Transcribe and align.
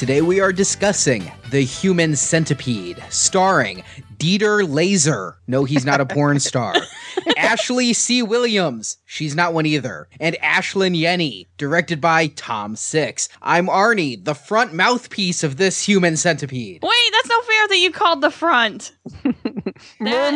Today 0.00 0.22
we 0.22 0.40
are 0.40 0.50
discussing 0.50 1.30
The 1.50 1.60
Human 1.60 2.16
Centipede, 2.16 3.04
starring 3.10 3.84
Dieter 4.16 4.66
Laser. 4.66 5.36
No, 5.46 5.64
he's 5.64 5.84
not 5.84 6.00
a 6.00 6.06
porn 6.06 6.40
star. 6.40 6.74
Ashley 7.36 7.92
C. 7.92 8.22
Williams. 8.22 8.96
She's 9.04 9.36
not 9.36 9.52
one 9.52 9.66
either. 9.66 10.08
And 10.18 10.38
Ashlynn 10.42 10.98
Yennie, 10.98 11.48
directed 11.58 12.00
by 12.00 12.28
Tom 12.28 12.76
Six. 12.76 13.28
I'm 13.42 13.66
Arnie, 13.66 14.24
the 14.24 14.34
front 14.34 14.72
mouthpiece 14.72 15.44
of 15.44 15.58
this 15.58 15.84
human 15.84 16.16
centipede. 16.16 16.82
Wait, 16.82 17.12
that's 17.12 17.28
no 17.28 17.42
fair 17.42 17.68
that 17.68 17.78
you 17.78 17.92
called 17.92 18.22
the 18.22 18.30
front. 18.30 18.92
That-. 20.00 20.32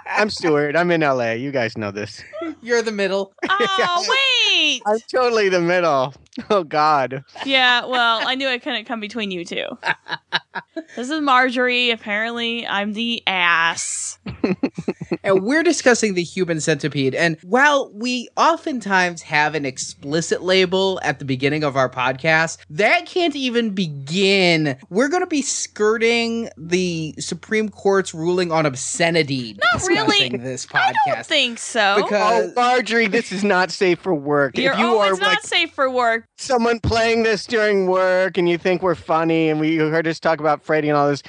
I'm 0.06 0.30
Stuart. 0.30 0.74
I'm 0.76 0.90
in 0.90 1.02
LA. 1.02 1.32
You 1.32 1.50
guys 1.50 1.76
know 1.76 1.90
this. 1.90 2.22
You're 2.62 2.82
the 2.82 2.92
middle. 2.92 3.34
oh, 3.48 4.06
wait. 4.08 4.37
I'm 4.86 4.98
totally 5.12 5.48
the 5.48 5.60
middle. 5.60 6.14
Oh 6.50 6.62
God. 6.62 7.24
Yeah, 7.44 7.84
well, 7.86 8.20
I 8.24 8.36
knew 8.36 8.46
I 8.46 8.58
couldn't 8.58 8.84
come 8.84 9.00
between 9.00 9.32
you 9.32 9.44
two. 9.44 9.64
This 10.96 11.10
is 11.10 11.20
Marjorie. 11.20 11.90
Apparently, 11.90 12.64
I'm 12.64 12.92
the 12.92 13.22
ass. 13.26 14.20
and 15.22 15.42
we're 15.42 15.62
discussing 15.62 16.14
the 16.14 16.22
human 16.22 16.60
centipede. 16.60 17.14
And 17.14 17.36
while 17.42 17.90
we 17.92 18.28
oftentimes 18.36 19.22
have 19.22 19.54
an 19.54 19.64
explicit 19.64 20.42
label 20.42 21.00
at 21.02 21.18
the 21.18 21.24
beginning 21.24 21.64
of 21.64 21.76
our 21.76 21.88
podcast, 21.88 22.58
that 22.70 23.06
can't 23.06 23.36
even 23.36 23.70
begin. 23.74 24.76
We're 24.90 25.08
going 25.08 25.22
to 25.22 25.26
be 25.26 25.42
skirting 25.42 26.48
the 26.56 27.14
Supreme 27.18 27.68
Court's 27.68 28.12
ruling 28.14 28.50
on 28.52 28.66
obscenity. 28.66 29.56
Not 29.72 29.86
really. 29.86 30.06
discussing 30.28 30.42
This 30.42 30.66
I 30.72 30.92
podcast. 30.92 31.14
don't 31.14 31.26
think 31.26 31.58
so. 31.58 32.02
Because- 32.02 32.18
Oh, 32.28 32.52
Marjorie, 32.56 33.06
this 33.06 33.32
is 33.32 33.42
not 33.44 33.70
safe 33.70 33.98
for 34.00 34.14
work. 34.14 34.56
You're 34.58 34.72
if 34.72 34.78
you 34.78 34.86
oh, 34.86 34.98
are 35.00 35.10
not 35.12 35.20
like 35.20 35.40
safe 35.42 35.72
for 35.72 35.90
work. 35.90 36.24
someone 36.36 36.80
playing 36.80 37.22
this 37.22 37.46
during 37.46 37.86
work 37.86 38.36
and 38.36 38.48
you 38.48 38.58
think 38.58 38.82
we're 38.82 38.94
funny 38.94 39.48
and 39.48 39.60
we 39.60 39.70
you 39.72 39.86
heard 39.88 40.06
us 40.06 40.18
talk 40.20 40.40
about 40.40 40.62
Freddie 40.62 40.88
and 40.88 40.96
all 40.98 41.08
this, 41.08 41.22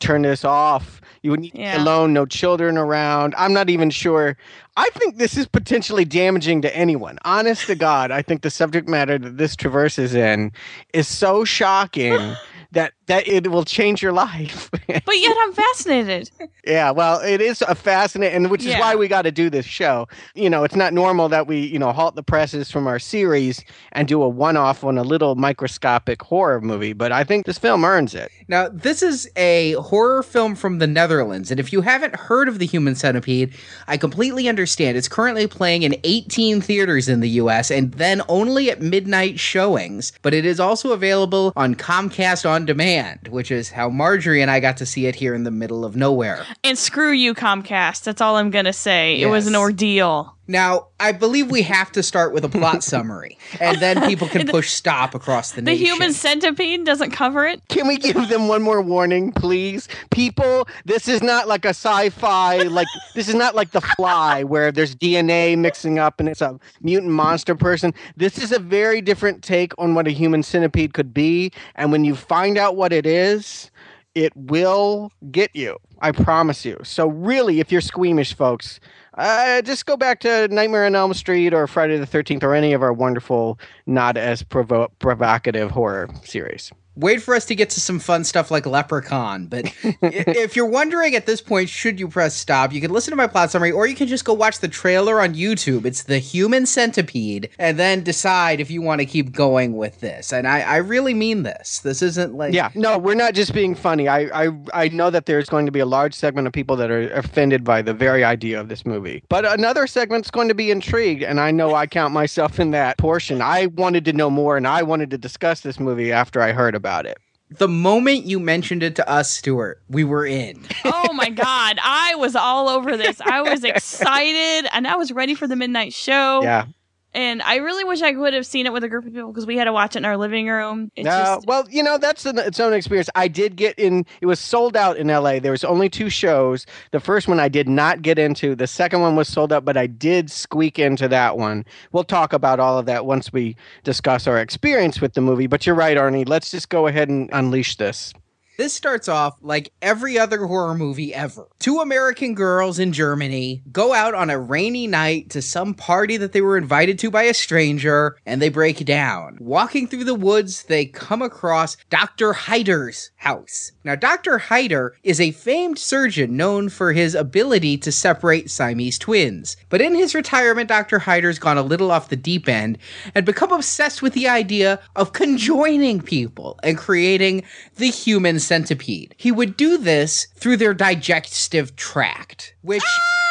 turn 0.00 0.22
this 0.22 0.44
off. 0.44 1.00
You 1.24 1.30
would 1.30 1.40
need 1.40 1.52
to 1.52 1.56
be 1.56 1.64
alone, 1.64 2.12
no 2.12 2.26
children 2.26 2.76
around. 2.76 3.34
I'm 3.38 3.54
not 3.54 3.70
even 3.70 3.88
sure. 3.88 4.36
I 4.76 4.90
think 4.90 5.16
this 5.16 5.38
is 5.38 5.46
potentially 5.46 6.04
damaging 6.04 6.60
to 6.60 6.76
anyone. 6.76 7.18
Honest 7.24 7.66
to 7.68 7.74
God, 7.74 8.10
I 8.10 8.20
think 8.20 8.42
the 8.42 8.50
subject 8.50 8.90
matter 8.90 9.16
that 9.16 9.38
this 9.38 9.56
traverses 9.56 10.14
in 10.14 10.52
is 10.92 11.08
so 11.08 11.42
shocking 11.46 12.36
that 12.72 12.92
that 13.06 13.26
it 13.28 13.50
will 13.50 13.64
change 13.64 14.02
your 14.02 14.12
life. 14.12 14.70
But 15.06 15.18
yet, 15.18 15.36
I'm 15.40 15.52
fascinated. 15.52 16.30
Yeah, 16.66 16.90
well, 16.90 17.20
it 17.20 17.40
is 17.40 17.62
a 17.62 17.74
fascinating, 17.74 18.36
and 18.36 18.50
which 18.50 18.60
is 18.62 18.68
Yeah. 18.68 18.80
why 18.80 18.94
we 18.94 19.08
got 19.08 19.22
to 19.22 19.32
do 19.32 19.50
this 19.50 19.66
show. 19.66 20.06
You 20.34 20.48
know, 20.48 20.62
it's 20.64 20.76
not 20.76 20.92
normal 20.92 21.28
that 21.30 21.46
we, 21.46 21.58
you 21.60 21.78
know, 21.78 21.92
halt 21.92 22.14
the 22.14 22.22
presses 22.22 22.70
from 22.70 22.86
our 22.86 22.98
series 22.98 23.62
and 23.92 24.06
do 24.08 24.22
a 24.22 24.28
one-off 24.28 24.84
on 24.84 24.96
a 24.96 25.02
little 25.02 25.34
microscopic 25.34 26.22
horror 26.22 26.60
movie. 26.60 26.92
But 26.92 27.12
I 27.12 27.24
think 27.24 27.44
this 27.46 27.58
film 27.58 27.84
earns 27.84 28.14
it. 28.14 28.30
Now, 28.48 28.68
this 28.70 29.02
is 29.02 29.28
a 29.36 29.72
horror 29.72 30.22
film 30.22 30.54
from 30.54 30.78
the 30.78 30.86
Netherlands, 30.86 31.50
and 31.50 31.58
if 31.58 31.72
you 31.72 31.80
haven't 31.80 32.14
heard 32.16 32.48
of 32.48 32.58
The 32.58 32.66
Human 32.66 32.94
Centipede, 32.94 33.52
I 33.88 33.96
completely 33.96 34.48
understand. 34.48 34.96
It's 34.96 35.08
currently 35.08 35.46
playing 35.46 35.82
in 35.82 35.96
18 36.04 36.60
theaters 36.60 37.08
in 37.08 37.20
the 37.20 37.30
US 37.42 37.70
and 37.70 37.92
then 37.94 38.22
only 38.28 38.70
at 38.70 38.80
midnight 38.80 39.38
showings, 39.40 40.12
but 40.22 40.32
it 40.34 40.44
is 40.46 40.60
also 40.60 40.92
available 40.92 41.52
on 41.56 41.74
Comcast 41.74 42.48
On 42.48 42.64
Demand, 42.64 42.84
which 43.28 43.50
is 43.50 43.70
how 43.70 43.88
Marjorie 43.88 44.42
and 44.42 44.50
I 44.50 44.60
got 44.60 44.76
to 44.78 44.86
see 44.86 45.06
it 45.06 45.14
here 45.14 45.34
in 45.34 45.44
the 45.44 45.50
middle 45.50 45.84
of 45.84 45.96
nowhere. 45.96 46.44
And 46.62 46.78
screw 46.78 47.12
you, 47.12 47.34
Comcast. 47.34 48.04
That's 48.04 48.20
all 48.20 48.36
I'm 48.36 48.50
going 48.50 48.64
to 48.64 48.72
say. 48.72 49.20
It 49.20 49.26
was 49.26 49.46
an 49.46 49.56
ordeal. 49.56 50.36
Now, 50.46 50.88
I 51.04 51.12
believe 51.12 51.50
we 51.50 51.60
have 51.60 51.92
to 51.92 52.02
start 52.02 52.32
with 52.32 52.46
a 52.46 52.48
plot 52.48 52.82
summary, 52.92 53.36
and 53.60 53.78
then 53.78 54.00
people 54.08 54.26
can 54.26 54.46
push 54.48 54.70
stop 54.70 55.14
across 55.14 55.52
the, 55.52 55.60
nation. 55.60 55.64
The 55.64 55.70
nation. 55.72 55.96
human 55.96 56.12
centipede 56.14 56.84
doesn't 56.84 57.10
cover 57.10 57.44
it. 57.44 57.60
Can 57.68 57.86
we 57.86 57.98
give 57.98 58.30
them 58.30 58.48
one 58.48 58.62
more 58.62 58.80
warning, 58.80 59.30
please? 59.30 59.86
People, 60.10 60.66
this 60.86 61.06
is 61.06 61.22
not 61.22 61.46
like 61.46 61.66
a 61.66 61.74
sci-fi, 61.74 62.62
like 62.62 62.86
this 63.14 63.28
is 63.28 63.34
not 63.34 63.54
like 63.54 63.72
The 63.72 63.82
Fly, 63.82 64.44
where 64.44 64.72
there's 64.72 64.96
DNA 64.96 65.58
mixing 65.58 65.98
up 65.98 66.20
and 66.20 66.28
it's 66.28 66.40
a 66.40 66.58
mutant 66.80 67.12
monster 67.12 67.54
person. 67.54 67.92
This 68.16 68.38
is 68.38 68.50
a 68.50 68.58
very 68.58 69.02
different 69.02 69.44
take 69.44 69.74
on 69.76 69.94
what 69.94 70.08
a 70.08 70.10
human 70.10 70.42
centipede 70.42 70.94
could 70.94 71.12
be, 71.12 71.52
and 71.74 71.92
when 71.92 72.04
you 72.04 72.16
find 72.16 72.56
out 72.56 72.76
what 72.76 72.94
it 72.94 73.04
is, 73.04 73.70
it 74.14 74.34
will 74.34 75.12
get 75.30 75.54
you. 75.54 75.76
I 76.00 76.12
promise 76.12 76.64
you. 76.64 76.78
So 76.82 77.08
really, 77.08 77.60
if 77.60 77.72
you're 77.72 77.80
squeamish, 77.80 78.34
folks, 78.34 78.80
uh, 79.16 79.62
just 79.62 79.86
go 79.86 79.96
back 79.96 80.20
to 80.20 80.48
Nightmare 80.48 80.86
on 80.86 80.94
Elm 80.94 81.14
Street 81.14 81.54
or 81.54 81.66
Friday 81.66 81.96
the 81.98 82.06
Thirteenth 82.06 82.42
or 82.42 82.54
any 82.54 82.72
of 82.72 82.82
our 82.82 82.92
wonderful, 82.92 83.58
not 83.86 84.16
as 84.16 84.42
provo- 84.42 84.90
provocative 84.98 85.70
horror 85.70 86.08
series. 86.24 86.72
Wait 86.96 87.22
for 87.22 87.34
us 87.34 87.44
to 87.46 87.54
get 87.54 87.70
to 87.70 87.80
some 87.80 87.98
fun 87.98 88.24
stuff 88.24 88.50
like 88.50 88.66
Leprechaun. 88.66 89.46
But 89.46 89.72
if 89.82 90.56
you're 90.56 90.66
wondering 90.66 91.14
at 91.14 91.26
this 91.26 91.40
point, 91.40 91.68
should 91.68 91.98
you 91.98 92.08
press 92.08 92.34
stop, 92.34 92.72
you 92.72 92.80
can 92.80 92.92
listen 92.92 93.10
to 93.10 93.16
my 93.16 93.26
plot 93.26 93.50
summary, 93.50 93.72
or 93.72 93.86
you 93.86 93.94
can 93.94 94.06
just 94.06 94.24
go 94.24 94.32
watch 94.32 94.58
the 94.60 94.68
trailer 94.68 95.20
on 95.20 95.34
YouTube. 95.34 95.84
It's 95.84 96.04
the 96.04 96.18
Human 96.18 96.66
Centipede, 96.66 97.50
and 97.58 97.78
then 97.78 98.02
decide 98.02 98.60
if 98.60 98.70
you 98.70 98.82
want 98.82 99.00
to 99.00 99.06
keep 99.06 99.32
going 99.32 99.76
with 99.76 100.00
this. 100.00 100.32
And 100.32 100.46
I, 100.46 100.60
I 100.60 100.76
really 100.76 101.14
mean 101.14 101.42
this. 101.42 101.80
This 101.80 102.02
isn't 102.02 102.34
like 102.34 102.54
Yeah, 102.54 102.70
no, 102.74 102.98
we're 102.98 103.14
not 103.14 103.34
just 103.34 103.52
being 103.52 103.74
funny. 103.74 104.08
I, 104.08 104.46
I 104.46 104.52
I 104.72 104.88
know 104.88 105.10
that 105.10 105.26
there's 105.26 105.48
going 105.48 105.66
to 105.66 105.72
be 105.72 105.80
a 105.80 105.86
large 105.86 106.14
segment 106.14 106.46
of 106.46 106.52
people 106.52 106.76
that 106.76 106.90
are 106.90 107.12
offended 107.12 107.64
by 107.64 107.82
the 107.82 107.94
very 107.94 108.24
idea 108.24 108.60
of 108.60 108.68
this 108.68 108.86
movie, 108.86 109.22
but 109.28 109.44
another 109.44 109.86
segment's 109.86 110.30
going 110.30 110.48
to 110.48 110.54
be 110.54 110.70
intrigued, 110.70 111.22
and 111.22 111.40
I 111.40 111.50
know 111.50 111.74
I 111.74 111.86
count 111.86 112.12
myself 112.12 112.60
in 112.60 112.70
that 112.72 112.98
portion. 112.98 113.42
I 113.42 113.66
wanted 113.66 114.04
to 114.06 114.12
know 114.12 114.30
more, 114.30 114.56
and 114.56 114.66
I 114.66 114.82
wanted 114.82 115.10
to 115.10 115.18
discuss 115.18 115.60
this 115.60 115.80
movie 115.80 116.12
after 116.12 116.40
I 116.40 116.52
heard 116.52 116.74
about 116.74 116.83
it. 117.06 117.18
the 117.58 117.68
moment 117.68 118.24
you 118.24 118.40
mentioned 118.40 118.82
it 118.82 118.96
to 118.96 119.08
us, 119.08 119.30
Stuart, 119.30 119.80
we 119.88 120.02
were 120.04 120.26
in. 120.26 120.62
Oh 120.84 121.12
my 121.12 121.30
god, 121.46 121.78
I 121.82 122.14
was 122.16 122.34
all 122.36 122.68
over 122.68 122.96
this. 122.96 123.20
I 123.20 123.42
was 123.42 123.64
excited 123.74 124.68
and 124.72 124.86
I 124.86 124.96
was 124.96 125.12
ready 125.12 125.34
for 125.34 125.46
the 125.46 125.56
midnight 125.56 125.92
show. 125.92 126.42
Yeah. 126.42 126.66
And 127.14 127.42
I 127.42 127.56
really 127.56 127.84
wish 127.84 128.02
I 128.02 128.12
could 128.12 128.34
have 128.34 128.44
seen 128.44 128.66
it 128.66 128.72
with 128.72 128.82
a 128.82 128.88
group 128.88 129.06
of 129.06 129.12
people 129.12 129.30
because 129.30 129.46
we 129.46 129.56
had 129.56 129.64
to 129.64 129.72
watch 129.72 129.94
it 129.94 129.98
in 129.98 130.04
our 130.04 130.16
living 130.16 130.48
room. 130.48 130.90
It's 130.96 131.04
No, 131.04 131.10
just 131.10 131.46
well, 131.46 131.64
you 131.70 131.82
know 131.82 131.96
that's 131.96 132.26
an, 132.26 132.38
its 132.38 132.58
own 132.58 132.72
experience. 132.72 133.08
I 133.14 133.28
did 133.28 133.54
get 133.54 133.78
in; 133.78 134.04
it 134.20 134.26
was 134.26 134.40
sold 134.40 134.76
out 134.76 134.96
in 134.96 135.08
L.A. 135.08 135.38
There 135.38 135.52
was 135.52 135.62
only 135.64 135.88
two 135.88 136.10
shows. 136.10 136.66
The 136.90 136.98
first 137.00 137.28
one 137.28 137.38
I 137.38 137.48
did 137.48 137.68
not 137.68 138.02
get 138.02 138.18
into. 138.18 138.56
The 138.56 138.66
second 138.66 139.00
one 139.00 139.14
was 139.14 139.28
sold 139.28 139.52
out, 139.52 139.64
but 139.64 139.76
I 139.76 139.86
did 139.86 140.30
squeak 140.30 140.78
into 140.78 141.06
that 141.08 141.38
one. 141.38 141.64
We'll 141.92 142.04
talk 142.04 142.32
about 142.32 142.58
all 142.58 142.78
of 142.78 142.86
that 142.86 143.06
once 143.06 143.32
we 143.32 143.56
discuss 143.84 144.26
our 144.26 144.40
experience 144.40 145.00
with 145.00 145.14
the 145.14 145.20
movie. 145.20 145.46
But 145.46 145.66
you're 145.66 145.76
right, 145.76 145.96
Arnie. 145.96 146.28
Let's 146.28 146.50
just 146.50 146.68
go 146.68 146.88
ahead 146.88 147.08
and 147.08 147.30
unleash 147.32 147.76
this. 147.76 148.12
This 148.56 148.72
starts 148.72 149.08
off 149.08 149.36
like 149.40 149.72
every 149.82 150.16
other 150.16 150.46
horror 150.46 150.76
movie 150.76 151.12
ever. 151.12 151.48
Two 151.58 151.80
American 151.80 152.34
girls 152.34 152.78
in 152.78 152.92
Germany 152.92 153.64
go 153.72 153.92
out 153.92 154.14
on 154.14 154.30
a 154.30 154.38
rainy 154.38 154.86
night 154.86 155.30
to 155.30 155.42
some 155.42 155.74
party 155.74 156.16
that 156.18 156.30
they 156.30 156.40
were 156.40 156.56
invited 156.56 156.96
to 157.00 157.10
by 157.10 157.24
a 157.24 157.34
stranger 157.34 158.16
and 158.24 158.40
they 158.40 158.48
break 158.48 158.84
down. 158.84 159.38
Walking 159.40 159.88
through 159.88 160.04
the 160.04 160.14
woods, 160.14 160.62
they 160.64 160.86
come 160.86 161.20
across 161.20 161.76
Dr. 161.90 162.32
Heiter's 162.32 163.10
house. 163.16 163.72
Now, 163.82 163.96
Dr. 163.96 164.38
Heiter 164.38 164.90
is 165.02 165.20
a 165.20 165.32
famed 165.32 165.78
surgeon 165.78 166.36
known 166.36 166.68
for 166.68 166.92
his 166.92 167.16
ability 167.16 167.78
to 167.78 167.90
separate 167.90 168.50
Siamese 168.50 168.98
twins. 168.98 169.56
But 169.68 169.80
in 169.80 169.96
his 169.96 170.14
retirement, 170.14 170.68
Dr. 170.68 171.00
Heiter's 171.00 171.40
gone 171.40 171.58
a 171.58 171.62
little 171.62 171.90
off 171.90 172.08
the 172.08 172.16
deep 172.16 172.48
end 172.48 172.78
and 173.16 173.26
become 173.26 173.50
obsessed 173.50 174.00
with 174.00 174.12
the 174.12 174.28
idea 174.28 174.78
of 174.94 175.12
conjoining 175.12 176.00
people 176.00 176.60
and 176.62 176.78
creating 176.78 177.42
the 177.76 177.90
human 177.90 178.38
centipede. 178.44 179.14
He 179.18 179.32
would 179.32 179.56
do 179.56 179.78
this 179.78 180.28
through 180.36 180.58
their 180.58 180.74
digestive 180.74 181.76
tract, 181.76 182.54
which 182.62 182.82
ah! 182.84 183.23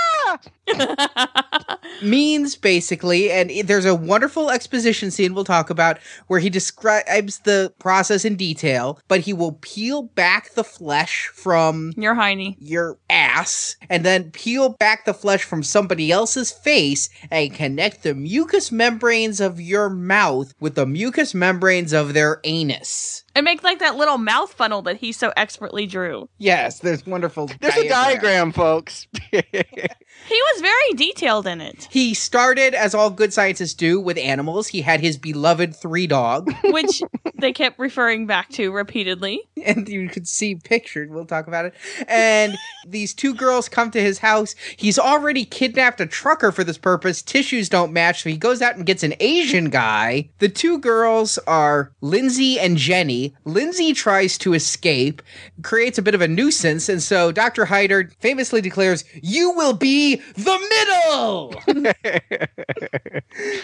means 2.02 2.56
basically, 2.56 3.32
and 3.32 3.52
there's 3.68 3.86
a 3.86 3.96
wonderful 3.96 4.50
exposition 4.50 5.12
scene 5.12 5.34
we'll 5.34 5.44
talk 5.44 5.70
about 5.70 6.00
where 6.28 6.40
he 6.40 6.50
describes 6.50 7.40
the 7.40 7.74
process 7.80 8.26
in 8.26 8.36
detail, 8.36 9.00
but 9.08 9.22
he 9.22 9.34
will 9.34 9.58
peel 9.62 10.04
back 10.04 10.54
the 10.54 10.64
flesh 10.64 11.28
from 11.34 11.94
you're 11.98 12.16
Heine. 12.16 12.56
your 12.60 12.98
ass 13.10 13.76
and 13.90 14.06
then 14.06 14.32
peel 14.32 14.70
back 14.80 15.06
the 15.06 15.14
flesh 15.14 15.44
from 15.44 15.64
somebody 15.64 16.12
else's 16.12 16.52
face 16.52 17.10
and 17.32 17.54
connect 17.54 18.04
the 18.04 18.14
mucous 18.14 18.72
membranes 18.72 19.40
of 19.40 19.60
your 19.60 19.90
mouth 19.90 20.54
with 20.60 20.76
the 20.76 20.86
mucous 20.86 21.34
membranes 21.34 21.94
of 21.94 22.14
their 22.14 22.40
anus. 22.44 23.24
And 23.36 23.46
make 23.46 23.64
like 23.64 23.80
that 23.80 23.96
little 23.96 24.18
mouth 24.18 24.54
funnel 24.54 24.84
that 24.84 24.98
he 24.98 25.12
so 25.12 25.34
expertly 25.36 25.88
drew. 25.88 26.30
Yes, 26.38 26.80
there's 26.80 27.06
wonderful. 27.06 27.50
There's 27.60 27.78
a 27.78 27.90
diagram, 27.90 28.52
folks. 28.52 29.08
He 30.28 30.36
was 30.54 30.62
very 30.62 30.94
detailed 30.96 31.48
in 31.48 31.62
it, 31.62 31.88
He 31.92 32.14
started, 32.14 32.74
as 32.74 32.94
all 32.96 33.10
good 33.10 33.34
scientists 33.34 33.74
do, 33.74 34.00
with 34.00 34.18
animals. 34.18 34.68
He 34.68 34.82
had 34.82 35.00
his 35.02 35.18
beloved 35.18 35.76
three 35.76 36.08
dog, 36.08 36.52
which 36.66 37.02
they 37.36 37.52
kept 37.54 37.78
referring 37.80 38.26
back 38.26 38.50
to 38.52 38.72
repeatedly. 38.72 39.42
and 39.66 39.88
you 39.88 40.10
could 40.10 40.28
see 40.28 40.56
pictured. 40.56 41.12
We'll 41.12 41.26
talk 41.26 41.48
about 41.48 41.66
it. 41.66 41.74
And 42.08 42.58
these 42.88 43.14
two 43.14 43.34
girls 43.34 43.70
come 43.70 43.92
to 43.92 44.02
his 44.02 44.20
house. 44.20 44.56
He's 44.78 45.00
already 45.00 45.46
kidnapped 45.46 46.02
a 46.02 46.06
trucker 46.06 46.52
for 46.52 46.64
this 46.64 46.78
purpose. 46.78 47.22
Tissues 47.22 47.70
don't 47.70 47.94
match, 47.94 48.24
so 48.24 48.30
he 48.30 48.38
goes 48.38 48.62
out 48.62 48.76
and 48.76 48.86
gets 48.86 49.04
an 49.04 49.14
Asian 49.20 49.70
guy. 49.70 50.30
The 50.40 50.50
two 50.50 50.80
girls 50.80 51.38
are 51.48 51.92
Lindsay 52.02 52.60
and 52.60 52.78
Jenny. 52.78 53.34
Lindsay 53.46 53.94
tries 53.94 54.38
to 54.40 54.54
escape, 54.54 55.22
creates 55.62 55.98
a 55.98 56.02
bit 56.02 56.16
of 56.16 56.22
a 56.22 56.28
nuisance, 56.28 56.90
and 56.90 57.02
so 57.02 57.32
Dr. 57.32 57.66
Heiter 57.66 58.12
famously 58.20 58.62
declares, 58.62 59.04
You 59.22 59.52
will 59.52 59.74
be 59.74 60.13
the 60.16 60.60
middle! 60.70 61.62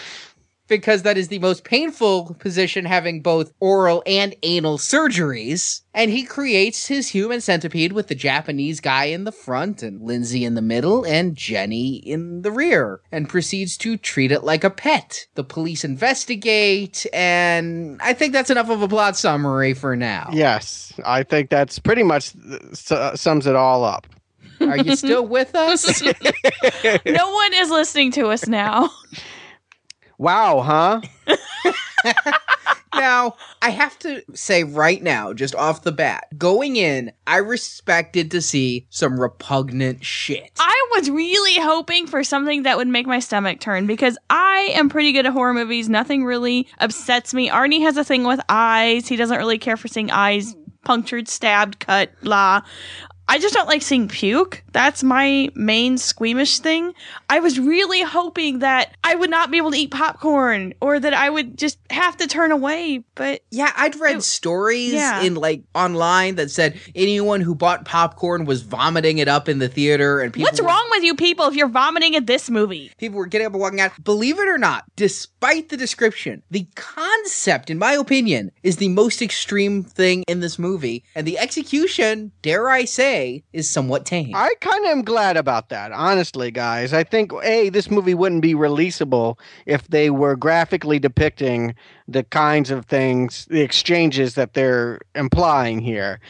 because 0.70 1.02
that 1.02 1.18
is 1.18 1.28
the 1.28 1.40
most 1.40 1.64
painful 1.64 2.34
position 2.38 2.86
having 2.86 3.20
both 3.20 3.52
oral 3.60 4.02
and 4.06 4.34
anal 4.42 4.78
surgeries. 4.78 5.82
And 5.92 6.10
he 6.10 6.22
creates 6.22 6.86
his 6.86 7.08
human 7.08 7.40
centipede 7.42 7.92
with 7.92 8.06
the 8.06 8.14
Japanese 8.14 8.80
guy 8.80 9.06
in 9.06 9.24
the 9.24 9.32
front 9.32 9.82
and 9.82 10.00
Lindsay 10.00 10.44
in 10.44 10.54
the 10.54 10.62
middle 10.62 11.04
and 11.04 11.34
Jenny 11.34 11.96
in 11.96 12.42
the 12.42 12.52
rear 12.52 13.00
and 13.10 13.28
proceeds 13.28 13.76
to 13.78 13.96
treat 13.96 14.30
it 14.30 14.44
like 14.44 14.62
a 14.62 14.70
pet. 14.70 15.26
The 15.34 15.44
police 15.44 15.84
investigate 15.84 17.04
and 17.12 18.00
I 18.00 18.14
think 18.14 18.32
that's 18.32 18.50
enough 18.50 18.70
of 18.70 18.80
a 18.80 18.88
plot 18.88 19.16
summary 19.16 19.74
for 19.74 19.96
now. 19.96 20.30
yes, 20.32 20.92
I 21.04 21.24
think 21.24 21.50
that's 21.50 21.80
pretty 21.80 22.04
much 22.04 22.32
uh, 22.90 23.16
sums 23.16 23.48
it 23.48 23.56
all 23.56 23.82
up. 23.82 24.06
Are 24.60 24.78
you 24.78 24.96
still 24.96 25.26
with 25.26 25.54
us? 25.54 26.02
no 27.06 27.32
one 27.32 27.54
is 27.54 27.70
listening 27.70 28.12
to 28.12 28.28
us 28.28 28.46
now. 28.46 28.90
Wow, 30.18 30.60
huh? 30.60 31.00
now, 32.94 33.36
I 33.62 33.70
have 33.70 33.98
to 34.00 34.22
say 34.34 34.64
right 34.64 35.02
now, 35.02 35.32
just 35.32 35.54
off 35.54 35.82
the 35.82 35.92
bat, 35.92 36.26
going 36.36 36.76
in, 36.76 37.12
I 37.26 37.38
respected 37.38 38.30
to 38.32 38.42
see 38.42 38.86
some 38.90 39.18
repugnant 39.18 40.04
shit. 40.04 40.50
I 40.58 40.88
was 40.94 41.10
really 41.10 41.56
hoping 41.62 42.06
for 42.06 42.22
something 42.22 42.64
that 42.64 42.76
would 42.76 42.88
make 42.88 43.06
my 43.06 43.18
stomach 43.18 43.60
turn 43.60 43.86
because 43.86 44.18
I 44.28 44.70
am 44.74 44.90
pretty 44.90 45.12
good 45.12 45.24
at 45.24 45.32
horror 45.32 45.54
movies. 45.54 45.88
Nothing 45.88 46.24
really 46.24 46.68
upsets 46.78 47.32
me. 47.32 47.48
Arnie 47.48 47.80
has 47.80 47.96
a 47.96 48.04
thing 48.04 48.24
with 48.24 48.40
eyes. 48.48 49.08
He 49.08 49.16
doesn't 49.16 49.38
really 49.38 49.58
care 49.58 49.78
for 49.78 49.88
seeing 49.88 50.10
eyes 50.10 50.54
punctured, 50.84 51.28
stabbed, 51.28 51.78
cut, 51.78 52.10
blah. 52.22 52.62
I 53.30 53.38
just 53.38 53.54
don't 53.54 53.68
like 53.68 53.80
seeing 53.82 54.08
puke. 54.08 54.64
That's 54.72 55.04
my 55.04 55.50
main 55.54 55.98
squeamish 55.98 56.58
thing. 56.58 56.94
I 57.28 57.38
was 57.38 57.60
really 57.60 58.02
hoping 58.02 58.58
that 58.58 58.96
I 59.04 59.14
would 59.14 59.30
not 59.30 59.52
be 59.52 59.56
able 59.58 59.70
to 59.70 59.76
eat 59.78 59.92
popcorn 59.92 60.74
or 60.80 60.98
that 60.98 61.14
I 61.14 61.30
would 61.30 61.56
just 61.56 61.78
have 61.90 62.16
to 62.16 62.26
turn 62.26 62.50
away, 62.50 63.04
but 63.14 63.42
Yeah, 63.52 63.72
I'd 63.76 63.94
read 64.00 64.16
It- 64.16 64.22
stories 64.22 64.92
yeah. 64.94 65.22
in 65.22 65.36
like 65.36 65.62
online 65.76 66.34
that 66.36 66.50
said 66.50 66.78
anyone 66.96 67.40
who 67.40 67.54
bought 67.54 67.84
popcorn 67.84 68.46
was 68.46 68.62
vomiting 68.62 69.18
it 69.18 69.28
up 69.28 69.48
in 69.48 69.60
the 69.60 69.68
theater 69.68 70.20
and 70.20 70.32
people 70.32 70.46
what's 70.48 70.60
were- 70.60 70.66
wrong 70.66 70.88
with 70.90 71.04
you 71.04 71.14
people 71.14 71.46
if 71.46 71.54
you're 71.54 71.68
vomiting 71.68 72.16
at 72.16 72.26
this 72.26 72.50
movie? 72.50 72.90
People 72.98 73.18
were 73.18 73.26
getting 73.26 73.46
up 73.46 73.52
and 73.52 73.60
walking 73.60 73.80
out. 73.80 73.92
Believe 74.02 74.40
it 74.40 74.48
or 74.48 74.58
not, 74.58 74.84
despite 74.96 75.68
the 75.68 75.76
description, 75.76 76.42
the 76.50 76.66
concept, 76.74 77.70
in 77.70 77.78
my 77.78 77.92
opinion, 77.92 78.50
is 78.64 78.78
the 78.78 78.88
most 78.88 79.22
extreme 79.22 79.84
thing 79.84 80.24
in 80.26 80.40
this 80.40 80.58
movie. 80.58 81.04
And 81.14 81.26
the 81.28 81.38
execution, 81.38 82.32
dare 82.42 82.68
I 82.68 82.84
say, 82.86 83.19
is 83.52 83.68
somewhat 83.68 84.04
tame. 84.04 84.32
I 84.34 84.54
kind 84.60 84.84
of 84.84 84.90
am 84.90 85.02
glad 85.02 85.36
about 85.36 85.68
that, 85.68 85.92
honestly, 85.92 86.50
guys. 86.50 86.92
I 86.92 87.04
think 87.04 87.32
a 87.42 87.68
this 87.70 87.90
movie 87.90 88.14
wouldn't 88.14 88.42
be 88.42 88.54
releasable 88.54 89.38
if 89.66 89.86
they 89.88 90.10
were 90.10 90.36
graphically 90.36 90.98
depicting 90.98 91.74
the 92.08 92.24
kinds 92.24 92.70
of 92.70 92.86
things, 92.86 93.46
the 93.50 93.60
exchanges 93.60 94.34
that 94.34 94.54
they're 94.54 95.00
implying 95.14 95.80
here. 95.80 96.20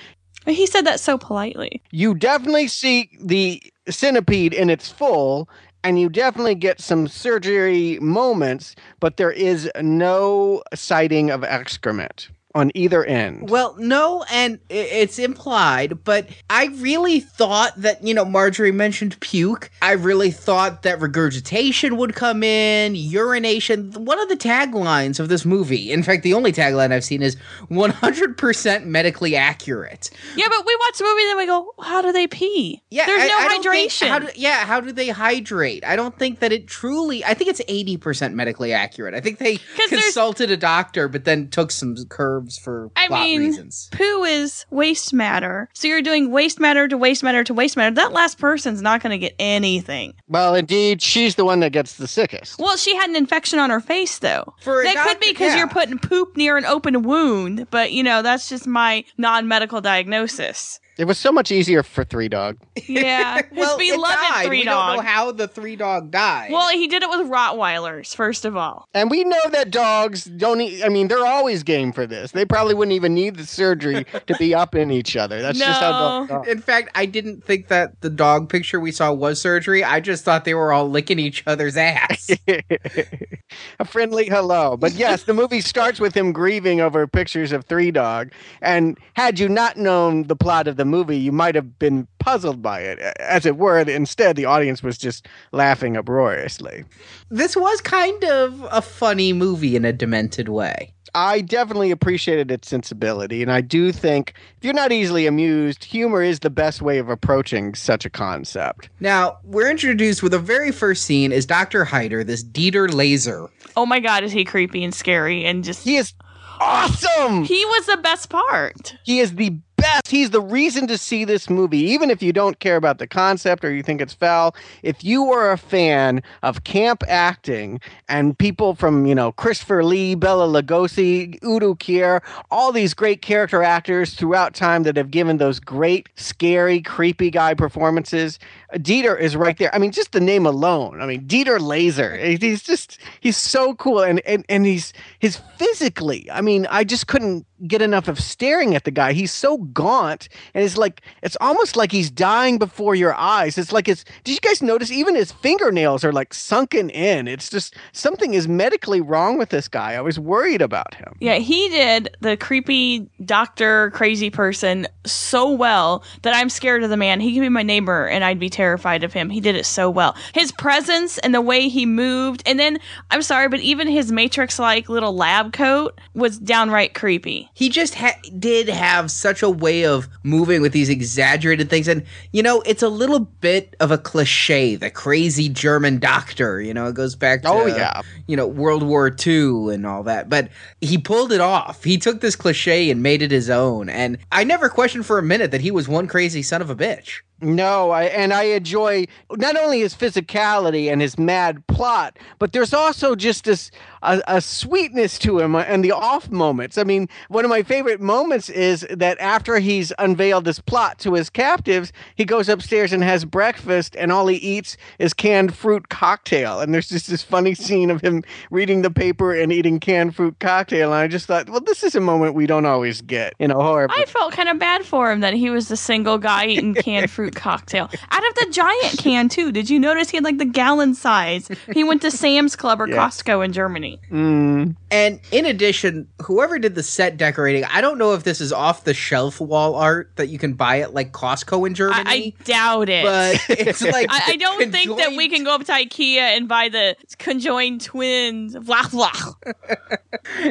He 0.46 0.66
said 0.66 0.86
that 0.86 1.00
so 1.00 1.18
politely. 1.18 1.82
You 1.90 2.14
definitely 2.14 2.68
see 2.68 3.10
the 3.20 3.62
centipede 3.88 4.54
in 4.54 4.70
its 4.70 4.88
full, 4.90 5.48
and 5.84 6.00
you 6.00 6.08
definitely 6.08 6.54
get 6.54 6.80
some 6.80 7.08
surgery 7.08 7.98
moments, 8.00 8.74
but 9.00 9.16
there 9.16 9.32
is 9.32 9.70
no 9.80 10.62
sighting 10.74 11.30
of 11.30 11.44
excrement 11.44 12.30
on 12.54 12.72
either 12.74 13.04
end. 13.04 13.48
Well, 13.48 13.76
no, 13.78 14.24
and 14.30 14.58
it's 14.68 15.18
implied, 15.18 16.02
but 16.04 16.28
I 16.48 16.66
really 16.78 17.20
thought 17.20 17.74
that, 17.76 18.02
you 18.04 18.12
know, 18.12 18.24
Marjorie 18.24 18.72
mentioned 18.72 19.18
puke. 19.20 19.70
I 19.82 19.92
really 19.92 20.30
thought 20.32 20.82
that 20.82 21.00
regurgitation 21.00 21.96
would 21.96 22.14
come 22.16 22.42
in, 22.42 22.94
urination. 22.96 23.92
One 23.92 24.18
of 24.20 24.28
the 24.28 24.36
taglines 24.36 25.20
of 25.20 25.28
this 25.28 25.44
movie, 25.44 25.92
in 25.92 26.02
fact, 26.02 26.22
the 26.24 26.34
only 26.34 26.52
tagline 26.52 26.92
I've 26.92 27.04
seen 27.04 27.22
is 27.22 27.36
100% 27.70 28.84
medically 28.84 29.36
accurate. 29.36 30.10
Yeah, 30.36 30.46
but 30.48 30.64
we 30.66 30.76
watch 30.80 30.98
the 30.98 31.04
movie 31.04 31.28
and 31.28 31.36
we 31.38 31.46
go, 31.46 31.72
how 31.82 32.02
do 32.02 32.12
they 32.12 32.26
pee? 32.26 32.82
Yeah, 32.90 33.06
There's 33.06 33.22
I- 33.22 33.26
no 33.28 33.36
I 33.38 33.48
don't 33.48 33.62
think- 33.62 33.90
hydration. 33.92 34.08
how 34.08 34.18
do, 34.20 34.28
yeah, 34.34 34.64
how 34.66 34.80
do 34.80 34.92
they 34.92 35.08
hydrate? 35.08 35.84
I 35.84 35.96
don't 35.96 36.18
think 36.18 36.40
that 36.40 36.52
it 36.52 36.66
truly. 36.66 37.24
I 37.24 37.34
think 37.34 37.50
it's 37.50 37.60
eighty 37.68 37.96
percent 37.96 38.34
medically 38.34 38.72
accurate. 38.72 39.14
I 39.14 39.20
think 39.20 39.38
they 39.38 39.56
consulted 39.88 40.50
a 40.50 40.56
doctor, 40.56 41.08
but 41.08 41.24
then 41.24 41.48
took 41.48 41.70
some 41.70 41.96
curves 42.08 42.39
for 42.48 42.90
I 42.96 43.08
plot 43.08 43.22
mean, 43.22 43.40
reasons. 43.40 43.88
poo 43.92 44.24
is 44.24 44.64
waste 44.70 45.12
matter. 45.12 45.68
So 45.74 45.88
you're 45.88 46.02
doing 46.02 46.30
waste 46.30 46.60
matter 46.60 46.88
to 46.88 46.96
waste 46.96 47.22
matter 47.22 47.44
to 47.44 47.54
waste 47.54 47.76
matter. 47.76 47.94
That 47.94 48.12
last 48.12 48.38
person's 48.38 48.82
not 48.82 49.02
going 49.02 49.10
to 49.10 49.18
get 49.18 49.34
anything. 49.38 50.14
Well, 50.28 50.54
indeed, 50.54 51.02
she's 51.02 51.34
the 51.34 51.44
one 51.44 51.60
that 51.60 51.72
gets 51.72 51.94
the 51.94 52.08
sickest. 52.08 52.58
Well, 52.58 52.76
she 52.76 52.94
had 52.96 53.10
an 53.10 53.16
infection 53.16 53.58
on 53.58 53.70
her 53.70 53.80
face, 53.80 54.18
though. 54.18 54.54
For 54.60 54.82
a 54.82 54.84
that 54.84 55.06
could 55.06 55.20
be 55.20 55.30
because 55.30 55.52
yeah. 55.52 55.58
you're 55.58 55.68
putting 55.68 55.98
poop 55.98 56.36
near 56.36 56.56
an 56.56 56.64
open 56.64 57.02
wound, 57.02 57.66
but 57.70 57.92
you 57.92 58.02
know, 58.02 58.22
that's 58.22 58.48
just 58.48 58.66
my 58.66 59.04
non 59.16 59.48
medical 59.48 59.80
diagnosis. 59.80 60.80
It 61.00 61.06
was 61.06 61.16
so 61.18 61.32
much 61.32 61.50
easier 61.50 61.82
for 61.82 62.04
Three 62.04 62.28
Dog. 62.28 62.58
Yeah. 62.86 63.36
His 63.36 63.44
well, 63.52 63.76
it 63.78 63.92
beloved 63.94 64.14
died. 64.16 64.46
three 64.46 64.58
we 64.60 64.64
dog. 64.64 64.96
don't 64.96 65.04
know 65.04 65.08
how 65.10 65.30
the 65.32 65.46
three 65.46 65.76
dog 65.76 66.10
died. 66.10 66.50
well, 66.50 66.68
he 66.70 66.88
did 66.88 67.02
it 67.02 67.08
with 67.10 67.28
Rottweilers, 67.28 68.14
first 68.16 68.44
of 68.44 68.56
all. 68.56 68.88
And 68.94 69.10
we 69.10 69.22
know 69.22 69.38
that 69.52 69.70
dogs 69.70 70.24
don't. 70.24 70.60
E- 70.60 70.82
I 70.82 70.88
mean, 70.88 71.06
they're 71.08 71.24
always 71.26 71.62
game 71.62 71.92
for 71.92 72.06
this. 72.06 72.32
They 72.32 72.44
probably 72.44 72.74
wouldn't 72.74 72.94
even 72.94 73.14
need 73.14 73.36
the 73.36 73.46
surgery 73.46 74.04
to 74.26 74.34
be 74.38 74.54
up 74.54 74.74
in 74.74 74.90
each 74.90 75.14
other. 75.16 75.40
That's 75.40 75.58
just 75.58 75.80
how 75.80 75.90
No. 76.22 76.26
dogs. 76.26 76.48
in 76.48 76.60
fact, 76.60 76.88
I 76.94 77.06
didn't 77.06 77.44
think 77.44 77.68
that 77.68 78.00
the 78.00 78.10
dog 78.10 78.48
picture 78.48 78.80
we 78.80 78.90
saw 78.92 79.12
was 79.12 79.40
surgery. 79.40 79.84
I 79.84 80.00
just 80.00 80.24
thought 80.24 80.44
they 80.44 80.54
were 80.54 80.72
all 80.72 80.88
licking 80.90 81.18
each 81.20 81.44
other's 81.46 81.76
ass. 81.76 82.30
a 83.78 83.84
friendly 83.84 84.26
hello. 84.26 84.76
But 84.76 84.92
yes, 84.94 85.24
the 85.24 85.34
movie 85.34 85.60
starts 85.60 86.00
with 86.00 86.16
him 86.16 86.32
grieving 86.32 86.80
over 86.80 87.06
pictures 87.06 87.52
of 87.52 87.64
Three 87.66 87.90
Dog. 87.90 88.32
And 88.62 88.98
had 89.14 89.38
you 89.38 89.48
not 89.48 89.76
known 89.76 90.24
the 90.24 90.36
plot 90.36 90.66
of 90.66 90.76
the 90.76 90.84
movie, 90.90 91.16
you 91.16 91.32
might 91.32 91.54
have 91.54 91.78
been 91.78 92.06
puzzled 92.18 92.60
by 92.62 92.80
it. 92.80 92.98
As 93.18 93.46
it 93.46 93.56
were, 93.56 93.78
instead, 93.78 94.36
the 94.36 94.44
audience 94.44 94.82
was 94.82 94.98
just 94.98 95.26
laughing 95.52 95.96
uproariously. 95.96 96.84
this 97.30 97.56
was 97.56 97.80
kind 97.80 98.22
of 98.24 98.66
a 98.70 98.82
funny 98.82 99.32
movie 99.32 99.76
in 99.76 99.84
a 99.84 99.92
demented 99.92 100.48
way. 100.48 100.92
I 101.14 101.40
definitely 101.40 101.90
appreciated 101.90 102.50
its 102.50 102.68
sensibility, 102.68 103.42
and 103.42 103.50
I 103.50 103.62
do 103.62 103.90
think 103.90 104.34
if 104.58 104.64
you're 104.64 104.74
not 104.74 104.92
easily 104.92 105.26
amused, 105.26 105.84
humor 105.84 106.22
is 106.22 106.40
the 106.40 106.50
best 106.50 106.82
way 106.82 106.98
of 106.98 107.08
approaching 107.08 107.74
such 107.74 108.04
a 108.04 108.10
concept. 108.10 108.90
Now, 109.00 109.38
we're 109.42 109.70
introduced 109.70 110.22
with 110.22 110.32
the 110.32 110.38
very 110.38 110.70
first 110.70 111.04
scene 111.04 111.32
is 111.32 111.46
Dr. 111.46 111.84
Heiter, 111.84 112.24
this 112.24 112.44
Dieter 112.44 112.92
Laser. 112.92 113.48
Oh 113.76 113.86
my 113.86 113.98
god, 113.98 114.22
is 114.22 114.32
he 114.32 114.44
creepy 114.44 114.84
and 114.84 114.94
scary 114.94 115.44
and 115.44 115.64
just 115.64 115.82
He 115.82 115.96
is 115.96 116.14
awesome. 116.60 117.44
He 117.44 117.64
was 117.64 117.86
the 117.86 117.96
best 117.96 118.28
part. 118.28 118.94
He 119.04 119.20
is 119.20 119.34
the 119.34 119.58
best. 119.80 120.08
He's 120.08 120.30
the 120.30 120.40
reason 120.40 120.86
to 120.88 120.98
see 120.98 121.24
this 121.24 121.48
movie, 121.48 121.78
even 121.78 122.10
if 122.10 122.22
you 122.22 122.32
don't 122.32 122.58
care 122.60 122.76
about 122.76 122.98
the 122.98 123.06
concept 123.06 123.64
or 123.64 123.72
you 123.72 123.82
think 123.82 124.00
it's 124.00 124.14
foul. 124.14 124.54
If 124.82 125.02
you 125.02 125.30
are 125.32 125.50
a 125.50 125.58
fan 125.58 126.22
of 126.42 126.64
camp 126.64 127.02
acting 127.08 127.80
and 128.08 128.38
people 128.38 128.74
from, 128.74 129.06
you 129.06 129.14
know, 129.14 129.32
Christopher 129.32 129.84
Lee, 129.84 130.14
Bela 130.14 130.46
Lugosi, 130.46 131.42
Udo 131.44 131.74
Kier, 131.74 132.20
all 132.50 132.72
these 132.72 132.94
great 132.94 133.22
character 133.22 133.62
actors 133.62 134.14
throughout 134.14 134.54
time 134.54 134.82
that 134.84 134.96
have 134.96 135.10
given 135.10 135.38
those 135.38 135.60
great, 135.60 136.08
scary, 136.16 136.80
creepy 136.80 137.30
guy 137.30 137.54
performances, 137.54 138.38
Dieter 138.74 139.18
is 139.18 139.36
right 139.36 139.56
there. 139.58 139.74
I 139.74 139.78
mean, 139.78 139.90
just 139.90 140.12
the 140.12 140.20
name 140.20 140.46
alone. 140.46 141.00
I 141.00 141.06
mean, 141.06 141.26
Dieter 141.26 141.60
Laser. 141.60 142.16
He's 142.16 142.62
just 142.62 142.98
he's 143.20 143.36
so 143.36 143.74
cool 143.74 144.00
and 144.02 144.20
and 144.20 144.44
and 144.48 144.66
he's 144.66 144.92
his 145.18 145.40
physically. 145.56 146.30
I 146.30 146.40
mean, 146.40 146.66
I 146.70 146.84
just 146.84 147.06
couldn't 147.06 147.46
get 147.66 147.82
enough 147.82 148.08
of 148.08 148.20
staring 148.20 148.74
at 148.74 148.84
the 148.84 148.90
guy. 148.90 149.12
He's 149.12 149.32
so 149.32 149.58
gaunt, 149.58 150.28
and 150.54 150.64
it's 150.64 150.76
like 150.76 151.02
it's 151.22 151.36
almost 151.40 151.76
like 151.76 151.92
he's 151.92 152.10
dying 152.10 152.58
before 152.58 152.94
your 152.94 153.14
eyes. 153.14 153.58
It's 153.58 153.72
like 153.72 153.88
it's. 153.88 154.04
Did 154.24 154.32
you 154.32 154.40
guys 154.40 154.62
notice? 154.62 154.90
Even 154.90 155.14
his 155.14 155.32
fingernails 155.32 156.04
are 156.04 156.12
like 156.12 156.34
sunken 156.34 156.90
in. 156.90 157.28
It's 157.28 157.48
just 157.48 157.74
something 157.92 158.34
is 158.34 158.48
medically 158.48 159.00
wrong 159.00 159.38
with 159.38 159.50
this 159.50 159.68
guy. 159.68 159.94
I 159.94 160.00
was 160.00 160.18
worried 160.18 160.62
about 160.62 160.94
him. 160.94 161.14
Yeah, 161.20 161.36
he 161.36 161.68
did 161.68 162.16
the 162.20 162.36
creepy 162.36 163.08
doctor 163.24 163.90
crazy 163.90 164.30
person 164.30 164.86
so 165.04 165.50
well 165.50 166.04
that 166.22 166.34
I'm 166.34 166.48
scared 166.48 166.82
of 166.82 166.90
the 166.90 166.96
man. 166.96 167.20
He 167.20 167.34
could 167.34 167.42
be 167.42 167.48
my 167.48 167.62
neighbor 167.62 168.06
and 168.06 168.24
I'd 168.24 168.38
be 168.38 168.50
terrified 168.50 169.04
of 169.04 169.12
him. 169.12 169.30
He 169.30 169.40
did 169.40 169.56
it 169.56 169.66
so 169.66 169.90
well. 169.90 170.16
His 170.34 170.52
presence 170.52 171.18
and 171.18 171.34
the 171.34 171.40
way 171.40 171.68
he 171.68 171.86
moved, 171.86 172.42
and 172.46 172.58
then 172.58 172.78
I'm 173.10 173.22
sorry, 173.22 173.48
but 173.48 173.60
even 173.60 173.88
his 173.88 174.12
Matrix 174.12 174.58
like 174.58 174.88
little 174.88 175.14
lab 175.14 175.52
coat 175.52 176.00
was 176.14 176.38
downright 176.38 176.94
creepy. 176.94 177.49
He 177.54 177.68
just 177.68 177.94
ha- 177.94 178.18
did 178.38 178.68
have 178.68 179.10
such 179.10 179.42
a 179.42 179.50
way 179.50 179.84
of 179.84 180.08
moving 180.22 180.62
with 180.62 180.72
these 180.72 180.88
exaggerated 180.88 181.68
things. 181.68 181.88
And, 181.88 182.04
you 182.32 182.42
know, 182.42 182.62
it's 182.62 182.82
a 182.82 182.88
little 182.88 183.20
bit 183.20 183.76
of 183.80 183.90
a 183.90 183.98
cliche, 183.98 184.76
the 184.76 184.90
crazy 184.90 185.48
German 185.48 185.98
doctor. 185.98 186.60
You 186.60 186.72
know, 186.74 186.86
it 186.86 186.94
goes 186.94 187.14
back 187.14 187.40
oh, 187.44 187.66
to, 187.66 187.72
Oh, 187.72 187.76
yeah. 187.76 188.02
you 188.26 188.36
know, 188.36 188.46
World 188.46 188.82
War 188.82 189.14
II 189.26 189.74
and 189.74 189.86
all 189.86 190.02
that. 190.04 190.28
But 190.28 190.48
he 190.80 190.96
pulled 190.98 191.32
it 191.32 191.40
off. 191.40 191.84
He 191.84 191.98
took 191.98 192.20
this 192.20 192.36
cliche 192.36 192.90
and 192.90 193.02
made 193.02 193.22
it 193.22 193.30
his 193.30 193.50
own. 193.50 193.88
And 193.88 194.18
I 194.32 194.44
never 194.44 194.68
questioned 194.68 195.06
for 195.06 195.18
a 195.18 195.22
minute 195.22 195.50
that 195.50 195.60
he 195.60 195.70
was 195.70 195.88
one 195.88 196.06
crazy 196.06 196.42
son 196.42 196.62
of 196.62 196.70
a 196.70 196.76
bitch. 196.76 197.20
No, 197.42 197.90
I 197.90 198.04
and 198.04 198.32
I 198.32 198.44
enjoy 198.44 199.06
not 199.30 199.56
only 199.56 199.80
his 199.80 199.94
physicality 199.94 200.92
and 200.92 201.00
his 201.00 201.18
mad 201.18 201.66
plot, 201.66 202.18
but 202.38 202.52
there's 202.52 202.74
also 202.74 203.14
just 203.14 203.44
this 203.44 203.70
a, 204.02 204.20
a 204.26 204.40
sweetness 204.40 205.18
to 205.20 205.38
him 205.38 205.54
and 205.54 205.84
the 205.84 205.92
off 205.92 206.30
moments. 206.30 206.78
I 206.78 206.84
mean, 206.84 207.08
one 207.28 207.44
of 207.44 207.48
my 207.48 207.62
favorite 207.62 208.00
moments 208.00 208.48
is 208.48 208.86
that 208.90 209.18
after 209.20 209.58
he's 209.58 209.92
unveiled 209.98 210.44
this 210.44 210.58
plot 210.58 210.98
to 211.00 211.14
his 211.14 211.30
captives, 211.30 211.92
he 212.14 212.24
goes 212.24 212.48
upstairs 212.48 212.92
and 212.92 213.02
has 213.02 213.24
breakfast, 213.24 213.96
and 213.96 214.12
all 214.12 214.26
he 214.26 214.36
eats 214.36 214.76
is 214.98 215.14
canned 215.14 215.54
fruit 215.54 215.88
cocktail. 215.88 216.60
And 216.60 216.74
there's 216.74 216.88
just 216.88 217.08
this 217.08 217.22
funny 217.22 217.54
scene 217.54 217.90
of 217.90 218.00
him 218.00 218.22
reading 218.50 218.82
the 218.82 218.90
paper 218.90 219.34
and 219.34 219.52
eating 219.52 219.80
canned 219.80 220.14
fruit 220.14 220.38
cocktail. 220.40 220.92
And 220.92 221.00
I 221.00 221.08
just 221.08 221.26
thought, 221.26 221.48
well, 221.48 221.60
this 221.60 221.82
is 221.82 221.94
a 221.94 222.00
moment 222.00 222.34
we 222.34 222.46
don't 222.46 222.66
always 222.66 223.00
get 223.02 223.34
in 223.38 223.50
a 223.50 223.54
horror. 223.54 223.88
I 223.90 224.04
felt 224.04 224.32
kind 224.32 224.48
of 224.48 224.58
bad 224.58 224.84
for 224.84 225.10
him 225.10 225.20
that 225.20 225.34
he 225.34 225.50
was 225.50 225.68
the 225.68 225.76
single 225.76 226.18
guy 226.18 226.46
eating 226.46 226.74
canned 226.80 227.10
fruit 227.10 227.29
cocktail 227.34 227.88
out 228.10 228.28
of 228.28 228.34
the 228.34 228.48
giant 228.52 228.98
can 228.98 229.28
too. 229.28 229.52
Did 229.52 229.70
you 229.70 229.78
notice 229.78 230.10
he 230.10 230.16
had 230.16 230.24
like 230.24 230.38
the 230.38 230.44
gallon 230.44 230.94
size? 230.94 231.48
He 231.72 231.84
went 231.84 232.02
to 232.02 232.10
Sam's 232.10 232.56
Club 232.56 232.80
or 232.80 232.88
Yeah. 232.90 232.96
Costco 232.96 233.44
in 233.44 233.52
Germany. 233.52 234.00
Mm. 234.10 234.74
And 234.90 235.20
in 235.30 235.44
addition, 235.46 236.08
whoever 236.22 236.58
did 236.58 236.74
the 236.74 236.82
set 236.82 237.16
decorating, 237.16 237.64
I 237.64 237.80
don't 237.80 237.98
know 237.98 238.14
if 238.14 238.24
this 238.24 238.40
is 238.40 238.52
off 238.52 238.84
the 238.84 238.94
shelf 238.94 239.40
wall 239.40 239.76
art 239.76 240.10
that 240.16 240.26
you 240.28 240.38
can 240.38 240.54
buy 240.54 240.80
at 240.80 240.92
like 240.94 241.12
Costco 241.12 241.66
in 241.66 241.74
Germany. 241.74 242.02
I 242.06 242.32
doubt 242.44 242.88
it. 242.88 243.04
but 243.04 243.40
it's 243.60 243.82
like 243.82 244.06
I, 244.10 244.32
I 244.32 244.36
don't 244.36 244.72
think 244.72 244.96
that 244.98 245.12
we 245.16 245.28
can 245.28 245.44
go 245.44 245.54
up 245.54 245.64
to 245.64 245.72
IKEA 245.72 246.18
and 246.36 246.48
buy 246.48 246.68
the 246.68 246.96
conjoined 247.18 247.80
twins. 247.82 248.56
Blah 248.56 248.88
blah. 248.88 249.12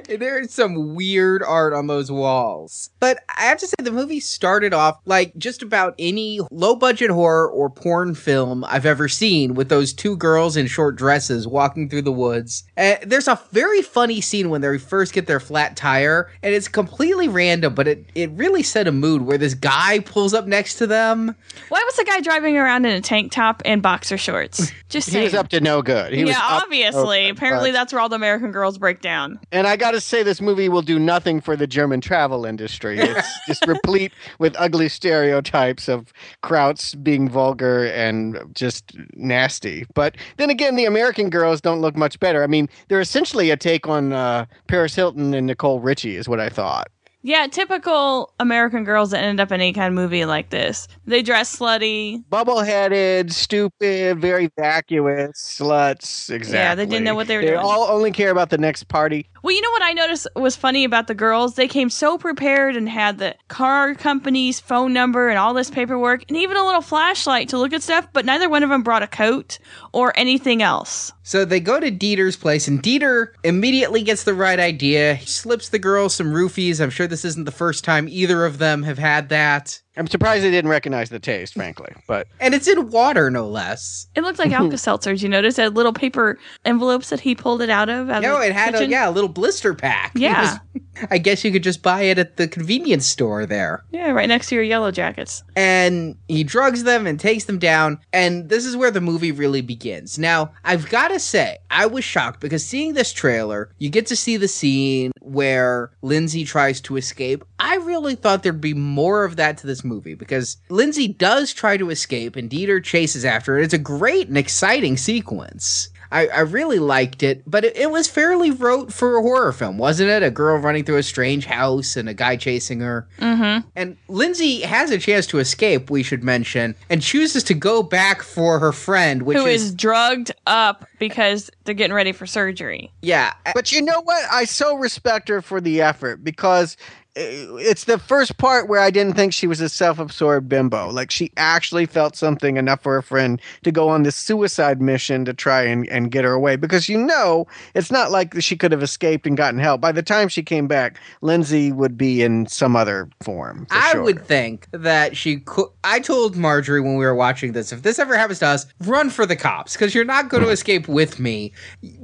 There's 0.08 0.54
some 0.54 0.96
weird 0.96 1.44
art 1.44 1.74
on 1.74 1.88
those 1.88 2.12
walls. 2.12 2.90
But 3.00 3.20
I 3.38 3.44
have 3.44 3.60
to 3.60 3.68
say, 3.68 3.76
the 3.82 3.92
movie 3.92 4.20
started 4.20 4.74
off 4.74 5.00
like 5.06 5.36
just 5.38 5.62
about 5.62 5.96
any 6.00 6.40
low 6.52 6.69
budget 6.76 7.10
horror 7.10 7.50
or 7.50 7.70
porn 7.70 8.16
film 8.16 8.64
I've 8.66 8.86
ever 8.86 9.08
seen 9.08 9.54
with 9.54 9.70
those 9.70 9.94
two 9.94 10.16
girls 10.18 10.58
in 10.58 10.68
short 10.68 10.96
dresses 10.96 11.48
walking 11.48 11.90
through 11.90 12.04
the 12.04 12.12
woods. 12.12 12.64
Uh, 12.78 12.96
there's 13.04 13.28
a 13.28 13.40
very 13.52 13.82
funny 13.82 14.22
scene 14.22 14.50
when 14.50 14.62
they 14.62 14.78
first 14.78 15.14
get 15.14 15.28
their 15.28 15.40
flat 15.40 15.76
tire, 15.76 16.32
and 16.44 16.54
it's 16.54 16.68
completely 16.68 17.28
random, 17.28 17.74
but 17.74 17.88
it, 17.88 18.06
it 18.16 18.32
really 18.32 18.64
set 18.64 18.88
a 18.88 18.92
mood 18.92 19.24
where 19.24 19.38
this 19.38 19.54
guy 19.54 20.00
pulls 20.00 20.34
up 20.34 20.48
next 20.48 20.76
to 20.76 20.88
them. 20.88 21.36
Why 21.70 21.84
was 21.86 21.96
the 21.96 22.04
guy 22.04 22.22
driving 22.22 22.58
around 22.58 22.86
in 22.86 22.92
a 22.94 23.02
tank 23.02 23.32
top 23.32 23.62
and 23.66 23.82
boxer 23.82 24.18
shorts? 24.18 24.72
Just 24.90 25.10
He 25.10 25.22
was 25.22 25.34
up 25.34 25.50
to 25.50 25.60
no 25.60 25.82
good. 25.82 26.14
He 26.14 26.24
was 26.24 26.32
yeah, 26.32 26.40
up 26.40 26.48
to 26.48 26.54
no 26.56 26.62
obviously. 26.64 27.30
Apparently, 27.30 27.70
but- 27.70 27.74
that's 27.74 27.94
where 27.94 28.02
all 28.02 28.10
the 28.10 28.16
American 28.16 28.52
girls 28.52 28.78
break 28.78 29.02
down. 29.02 29.40
And 29.52 29.68
I 29.68 29.76
got 29.76 29.92
to 29.92 30.02
say, 30.02 30.24
this 30.24 30.42
movie 30.42 30.70
will 30.70 30.82
do 30.82 31.00
nothing 31.00 31.42
for 31.42 31.56
the 31.56 31.68
German 31.68 32.02
travel 32.02 32.46
industry. 32.46 33.00
It's 33.00 33.28
just 33.48 33.66
replete 33.68 34.12
with 34.38 34.56
ugly 34.58 34.90
stereotypes 34.90 35.88
of 35.88 36.14
Krauts 36.60 37.02
being 37.02 37.30
vulgar 37.30 37.86
and 37.88 38.38
just 38.54 38.96
nasty. 39.14 39.86
But 39.94 40.16
then 40.38 40.50
again, 40.50 40.76
the 40.76 40.86
American 40.86 41.30
girls 41.30 41.62
don't 41.62 41.80
look 41.80 41.96
much 41.96 42.20
better. 42.20 42.44
I 42.44 42.48
mean, 42.48 42.68
they're 42.90 43.00
essentially 43.00 43.50
a 43.50 43.58
take 43.58 43.88
on 43.88 44.12
uh, 44.12 44.46
Paris 44.68 44.94
Hilton 44.96 45.34
and 45.34 45.48
Nicole 45.48 45.80
Richie, 45.80 46.18
is 46.18 46.28
what 46.28 46.40
I 46.40 46.50
thought. 46.50 46.90
Yeah, 47.22 47.48
typical 47.48 48.34
American 48.40 48.86
girls 48.86 49.12
that 49.12 49.22
end 49.22 49.42
up 49.42 49.52
in 49.52 49.60
any 49.60 49.74
kind 49.74 49.88
of 49.88 49.94
movie 49.94 50.24
like 50.24 50.52
this. 50.52 50.88
They 51.06 51.22
dress 51.22 51.54
slutty. 51.60 52.24
Bubble 52.30 52.62
headed, 52.62 53.34
stupid, 53.34 54.20
very 54.22 54.50
vacuous, 54.58 55.32
sluts. 55.60 56.30
Exactly. 56.30 56.58
Yeah, 56.60 56.76
they 56.76 56.86
didn't 56.86 57.04
know 57.04 57.16
what 57.16 57.28
they 57.28 57.36
were 57.36 57.42
They 57.42 57.50
doing. 57.50 57.60
all 57.60 57.90
only 57.90 58.12
care 58.12 58.32
about 58.32 58.52
the 58.52 58.58
next 58.58 58.88
party. 58.88 59.30
Well, 59.42 59.56
you 59.56 59.62
know 59.62 59.72
what 59.72 59.84
I 59.84 59.94
noticed 59.94 60.28
was 60.36 60.56
funny 60.56 60.84
about 60.84 61.08
the 61.08 61.16
girls? 61.16 61.56
They 61.56 61.68
came 61.68 61.90
so 61.90 62.18
prepared 62.18 62.76
and 62.76 62.90
had 62.90 63.18
the 63.18 63.36
car 63.48 63.96
company's 63.96 64.60
phone 64.60 64.92
number 64.92 65.30
and 65.30 65.38
all 65.38 65.54
this 65.54 65.70
paperwork 65.70 66.26
and 66.28 66.38
even 66.38 66.58
a 66.58 66.66
little 66.66 66.82
flashlight 66.82 67.50
to 67.50 67.58
look 67.58 67.72
at 67.74 67.82
stuff, 67.82 68.08
but 68.12 68.26
neither 68.26 68.50
one 68.50 68.64
of 68.64 68.70
them 68.70 68.84
brought 68.84 69.04
a 69.04 69.08
coat 69.08 69.60
or 69.94 70.12
anything 70.18 70.62
else. 70.62 71.14
So 71.24 71.46
they 71.46 71.60
go 71.60 71.80
to 71.80 71.92
Dieter's 71.92 72.36
place, 72.36 72.68
and 72.68 72.82
Dieter 72.82 73.34
immediately 73.44 74.02
gets 74.02 74.24
the 74.24 74.34
right 74.34 74.60
idea. 74.60 75.14
He 75.14 75.28
slips 75.28 75.70
the 75.70 75.80
girls 75.80 76.16
some 76.16 76.34
roofies. 76.34 76.82
I'm 76.82 76.90
sure 76.90 77.08
this 77.08 77.24
isn't 77.24 77.46
the 77.46 77.52
first 77.52 77.84
time 77.84 78.08
either 78.10 78.46
of 78.46 78.58
them 78.58 78.84
have 78.84 78.98
had 78.98 79.30
that. 79.30 79.80
I'm 79.98 80.08
surprised 80.08 80.44
they 80.44 80.52
didn't 80.52 80.70
recognize 80.70 81.10
the 81.10 81.20
taste, 81.20 81.56
frankly. 81.56 81.92
But 82.08 82.28
And 82.40 82.54
it's 82.54 82.68
in 82.68 82.90
water, 82.90 83.30
no 83.30 83.48
less. 83.50 84.08
It 84.16 84.22
looked 84.22 84.40
like 84.40 84.52
Alka 84.52 84.76
Seltzers. 84.76 85.22
You 85.22 85.28
notice 85.30 85.56
that 85.56 85.74
little 85.74 85.92
paper 85.94 86.38
envelopes 86.64 87.10
that 87.10 87.20
he 87.20 87.36
pulled 87.36 87.62
it 87.62 87.70
out 87.70 87.90
of? 87.90 88.10
Out 88.10 88.22
No, 88.22 88.38
of 88.38 88.44
it 88.44 88.54
had 88.54 88.76
a 88.76 88.86
yeah, 88.88 89.10
a 89.10 89.12
little 89.12 89.30
blister 89.30 89.74
pack. 89.74 90.12
Yeah. 90.16 90.42
was- 90.74 90.82
I 91.12 91.18
guess 91.18 91.46
you 91.46 91.52
could 91.52 91.64
just 91.64 91.82
buy 91.82 92.02
it 92.04 92.20
at 92.20 92.36
the 92.38 92.46
convenience 92.48 93.06
store 93.08 93.46
there. 93.46 93.84
Yeah, 93.92 94.12
right 94.12 94.28
next 94.28 94.48
to 94.50 94.56
your 94.56 94.64
yellow 94.66 94.92
jackets. 94.92 95.44
and 95.56 96.16
he 96.28 96.44
drugs 96.44 96.84
them 96.84 97.08
and 97.08 97.20
takes 97.20 97.46
them 97.46 97.58
down 97.58 98.00
and 98.14 98.50
this 98.50 98.66
is 98.66 98.76
where 98.76 98.92
the 98.92 99.02
movie 99.02 99.32
really 99.32 99.62
begins 99.62 100.18
now 100.20 100.52
i've 100.64 100.88
got 100.90 101.08
to 101.10 101.20
say 101.20 101.58
i 101.72 101.86
was 101.86 102.04
shocked 102.04 102.40
because 102.40 102.66
seeing 102.66 102.94
this 102.94 103.12
trailer 103.12 103.72
you 103.80 103.90
get 103.90 104.06
to 104.08 104.16
see 104.16 104.38
the 104.38 104.48
scene 104.48 105.12
where 105.22 105.92
lindsay 106.02 106.44
tries 106.46 106.80
to 106.82 106.98
escape 106.98 107.44
i 107.60 107.76
really 107.78 108.16
thought 108.16 108.44
there'd 108.44 108.62
be 108.62 108.74
more 108.74 109.24
of 109.26 109.36
that 109.38 109.58
to 109.58 109.68
this 109.68 109.79
movie 109.84 110.14
because 110.14 110.58
lindsay 110.70 111.08
does 111.08 111.54
try 111.54 111.78
to 111.78 111.90
escape 111.90 112.36
and 112.36 112.50
dieter 112.50 112.84
chases 112.84 113.26
after 113.26 113.54
her 113.56 113.60
it's 113.60 113.74
a 113.74 113.78
great 113.78 114.28
and 114.28 114.38
exciting 114.38 114.98
sequence 114.98 115.90
I, 116.12 116.28
I 116.28 116.40
really 116.40 116.80
liked 116.80 117.22
it, 117.22 117.44
but 117.46 117.64
it, 117.64 117.78
it 117.78 117.92
was 117.92 118.08
fairly 118.08 118.50
rote 118.50 118.92
for 118.92 119.18
a 119.18 119.22
horror 119.22 119.52
film, 119.52 119.78
wasn't 119.78 120.10
it? 120.10 120.24
A 120.24 120.32
girl 120.32 120.58
running 120.58 120.84
through 120.84 120.98
a 120.98 121.04
strange 121.04 121.46
house 121.46 121.96
and 121.96 122.10
a 122.10 122.14
guy 122.14 122.36
chasing 122.36 122.80
her. 122.80 123.08
Mm-hmm. 123.20 123.68
And 123.76 123.98
Lindsay 124.08 124.62
has 124.62 124.90
a 124.90 124.98
chance 124.98 125.28
to 125.28 125.40
escape, 125.40 125.92
we 125.92 126.02
should 126.02 126.24
mention, 126.24 126.76
and 126.90 127.02
chooses 127.02 127.44
to 127.46 127.54
go 127.54 127.84
back 127.84 128.24
for 128.24 128.60
her 128.60 128.72
friend, 128.72 129.22
which 129.24 129.38
Who 129.38 129.46
is, 129.46 129.66
is 129.66 129.76
drugged 129.76 130.32
up 130.48 130.86
because 130.98 131.52
they're 131.64 131.76
getting 131.76 131.96
ready 131.96 132.12
for 132.12 132.26
surgery. 132.26 132.92
yeah, 133.02 133.34
But 133.54 133.72
you 133.72 133.82
know 133.82 134.02
what? 134.02 134.26
I 134.32 134.46
so 134.46 134.76
respect 134.76 135.30
her 135.30 135.42
for 135.42 135.62
the 135.62 135.82
effort 135.82 136.24
because 136.24 136.76
Uh, 137.20 137.56
it's 137.58 137.84
the 137.84 137.98
first 137.98 138.38
part 138.38 138.70
where 138.70 138.80
I 138.80 138.90
didn't 138.90 139.16
think 139.16 139.34
she 139.34 139.48
was 139.48 139.60
a 139.60 139.68
self-absorbed 139.68 140.48
bimbo. 140.48 140.90
Like 140.90 141.12
she 141.12 141.32
actually 141.36 141.86
felt 141.86 142.16
something 142.16 142.56
enough 142.56 142.82
for 142.82 142.94
her 142.94 143.02
friend 143.02 143.42
to 143.64 143.72
go 143.72 143.90
on 143.90 144.04
this 144.04 144.16
suicide 144.16 144.82
mission 144.82 145.26
to 145.26 145.34
try 145.34 145.64
and, 145.64 145.88
and 145.90 146.12
get 146.12 146.24
her 146.24 146.32
away. 146.32 146.56
Because 146.56 146.88
you 146.88 146.98
know, 146.98 147.46
it's 147.74 147.92
not 147.92 148.12
like 148.12 148.42
she 148.42 148.56
could 148.56 148.72
have 148.72 148.84
escaped 148.84 149.28
and 149.28 149.36
gotten 149.36 149.60
help. 149.60 149.82
By 149.82 149.92
the 149.92 150.04
time 150.04 150.30
she 150.30 150.44
came 150.44 150.68
back, 150.68 150.98
Lindsay 151.22 151.72
would 151.72 151.98
be 151.98 152.22
in 152.22 152.48
some 152.48 152.76
other 152.76 153.10
form. 153.22 153.66
for 153.66 153.76
I 153.76 153.92
sure. 153.92 154.04
would 154.04 154.26
think 154.26 154.68
that 154.72 155.18
she 155.18 155.38
could. 155.42 155.68
I 155.84 156.00
told 156.00 156.38
Marjorie 156.38 156.82
when 156.82 156.96
we 156.96 157.06
were 157.06 157.16
watching 157.16 157.52
this, 157.52 157.74
if 157.74 157.82
this 157.82 158.00
ever 158.00 158.18
happens 158.18 158.40
to 158.40 158.48
us, 158.48 158.66
run 158.86 159.10
for 159.10 159.26
the 159.26 159.36
cops 159.36 159.74
because 159.74 159.94
you're 159.94 160.06
not 160.06 160.30
going 160.30 160.44
to 160.44 160.50
escape 160.50 160.88
with 160.88 161.20
me. 161.20 161.52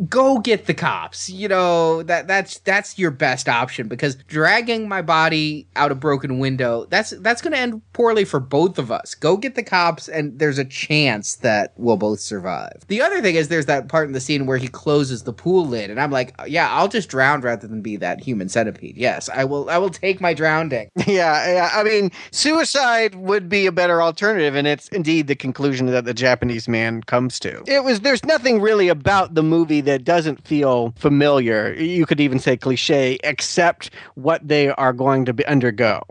Go 0.09 0.39
get 0.39 0.65
the 0.65 0.73
cops. 0.73 1.29
You 1.29 1.47
know 1.47 2.03
that 2.03 2.27
that's 2.27 2.59
that's 2.59 2.99
your 2.99 3.11
best 3.11 3.47
option 3.47 3.87
because 3.87 4.15
dragging 4.27 4.89
my 4.89 5.01
body 5.05 5.67
out 5.75 5.91
a 5.91 5.95
broken 5.95 6.39
window 6.39 6.85
that's 6.89 7.11
that's 7.21 7.41
going 7.41 7.53
to 7.53 7.59
end 7.59 7.81
poorly 7.93 8.25
for 8.25 8.39
both 8.39 8.77
of 8.77 8.91
us. 8.91 9.15
Go 9.15 9.37
get 9.37 9.55
the 9.55 9.63
cops, 9.63 10.07
and 10.07 10.37
there's 10.37 10.57
a 10.57 10.65
chance 10.65 11.35
that 11.37 11.73
we'll 11.77 11.97
both 11.97 12.19
survive. 12.19 12.83
The 12.87 13.01
other 13.01 13.21
thing 13.21 13.35
is 13.35 13.47
there's 13.47 13.65
that 13.67 13.87
part 13.87 14.07
in 14.07 14.13
the 14.13 14.19
scene 14.19 14.45
where 14.45 14.57
he 14.57 14.67
closes 14.67 15.23
the 15.23 15.33
pool 15.33 15.65
lid, 15.65 15.89
and 15.89 15.99
I'm 15.99 16.11
like, 16.11 16.33
yeah, 16.47 16.69
I'll 16.71 16.87
just 16.87 17.09
drown 17.09 17.41
rather 17.41 17.67
than 17.67 17.81
be 17.81 17.95
that 17.97 18.21
human 18.21 18.49
centipede. 18.49 18.97
Yes, 18.97 19.29
I 19.29 19.45
will. 19.45 19.69
I 19.69 19.77
will 19.77 19.89
take 19.89 20.19
my 20.21 20.33
drowning. 20.33 20.89
Yeah, 21.05 21.53
yeah. 21.53 21.69
I 21.71 21.83
mean, 21.83 22.11
suicide 22.31 23.13
would 23.15 23.47
be 23.47 23.67
a 23.67 23.71
better 23.71 24.01
alternative, 24.01 24.55
and 24.55 24.67
it's 24.67 24.87
indeed 24.89 25.27
the 25.27 25.35
conclusion 25.35 25.85
that 25.87 26.05
the 26.05 26.15
Japanese 26.15 26.67
man 26.67 27.03
comes 27.03 27.39
to. 27.41 27.63
It 27.67 27.83
was. 27.83 27.99
There's 28.01 28.25
nothing 28.25 28.59
really 28.59 28.89
about 28.89 29.35
the 29.35 29.43
movie 29.43 29.81
that 29.81 30.03
doesn't 30.03 30.45
feel 30.47 30.93
familiar. 30.97 31.73
You 31.73 32.05
could 32.07 32.19
even 32.19 32.39
say 32.39 32.57
cliche, 32.57 33.19
except 33.23 33.91
what 34.15 34.45
they 34.47 34.69
are 34.69 34.84
going 34.93 35.25
to 35.25 35.33
be, 35.33 35.45
undergo. 35.45 36.01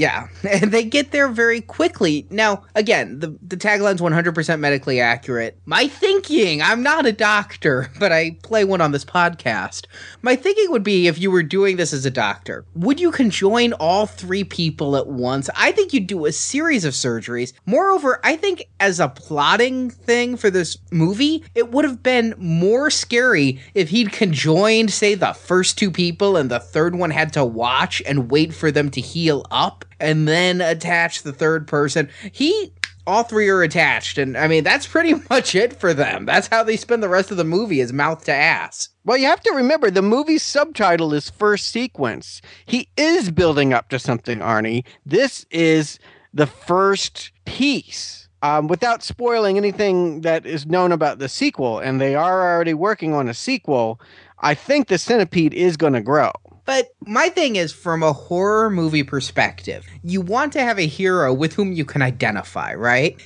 Yeah, 0.00 0.28
and 0.48 0.72
they 0.72 0.84
get 0.84 1.10
there 1.10 1.28
very 1.28 1.60
quickly. 1.60 2.26
Now, 2.30 2.62
again, 2.74 3.18
the, 3.18 3.36
the 3.46 3.58
tagline's 3.58 4.00
100% 4.00 4.58
medically 4.58 4.98
accurate. 4.98 5.58
My 5.66 5.88
thinking, 5.88 6.62
I'm 6.62 6.82
not 6.82 7.04
a 7.04 7.12
doctor, 7.12 7.90
but 7.98 8.10
I 8.10 8.38
play 8.42 8.64
one 8.64 8.80
on 8.80 8.92
this 8.92 9.04
podcast. 9.04 9.84
My 10.22 10.36
thinking 10.36 10.70
would 10.70 10.82
be 10.82 11.06
if 11.06 11.18
you 11.18 11.30
were 11.30 11.42
doing 11.42 11.76
this 11.76 11.92
as 11.92 12.06
a 12.06 12.10
doctor, 12.10 12.64
would 12.74 12.98
you 12.98 13.10
conjoin 13.10 13.74
all 13.74 14.06
three 14.06 14.42
people 14.42 14.96
at 14.96 15.06
once? 15.06 15.50
I 15.54 15.70
think 15.72 15.92
you'd 15.92 16.06
do 16.06 16.24
a 16.24 16.32
series 16.32 16.86
of 16.86 16.94
surgeries. 16.94 17.52
Moreover, 17.66 18.20
I 18.24 18.36
think 18.36 18.70
as 18.80 19.00
a 19.00 19.08
plotting 19.08 19.90
thing 19.90 20.38
for 20.38 20.48
this 20.48 20.78
movie, 20.90 21.44
it 21.54 21.72
would 21.72 21.84
have 21.84 22.02
been 22.02 22.34
more 22.38 22.88
scary 22.88 23.60
if 23.74 23.90
he'd 23.90 24.12
conjoined, 24.12 24.92
say, 24.92 25.14
the 25.14 25.34
first 25.34 25.76
two 25.76 25.90
people 25.90 26.38
and 26.38 26.50
the 26.50 26.58
third 26.58 26.94
one 26.94 27.10
had 27.10 27.34
to 27.34 27.44
watch 27.44 28.00
and 28.06 28.30
wait 28.30 28.54
for 28.54 28.70
them 28.70 28.90
to 28.92 29.02
heal 29.02 29.44
up 29.50 29.84
and 30.00 30.26
then 30.26 30.60
attach 30.60 31.22
the 31.22 31.32
third 31.32 31.66
person. 31.66 32.08
He 32.32 32.72
all 33.06 33.22
three 33.22 33.48
are 33.48 33.62
attached 33.62 34.18
and 34.18 34.36
I 34.36 34.46
mean 34.46 34.62
that's 34.62 34.86
pretty 34.86 35.14
much 35.30 35.54
it 35.54 35.78
for 35.78 35.94
them. 35.94 36.26
That's 36.26 36.48
how 36.48 36.62
they 36.62 36.76
spend 36.76 37.02
the 37.02 37.08
rest 37.08 37.30
of 37.30 37.36
the 37.36 37.44
movie 37.44 37.80
is 37.80 37.92
mouth 37.92 38.24
to 38.24 38.32
ass. 38.32 38.88
Well, 39.04 39.16
you 39.16 39.26
have 39.26 39.40
to 39.40 39.52
remember 39.52 39.90
the 39.90 40.02
movie's 40.02 40.42
subtitle 40.42 41.14
is 41.14 41.30
first 41.30 41.68
sequence. 41.68 42.42
He 42.66 42.88
is 42.96 43.30
building 43.30 43.72
up 43.72 43.88
to 43.88 43.98
something, 43.98 44.38
Arnie. 44.40 44.84
This 45.06 45.46
is 45.50 45.98
the 46.32 46.46
first 46.46 47.32
piece. 47.44 48.28
Um, 48.42 48.68
without 48.68 49.02
spoiling 49.02 49.58
anything 49.58 50.22
that 50.22 50.46
is 50.46 50.64
known 50.64 50.92
about 50.92 51.18
the 51.18 51.28
sequel, 51.28 51.78
and 51.78 52.00
they 52.00 52.14
are 52.14 52.54
already 52.54 52.72
working 52.72 53.12
on 53.12 53.28
a 53.28 53.34
sequel, 53.34 54.00
I 54.38 54.54
think 54.54 54.88
the 54.88 54.96
centipede 54.96 55.52
is 55.52 55.76
going 55.76 55.92
to 55.92 56.00
grow. 56.00 56.30
But 56.70 56.94
my 57.04 57.30
thing 57.30 57.56
is, 57.56 57.72
from 57.72 58.04
a 58.04 58.12
horror 58.12 58.70
movie 58.70 59.02
perspective, 59.02 59.84
you 60.04 60.20
want 60.20 60.52
to 60.52 60.60
have 60.60 60.78
a 60.78 60.86
hero 60.86 61.34
with 61.34 61.52
whom 61.52 61.72
you 61.72 61.84
can 61.84 62.00
identify, 62.00 62.74
right? 62.74 63.20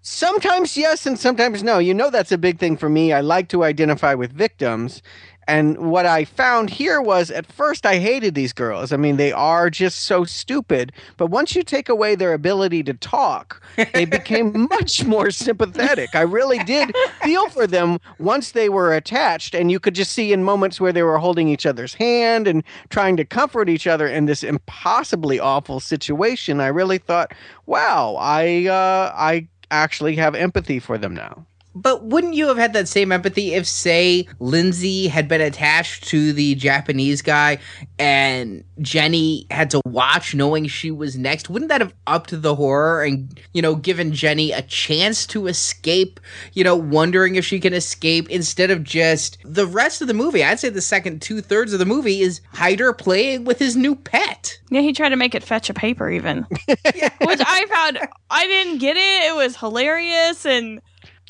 Sometimes 0.00 0.78
yes, 0.78 1.04
and 1.04 1.18
sometimes 1.18 1.62
no. 1.62 1.78
You 1.78 1.92
know, 1.92 2.08
that's 2.08 2.32
a 2.32 2.38
big 2.38 2.58
thing 2.58 2.78
for 2.78 2.88
me. 2.88 3.12
I 3.12 3.20
like 3.20 3.50
to 3.50 3.64
identify 3.64 4.14
with 4.14 4.32
victims. 4.32 5.02
And 5.48 5.78
what 5.78 6.06
I 6.06 6.24
found 6.24 6.70
here 6.70 7.00
was 7.00 7.30
at 7.30 7.46
first 7.46 7.86
I 7.86 7.98
hated 7.98 8.34
these 8.34 8.52
girls. 8.52 8.92
I 8.92 8.96
mean, 8.96 9.16
they 9.16 9.32
are 9.32 9.70
just 9.70 10.02
so 10.02 10.24
stupid. 10.24 10.92
But 11.16 11.28
once 11.28 11.54
you 11.54 11.62
take 11.62 11.88
away 11.88 12.14
their 12.14 12.32
ability 12.32 12.82
to 12.84 12.94
talk, 12.94 13.62
they 13.94 14.04
became 14.16 14.68
much 14.70 15.04
more 15.04 15.30
sympathetic. 15.30 16.14
I 16.14 16.22
really 16.22 16.58
did 16.64 16.94
feel 17.22 17.48
for 17.48 17.66
them 17.66 17.98
once 18.18 18.52
they 18.52 18.68
were 18.68 18.94
attached. 18.94 19.54
And 19.54 19.70
you 19.70 19.78
could 19.78 19.94
just 19.94 20.12
see 20.12 20.32
in 20.32 20.42
moments 20.42 20.80
where 20.80 20.92
they 20.92 21.02
were 21.02 21.18
holding 21.18 21.48
each 21.48 21.66
other's 21.66 21.94
hand 21.94 22.48
and 22.48 22.64
trying 22.88 23.16
to 23.16 23.24
comfort 23.24 23.68
each 23.68 23.86
other 23.86 24.08
in 24.08 24.26
this 24.26 24.42
impossibly 24.42 25.38
awful 25.38 25.78
situation. 25.78 26.60
I 26.60 26.68
really 26.68 26.98
thought, 26.98 27.32
wow, 27.66 28.16
I, 28.18 28.66
uh, 28.66 29.12
I 29.14 29.48
actually 29.70 30.16
have 30.16 30.34
empathy 30.34 30.80
for 30.80 30.98
them 30.98 31.14
now. 31.14 31.46
But 31.76 32.04
wouldn't 32.04 32.32
you 32.32 32.48
have 32.48 32.56
had 32.56 32.72
that 32.72 32.88
same 32.88 33.12
empathy 33.12 33.52
if, 33.52 33.66
say, 33.66 34.26
Lindsay 34.40 35.08
had 35.08 35.28
been 35.28 35.42
attached 35.42 36.04
to 36.08 36.32
the 36.32 36.54
Japanese 36.54 37.20
guy 37.20 37.58
and 37.98 38.64
Jenny 38.80 39.46
had 39.50 39.68
to 39.70 39.82
watch 39.84 40.34
knowing 40.34 40.68
she 40.68 40.90
was 40.90 41.18
next? 41.18 41.50
Wouldn't 41.50 41.68
that 41.68 41.82
have 41.82 41.92
upped 42.06 42.40
the 42.40 42.54
horror 42.54 43.04
and, 43.04 43.38
you 43.52 43.60
know, 43.60 43.74
given 43.74 44.14
Jenny 44.14 44.52
a 44.52 44.62
chance 44.62 45.26
to 45.26 45.48
escape, 45.48 46.18
you 46.54 46.64
know, 46.64 46.74
wondering 46.74 47.36
if 47.36 47.44
she 47.44 47.60
can 47.60 47.74
escape 47.74 48.30
instead 48.30 48.70
of 48.70 48.82
just 48.82 49.36
the 49.44 49.66
rest 49.66 50.00
of 50.00 50.08
the 50.08 50.14
movie? 50.14 50.42
I'd 50.42 50.58
say 50.58 50.70
the 50.70 50.80
second 50.80 51.20
two 51.20 51.42
thirds 51.42 51.74
of 51.74 51.78
the 51.78 51.84
movie 51.84 52.22
is 52.22 52.40
Heiter 52.54 52.96
playing 52.96 53.44
with 53.44 53.58
his 53.58 53.76
new 53.76 53.94
pet. 53.94 54.58
Yeah, 54.70 54.80
he 54.80 54.94
tried 54.94 55.10
to 55.10 55.16
make 55.16 55.34
it 55.34 55.44
fetch 55.44 55.68
a 55.68 55.74
paper 55.74 56.08
even. 56.08 56.46
yeah. 56.68 57.10
Which 57.20 57.40
I 57.44 57.66
found 57.66 57.98
I 58.30 58.46
didn't 58.46 58.78
get 58.78 58.96
it. 58.96 59.30
It 59.30 59.36
was 59.36 59.56
hilarious 59.56 60.46
and 60.46 60.80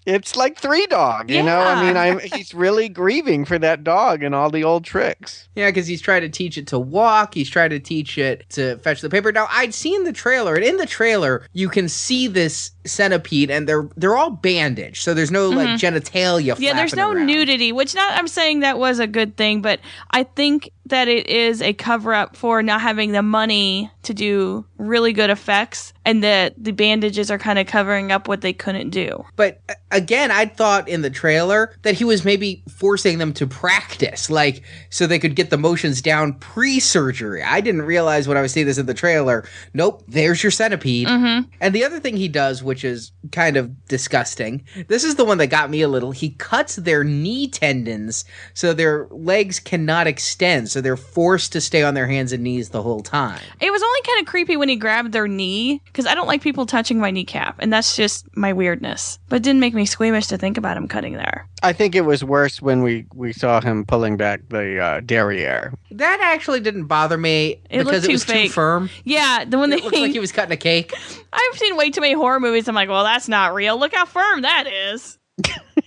it's 0.06 0.36
like 0.36 0.58
three 0.58 0.86
dog 0.86 1.30
you 1.30 1.42
know? 1.42 1.60
I 1.60 1.84
mean 1.84 1.96
i'm 1.96 2.18
he's 2.20 2.54
really 2.54 2.88
grieving 2.88 3.44
for 3.44 3.58
that 3.58 3.84
dog 3.84 4.22
and 4.22 4.34
all 4.34 4.50
the 4.50 4.64
old 4.64 4.84
tricks. 4.84 5.48
Yeah 5.54 5.68
because 5.68 5.86
he's 5.86 6.00
trying 6.00 6.22
to 6.22 6.28
teach 6.28 6.56
it 6.56 6.66
to 6.68 6.78
walk 6.78 7.34
he's 7.34 7.50
trying 7.50 7.70
to 7.70 7.80
teach 7.80 8.16
it 8.16 8.48
to 8.50 8.78
fetch 8.78 9.00
the 9.00 9.10
paper. 9.10 9.32
Now 9.32 9.48
i'd 9.50 9.74
seen 9.74 10.04
the 10.04 10.12
trailer 10.12 10.54
and 10.54 10.64
in 10.64 10.76
the 10.76 10.86
trailer 10.86 11.46
you 11.52 11.68
can 11.68 11.88
see 11.88 12.28
this 12.28 12.70
centipede 12.86 13.50
and 13.50 13.68
they're 13.68 13.88
they're 13.96 14.16
all 14.16 14.30
bandaged 14.30 15.02
so 15.02 15.14
there's 15.14 15.30
no 15.30 15.48
mm-hmm. 15.48 15.58
like 15.58 15.68
genitalia 15.80 16.56
yeah 16.58 16.74
there's 16.74 16.94
no 16.94 17.12
around. 17.12 17.26
nudity 17.26 17.72
which 17.72 17.94
not 17.94 18.16
i'm 18.16 18.28
saying 18.28 18.60
that 18.60 18.78
was 18.78 18.98
a 18.98 19.06
good 19.06 19.36
thing 19.36 19.60
but 19.60 19.80
i 20.10 20.22
think 20.22 20.70
that 20.86 21.08
it 21.08 21.26
is 21.26 21.60
a 21.60 21.72
cover 21.72 22.14
up 22.14 22.36
for 22.36 22.62
not 22.62 22.80
having 22.80 23.10
the 23.10 23.22
money 23.22 23.90
to 24.04 24.14
do 24.14 24.64
really 24.78 25.12
good 25.12 25.30
effects 25.30 25.92
and 26.04 26.22
that 26.22 26.54
the 26.56 26.70
bandages 26.70 27.28
are 27.28 27.38
kind 27.38 27.58
of 27.58 27.66
covering 27.66 28.12
up 28.12 28.28
what 28.28 28.40
they 28.40 28.52
couldn't 28.52 28.90
do. 28.90 29.24
But 29.34 29.60
again, 29.90 30.30
I 30.30 30.46
thought 30.46 30.88
in 30.88 31.02
the 31.02 31.10
trailer 31.10 31.74
that 31.82 31.96
he 31.96 32.04
was 32.04 32.24
maybe 32.24 32.62
forcing 32.68 33.18
them 33.18 33.32
to 33.34 33.48
practice, 33.48 34.30
like 34.30 34.62
so 34.88 35.08
they 35.08 35.18
could 35.18 35.34
get 35.34 35.50
the 35.50 35.58
motions 35.58 36.00
down 36.00 36.34
pre 36.34 36.78
surgery. 36.78 37.42
I 37.42 37.60
didn't 37.60 37.82
realize 37.82 38.28
when 38.28 38.36
I 38.36 38.42
was 38.42 38.52
seeing 38.52 38.66
this 38.66 38.78
in 38.78 38.86
the 38.86 38.94
trailer. 38.94 39.44
Nope, 39.74 40.04
there's 40.06 40.42
your 40.42 40.52
centipede. 40.52 41.08
Mm-hmm. 41.08 41.50
And 41.60 41.74
the 41.74 41.84
other 41.84 41.98
thing 41.98 42.16
he 42.16 42.28
does, 42.28 42.62
which 42.62 42.75
is 42.84 43.12
kind 43.32 43.56
of 43.56 43.86
disgusting, 43.88 44.64
this 44.88 45.04
is 45.04 45.16
the 45.16 45.24
one 45.24 45.38
that 45.38 45.48
got 45.48 45.70
me 45.70 45.82
a 45.82 45.88
little. 45.88 46.12
He 46.12 46.30
cuts 46.30 46.76
their 46.76 47.04
knee 47.04 47.48
tendons 47.48 48.24
so 48.54 48.72
their 48.72 49.06
legs 49.10 49.60
cannot 49.60 50.06
extend 50.06 50.70
so 50.70 50.80
they're 50.80 50.96
forced 50.96 51.52
to 51.52 51.60
stay 51.60 51.82
on 51.82 51.94
their 51.94 52.06
hands 52.06 52.32
and 52.32 52.42
knees 52.42 52.70
the 52.70 52.82
whole 52.82 53.02
time. 53.02 53.40
It 53.60 53.70
was 53.70 53.82
only 53.82 54.00
kind 54.02 54.20
of 54.20 54.26
creepy 54.26 54.56
when 54.56 54.68
he 54.68 54.76
grabbed 54.76 55.12
their 55.12 55.28
knee 55.28 55.80
because 55.86 56.06
I 56.06 56.14
don't 56.14 56.26
like 56.26 56.42
people 56.42 56.66
touching 56.66 56.98
my 56.98 57.10
kneecap, 57.10 57.56
and 57.58 57.72
that's 57.72 57.96
just 57.96 58.26
my 58.36 58.52
weirdness. 58.52 59.18
But 59.28 59.36
it 59.36 59.42
didn't 59.42 59.60
make 59.60 59.74
me 59.74 59.86
squeamish 59.86 60.26
to 60.28 60.38
think 60.38 60.58
about 60.58 60.76
him 60.76 60.88
cutting 60.88 61.14
there. 61.14 61.48
I 61.62 61.72
think 61.72 61.94
it 61.94 62.02
was 62.02 62.22
worse 62.22 62.60
when 62.60 62.82
we 62.82 63.06
we 63.14 63.32
saw 63.32 63.60
him 63.60 63.84
pulling 63.84 64.16
back 64.16 64.48
the 64.50 64.78
uh, 64.78 65.00
derriere. 65.00 65.72
That 65.90 66.20
actually 66.22 66.60
didn't 66.60 66.86
bother 66.86 67.16
me 67.16 67.60
it 67.70 67.84
because 67.84 68.04
it 68.04 68.12
was 68.12 68.24
fake. 68.24 68.48
too 68.48 68.52
firm. 68.52 68.90
Yeah, 69.04 69.44
the 69.46 69.58
one 69.58 69.70
that 69.70 69.82
looked 69.82 69.96
like 69.96 70.12
he 70.12 70.20
was 70.20 70.32
cutting 70.32 70.52
a 70.52 70.56
cake. 70.56 70.92
I've 71.32 71.58
seen 71.58 71.76
way 71.76 71.90
too 71.90 72.00
many 72.00 72.14
horror 72.14 72.40
movies. 72.40 72.65
I'm 72.68 72.74
like, 72.74 72.88
well, 72.88 73.04
that's 73.04 73.28
not 73.28 73.54
real. 73.54 73.78
Look 73.78 73.94
how 73.94 74.04
firm 74.04 74.42
that 74.42 74.66
is. 74.66 75.18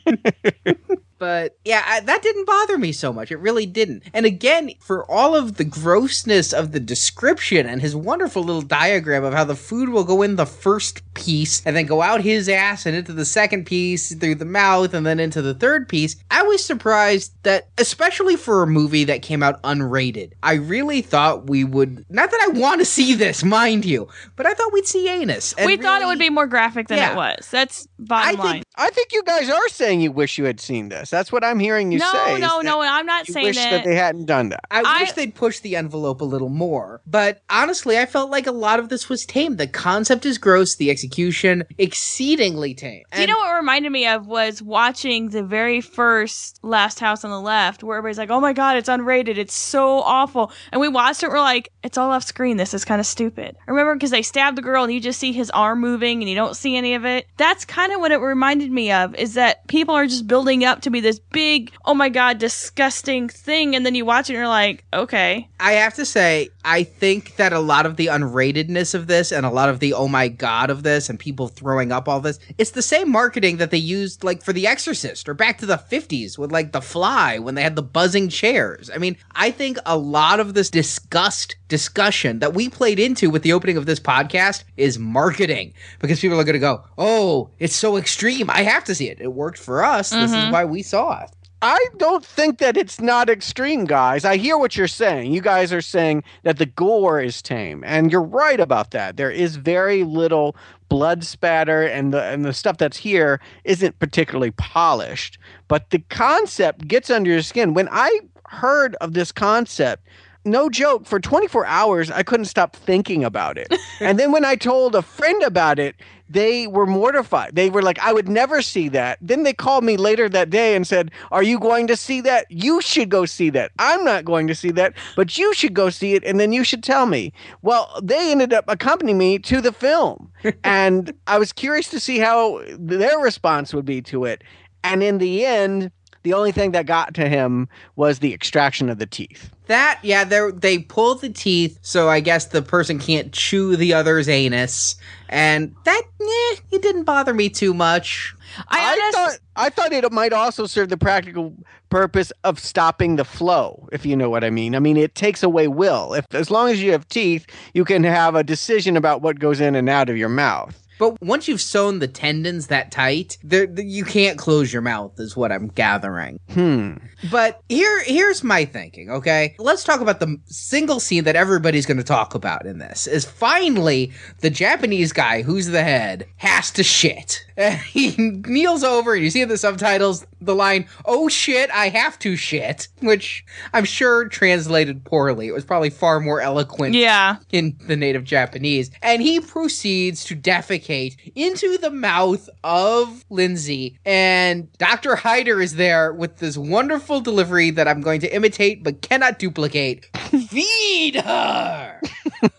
but 1.20 1.58
yeah, 1.66 1.84
I, 1.86 2.00
that 2.00 2.24
didn't 2.24 2.46
bother 2.46 2.78
me 2.78 2.92
so 2.92 3.14
much. 3.14 3.32
It 3.32 3.38
really 3.38 3.66
didn't. 3.66 4.04
And 4.14 4.26
again, 4.26 4.72
for 4.80 5.10
all 5.12 5.36
of 5.36 5.58
the 5.58 5.66
grossness 5.66 6.54
of 6.54 6.72
the 6.72 6.80
description 6.80 7.68
and 7.68 7.82
his 7.82 7.96
wonderful 7.96 8.42
little 8.42 8.62
diagram 8.62 9.24
of 9.24 9.34
how 9.34 9.44
the 9.44 9.56
food 9.56 9.90
will 9.90 10.06
go 10.06 10.22
in 10.22 10.38
the 10.38 10.46
first 10.46 11.02
piece 11.14 11.62
and 11.66 11.76
then 11.76 11.86
go 11.86 12.02
out 12.02 12.22
his 12.22 12.48
ass 12.48 12.86
and 12.86 12.96
into 12.96 13.14
the 13.14 13.26
second 13.26 13.66
piece 13.66 14.16
through 14.16 14.36
the 14.36 14.46
mouth 14.46 14.94
and 14.94 15.06
then 15.06 15.20
into 15.20 15.42
the 15.42 15.54
third 15.54 15.90
piece, 15.90 16.16
I 16.32 16.44
was 16.44 16.64
surprised 16.64 17.34
that, 17.44 17.68
especially 17.78 18.38
for 18.38 18.64
a 18.64 18.68
movie 18.68 19.04
that 19.04 19.22
came 19.22 19.44
out 19.44 19.62
unrated, 19.64 20.32
I 20.42 20.54
really 20.54 21.02
thought 21.02 21.48
we 21.48 21.64
would, 21.64 22.06
not 22.10 22.32
that 22.32 22.42
I 22.50 22.60
want 22.60 22.80
to 22.80 22.86
see 22.86 23.14
this, 23.14 23.44
mind 23.44 23.84
you, 23.84 24.08
but 24.36 24.46
I 24.46 24.54
thought 24.54 24.72
we'd 24.72 24.88
see 24.88 25.10
anus. 25.10 25.54
we 25.58 25.66
really, 25.66 25.78
thought 25.78 26.02
it 26.02 26.06
would 26.06 26.20
be 26.20 26.30
more 26.30 26.48
graphic 26.48 26.88
than 26.88 27.00
yeah, 27.00 27.12
it 27.12 27.16
was. 27.18 27.50
That's 27.52 27.88
bottom 27.98 28.40
I 28.40 28.44
line. 28.44 28.54
Think, 28.54 28.66
I 28.76 28.90
think 28.92 29.12
you 29.12 29.24
guys 29.24 29.50
are 29.50 29.70
saying 29.70 30.02
you 30.02 30.12
wish 30.12 30.38
you 30.38 30.46
had 30.46 30.60
seen 30.60 30.90
this. 30.90 31.09
That's 31.10 31.32
what 31.32 31.44
I'm 31.44 31.60
hearing 31.60 31.92
you 31.92 32.00
no, 32.00 32.12
say. 32.12 32.40
No, 32.40 32.62
no, 32.62 32.62
no. 32.62 32.82
I'm 32.82 33.06
not 33.06 33.28
saying 33.28 33.48
wish 33.48 33.58
that. 33.58 33.72
that 33.72 33.86
they 33.86 33.96
hadn't 33.96 34.26
done 34.26 34.50
that. 34.50 34.62
I, 34.72 34.82
I 34.86 35.02
wish 35.02 35.14
they'd 35.14 35.34
pushed 35.34 35.64
the 35.64 35.76
envelope 35.76 36.22
a 36.22 36.26
little 36.26 36.50
more. 36.50 37.02
But 37.06 37.42
honestly, 37.50 37.98
I 37.98 38.06
felt 38.06 38.30
like 38.30 38.48
a 38.48 38.52
lot 38.52 38.80
of 38.80 38.90
this 38.90 39.10
was 39.10 39.26
tame. 39.26 39.58
The 39.58 39.68
concept 39.68 40.26
is 40.26 40.38
gross. 40.38 40.76
The 40.76 40.90
execution 40.90 41.64
exceedingly 41.78 42.74
tame. 42.74 43.04
Do 43.14 43.22
you 43.22 43.28
know 43.28 43.38
what 43.38 43.56
reminded 43.56 43.92
me 43.92 44.08
of 44.08 44.28
was 44.28 44.62
watching 44.62 45.30
the 45.30 45.44
very 45.44 45.82
first 45.82 46.60
Last 46.64 47.00
House 47.00 47.24
on 47.24 47.32
the 47.32 47.42
Left, 47.42 47.84
where 47.84 47.98
everybody's 47.98 48.18
like, 48.18 48.30
"Oh 48.30 48.40
my 48.40 48.54
god, 48.54 48.78
it's 48.78 48.90
unrated. 48.90 49.38
It's 49.38 49.54
so 49.54 50.00
awful." 50.00 50.52
And 50.72 50.80
we 50.80 50.88
watched 50.88 51.24
it. 51.24 51.30
We're 51.30 51.40
like, 51.40 51.72
"It's 51.84 51.98
all 51.98 52.12
off 52.12 52.24
screen. 52.24 52.58
This 52.58 52.74
is 52.74 52.86
kind 52.86 53.00
of 53.00 53.06
stupid." 53.06 53.58
I 53.68 53.72
Remember, 53.72 53.96
because 53.96 54.12
they 54.12 54.22
stabbed 54.22 54.58
the 54.58 54.62
girl 54.62 54.84
and 54.84 54.94
you 54.94 55.00
just 55.00 55.20
see 55.20 55.32
his 55.32 55.50
arm 55.52 55.80
moving 55.80 56.22
and 56.22 56.30
you 56.30 56.36
don't 56.36 56.56
see 56.56 56.76
any 56.76 56.94
of 56.94 57.06
it. 57.06 57.28
That's 57.38 57.66
kind 57.66 57.94
of 57.94 58.00
what 58.00 58.12
it 58.12 58.18
reminded 58.18 58.72
me 58.72 58.92
of. 58.92 59.16
Is 59.16 59.34
that 59.36 59.68
people 59.68 59.96
are 59.96 60.08
just 60.08 60.28
building 60.28 60.64
up 60.64 60.82
to 60.82 60.90
be 60.90 60.99
this 61.02 61.20
big, 61.20 61.72
oh 61.86 61.94
my 61.94 62.10
god, 62.10 62.38
disgusting 62.38 63.30
thing, 63.30 63.76
and 63.76 63.86
then 63.86 63.96
you 63.96 64.06
watch 64.06 64.30
it 64.30 64.34
and 64.34 64.40
you're 64.40 64.48
like, 64.48 64.84
okay. 64.94 65.48
I 65.60 65.74
have 65.74 65.94
to 65.96 66.06
say, 66.06 66.50
I 66.64 66.84
think 66.84 67.38
that 67.38 67.54
a 67.54 67.60
lot 67.60 67.86
of 67.86 67.96
the 67.96 68.08
unratedness 68.08 68.94
of 68.94 69.08
this 69.08 69.32
and 69.32 69.46
a 69.46 69.50
lot 69.50 69.70
of 69.70 69.80
the 69.80 69.94
oh 69.94 70.08
my 70.08 70.28
god 70.28 70.70
of 70.70 70.84
this 70.84 71.10
and 71.10 71.18
people 71.18 71.48
throwing 71.48 71.92
up 71.92 72.10
all 72.10 72.20
this, 72.20 72.40
it's 72.58 72.72
the 72.72 72.82
same 72.82 73.10
marketing 73.10 73.58
that 73.58 73.72
they 73.72 73.78
used 73.78 74.24
like 74.24 74.44
for 74.44 74.52
The 74.52 74.68
Exorcist 74.68 75.30
or 75.30 75.34
back 75.34 75.58
to 75.60 75.66
the 75.66 75.78
50s 75.78 76.38
with 76.38 76.52
like 76.52 76.72
The 76.72 76.82
Fly 76.82 77.40
when 77.40 77.56
they 77.56 77.64
had 77.64 77.76
the 77.76 77.84
buzzing 77.84 78.28
chairs. 78.30 78.90
I 78.94 78.98
mean, 78.98 79.16
I 79.36 79.52
think 79.52 79.78
a 79.86 79.98
lot 79.98 80.40
of 80.40 80.54
this 80.54 80.70
disgust 80.70 81.56
discussion 81.70 82.40
that 82.40 82.54
we 82.54 82.68
played 82.68 83.00
into 83.00 83.30
with 83.30 83.44
the 83.44 83.54
opening 83.54 83.78
of 83.78 83.86
this 83.86 84.00
podcast 84.00 84.64
is 84.76 85.00
marketing 85.00 85.74
because 86.00 86.20
people 86.20 86.40
are 86.40 86.44
going 86.44 86.54
to 86.54 86.60
go, 86.60 86.84
"Oh, 86.98 87.52
it's 87.60 87.76
so 87.76 87.96
extreme. 87.96 88.50
I 88.50 88.64
have 88.64 88.84
to 88.86 88.96
see 88.96 89.08
it. 89.08 89.22
It 89.22 89.34
worked 89.34 89.60
for 89.60 89.84
us. 89.84 90.12
Mm-hmm. 90.12 90.22
This 90.22 90.32
is 90.32 90.38
mm-hmm. 90.38 90.52
why 90.52 90.66
we 90.66 90.82
saw 90.82 91.24
it." 91.24 91.30
I 91.62 91.86
don't 91.98 92.24
think 92.24 92.60
that 92.60 92.78
it's 92.78 93.02
not 93.02 93.30
extreme, 93.30 93.84
guys. 93.86 94.24
I 94.24 94.38
hear 94.38 94.58
what 94.58 94.78
you're 94.78 94.88
saying. 94.88 95.34
You 95.34 95.42
guys 95.42 95.74
are 95.74 95.82
saying 95.82 96.24
that 96.44 96.58
the 96.58 96.66
gore 96.66 97.20
is 97.20 97.42
tame, 97.42 97.84
and 97.86 98.12
you're 98.12 98.22
right 98.22 98.60
about 98.60 98.92
that. 98.92 99.18
There 99.18 99.32
is 99.32 99.58
very 99.58 100.04
little 100.04 100.56
blood 100.88 101.24
spatter, 101.26 101.84
and 101.84 102.14
the 102.14 102.24
and 102.24 102.46
the 102.46 102.54
stuff 102.54 102.78
that's 102.78 102.98
here 102.98 103.42
isn't 103.66 104.00
particularly 104.00 104.52
polished. 104.52 105.38
But 105.68 105.90
the 105.90 106.00
concept 106.10 106.88
gets 106.88 107.10
under 107.10 107.30
your 107.30 107.42
skin. 107.42 107.74
When 107.74 107.90
I 107.92 108.22
heard 108.48 108.96
of 108.96 109.14
this 109.14 109.34
concept, 109.34 110.08
no 110.50 110.70
joke, 110.70 111.06
for 111.06 111.20
24 111.20 111.66
hours, 111.66 112.12
I 112.12 112.24
couldn't 112.24 112.46
stop 112.46 112.76
thinking 112.76 113.24
about 113.24 113.58
it. 113.58 113.74
and 114.00 114.20
then 114.20 114.32
when 114.32 114.46
I 114.46 114.56
told 114.56 114.96
a 114.96 115.02
friend 115.02 115.42
about 115.44 115.80
it, 115.80 115.96
they 116.30 116.68
were 116.68 116.86
mortified. 116.86 117.56
They 117.56 117.70
were 117.70 117.82
like, 117.82 117.98
I 118.00 118.14
would 118.14 118.30
never 118.30 118.62
see 118.62 118.88
that. 118.90 119.18
Then 119.20 119.44
they 119.44 119.54
called 119.54 119.84
me 119.84 119.98
later 119.98 120.30
that 120.30 120.52
day 120.52 120.76
and 120.76 120.86
said, 120.86 121.12
Are 121.32 121.42
you 121.42 121.60
going 121.60 121.88
to 121.88 121.96
see 121.96 122.22
that? 122.22 122.46
You 122.50 122.82
should 122.82 123.10
go 123.10 123.26
see 123.26 123.50
that. 123.52 123.72
I'm 123.80 124.04
not 124.06 124.26
going 124.26 124.48
to 124.48 124.56
see 124.56 124.72
that, 124.72 124.94
but 125.16 125.38
you 125.38 125.54
should 125.56 125.74
go 125.74 125.90
see 125.90 126.14
it 126.14 126.24
and 126.24 126.40
then 126.40 126.52
you 126.52 126.64
should 126.64 126.84
tell 126.84 127.08
me. 127.08 127.34
Well, 127.64 128.00
they 128.04 128.32
ended 128.32 128.54
up 128.54 128.66
accompanying 128.68 129.18
me 129.18 129.40
to 129.40 129.60
the 129.60 129.72
film. 129.72 130.32
and 130.64 131.14
I 131.26 131.40
was 131.40 131.52
curious 131.52 131.90
to 131.90 132.00
see 132.00 132.20
how 132.20 132.62
their 132.78 133.18
response 133.20 133.74
would 133.74 133.86
be 133.86 134.02
to 134.04 134.26
it. 134.26 134.44
And 134.84 135.04
in 135.04 135.18
the 135.18 135.46
end, 135.46 135.92
the 136.24 136.34
only 136.34 136.52
thing 136.52 136.72
that 136.72 136.86
got 136.86 137.14
to 137.16 137.28
him 137.30 137.68
was 137.96 138.20
the 138.20 138.34
extraction 138.34 138.90
of 138.90 139.00
the 139.00 139.06
teeth. 139.06 139.50
That 139.68 140.00
yeah, 140.02 140.24
they 140.24 140.50
they 140.54 140.80
pull 140.80 141.16
the 141.16 141.30
teeth, 141.30 141.78
so 141.82 142.10
I 142.10 142.20
guess 142.20 142.46
the 142.46 142.62
person 142.62 142.98
can't 143.00 143.32
chew 143.32 143.76
the 143.76 143.94
other's 143.94 144.28
anus, 144.28 144.96
and 145.30 145.76
that 145.86 146.02
eh, 146.22 146.56
it 146.72 146.82
didn't 146.82 147.04
bother 147.04 147.34
me 147.34 147.50
too 147.50 147.74
much. 147.74 148.34
I, 148.68 148.80
I 148.80 148.92
honest- 148.92 149.16
thought 149.16 149.40
I 149.56 149.70
thought 149.70 149.94
it 149.94 150.12
might 150.12 150.34
also 150.34 150.66
serve 150.66 150.90
the 150.90 150.98
practical 150.98 151.54
purpose 151.90 152.32
of 152.44 152.60
stopping 152.60 153.16
the 153.16 153.26
flow, 153.26 153.88
if 153.92 154.06
you 154.06 154.16
know 154.16 154.30
what 154.30 154.44
I 154.44 154.50
mean. 154.50 154.76
I 154.76 154.80
mean, 154.80 154.98
it 154.98 155.16
takes 155.16 155.44
away 155.44 155.68
will. 155.68 156.14
If 156.14 156.26
as 156.34 156.50
long 156.50 156.70
as 156.70 156.82
you 156.82 156.92
have 156.92 157.08
teeth, 157.08 157.46
you 157.74 157.86
can 157.86 158.04
have 158.04 158.36
a 158.36 158.44
decision 158.44 158.98
about 158.98 159.22
what 159.22 159.40
goes 159.40 159.60
in 159.60 159.76
and 159.76 159.88
out 159.88 160.10
of 160.10 160.18
your 160.18 160.30
mouth. 160.30 160.82
But 161.00 161.20
once 161.22 161.48
you've 161.48 161.62
sewn 161.62 162.00
the 162.00 162.08
tendons 162.08 162.68
that 162.68 162.92
tight, 162.92 163.38
there 163.42 163.66
th- 163.66 163.88
you 163.88 164.04
can't 164.04 164.38
close 164.38 164.72
your 164.72 164.82
mouth, 164.82 165.18
is 165.18 165.36
what 165.36 165.52
I'm 165.52 165.70
gathering. 165.70 166.42
Hmm. 166.52 166.96
But 167.32 167.62
here, 167.70 168.04
here's 168.04 168.44
my 168.44 168.66
thinking. 168.66 169.10
Okay, 169.10 169.56
let's 169.58 169.86
talk 169.86 170.02
about 170.02 170.20
the 170.20 170.38
single 170.46 171.00
scene 171.00 171.24
that 171.24 171.38
everybody's 171.38 171.86
going 171.86 171.98
to 171.98 172.04
talk 172.04 172.36
about 172.36 172.66
in 172.66 172.80
this. 172.80 173.08
Is 173.08 173.24
finally 173.24 174.12
the 174.40 174.50
Japanese 174.50 175.14
guy 175.14 175.42
who's 175.42 175.68
the 175.68 175.84
head 175.84 176.28
has 176.36 176.70
to 176.72 176.84
shit. 176.84 177.46
And 177.56 177.80
he 177.80 178.16
kneels 178.18 178.84
over, 178.84 179.14
and 179.14 179.24
you 179.24 179.30
see 179.30 179.42
in 179.42 179.50
the 179.50 179.58
subtitles 179.58 180.26
the 180.42 180.56
line 180.56 180.86
"Oh 181.06 181.30
shit, 181.30 181.70
I 181.72 181.88
have 181.90 182.20
to 182.20 182.36
shit," 182.36 182.90
which 183.00 183.46
I'm 183.74 183.86
sure 183.86 184.28
translated 184.28 185.06
poorly. 185.06 185.48
It 185.48 185.54
was 185.54 185.64
probably 185.64 185.90
far 185.90 186.20
more 186.20 186.42
eloquent 186.42 186.94
yeah. 186.94 187.38
in 187.52 187.78
the 187.88 187.96
native 187.96 188.26
Japanese. 188.26 188.92
And 189.02 189.22
he 189.22 189.40
proceeds 189.40 190.26
to 190.26 190.36
defecate 190.36 190.89
into 190.90 191.78
the 191.78 191.92
mouth 191.92 192.50
of 192.64 193.24
Lindsay. 193.30 194.00
And 194.06 194.72
Dr. 194.78 195.16
Heiter 195.16 195.64
is 195.64 195.76
there 195.76 196.12
with 196.12 196.38
this 196.38 196.58
wonderful 196.58 197.22
delivery 197.22 197.70
that 197.72 197.88
I'm 197.88 198.02
going 198.02 198.22
to 198.22 198.36
imitate 198.36 198.84
but 198.84 199.02
cannot 199.02 199.40
duplicate. 199.40 200.06
Feed 200.16 201.16
her! 201.16 202.02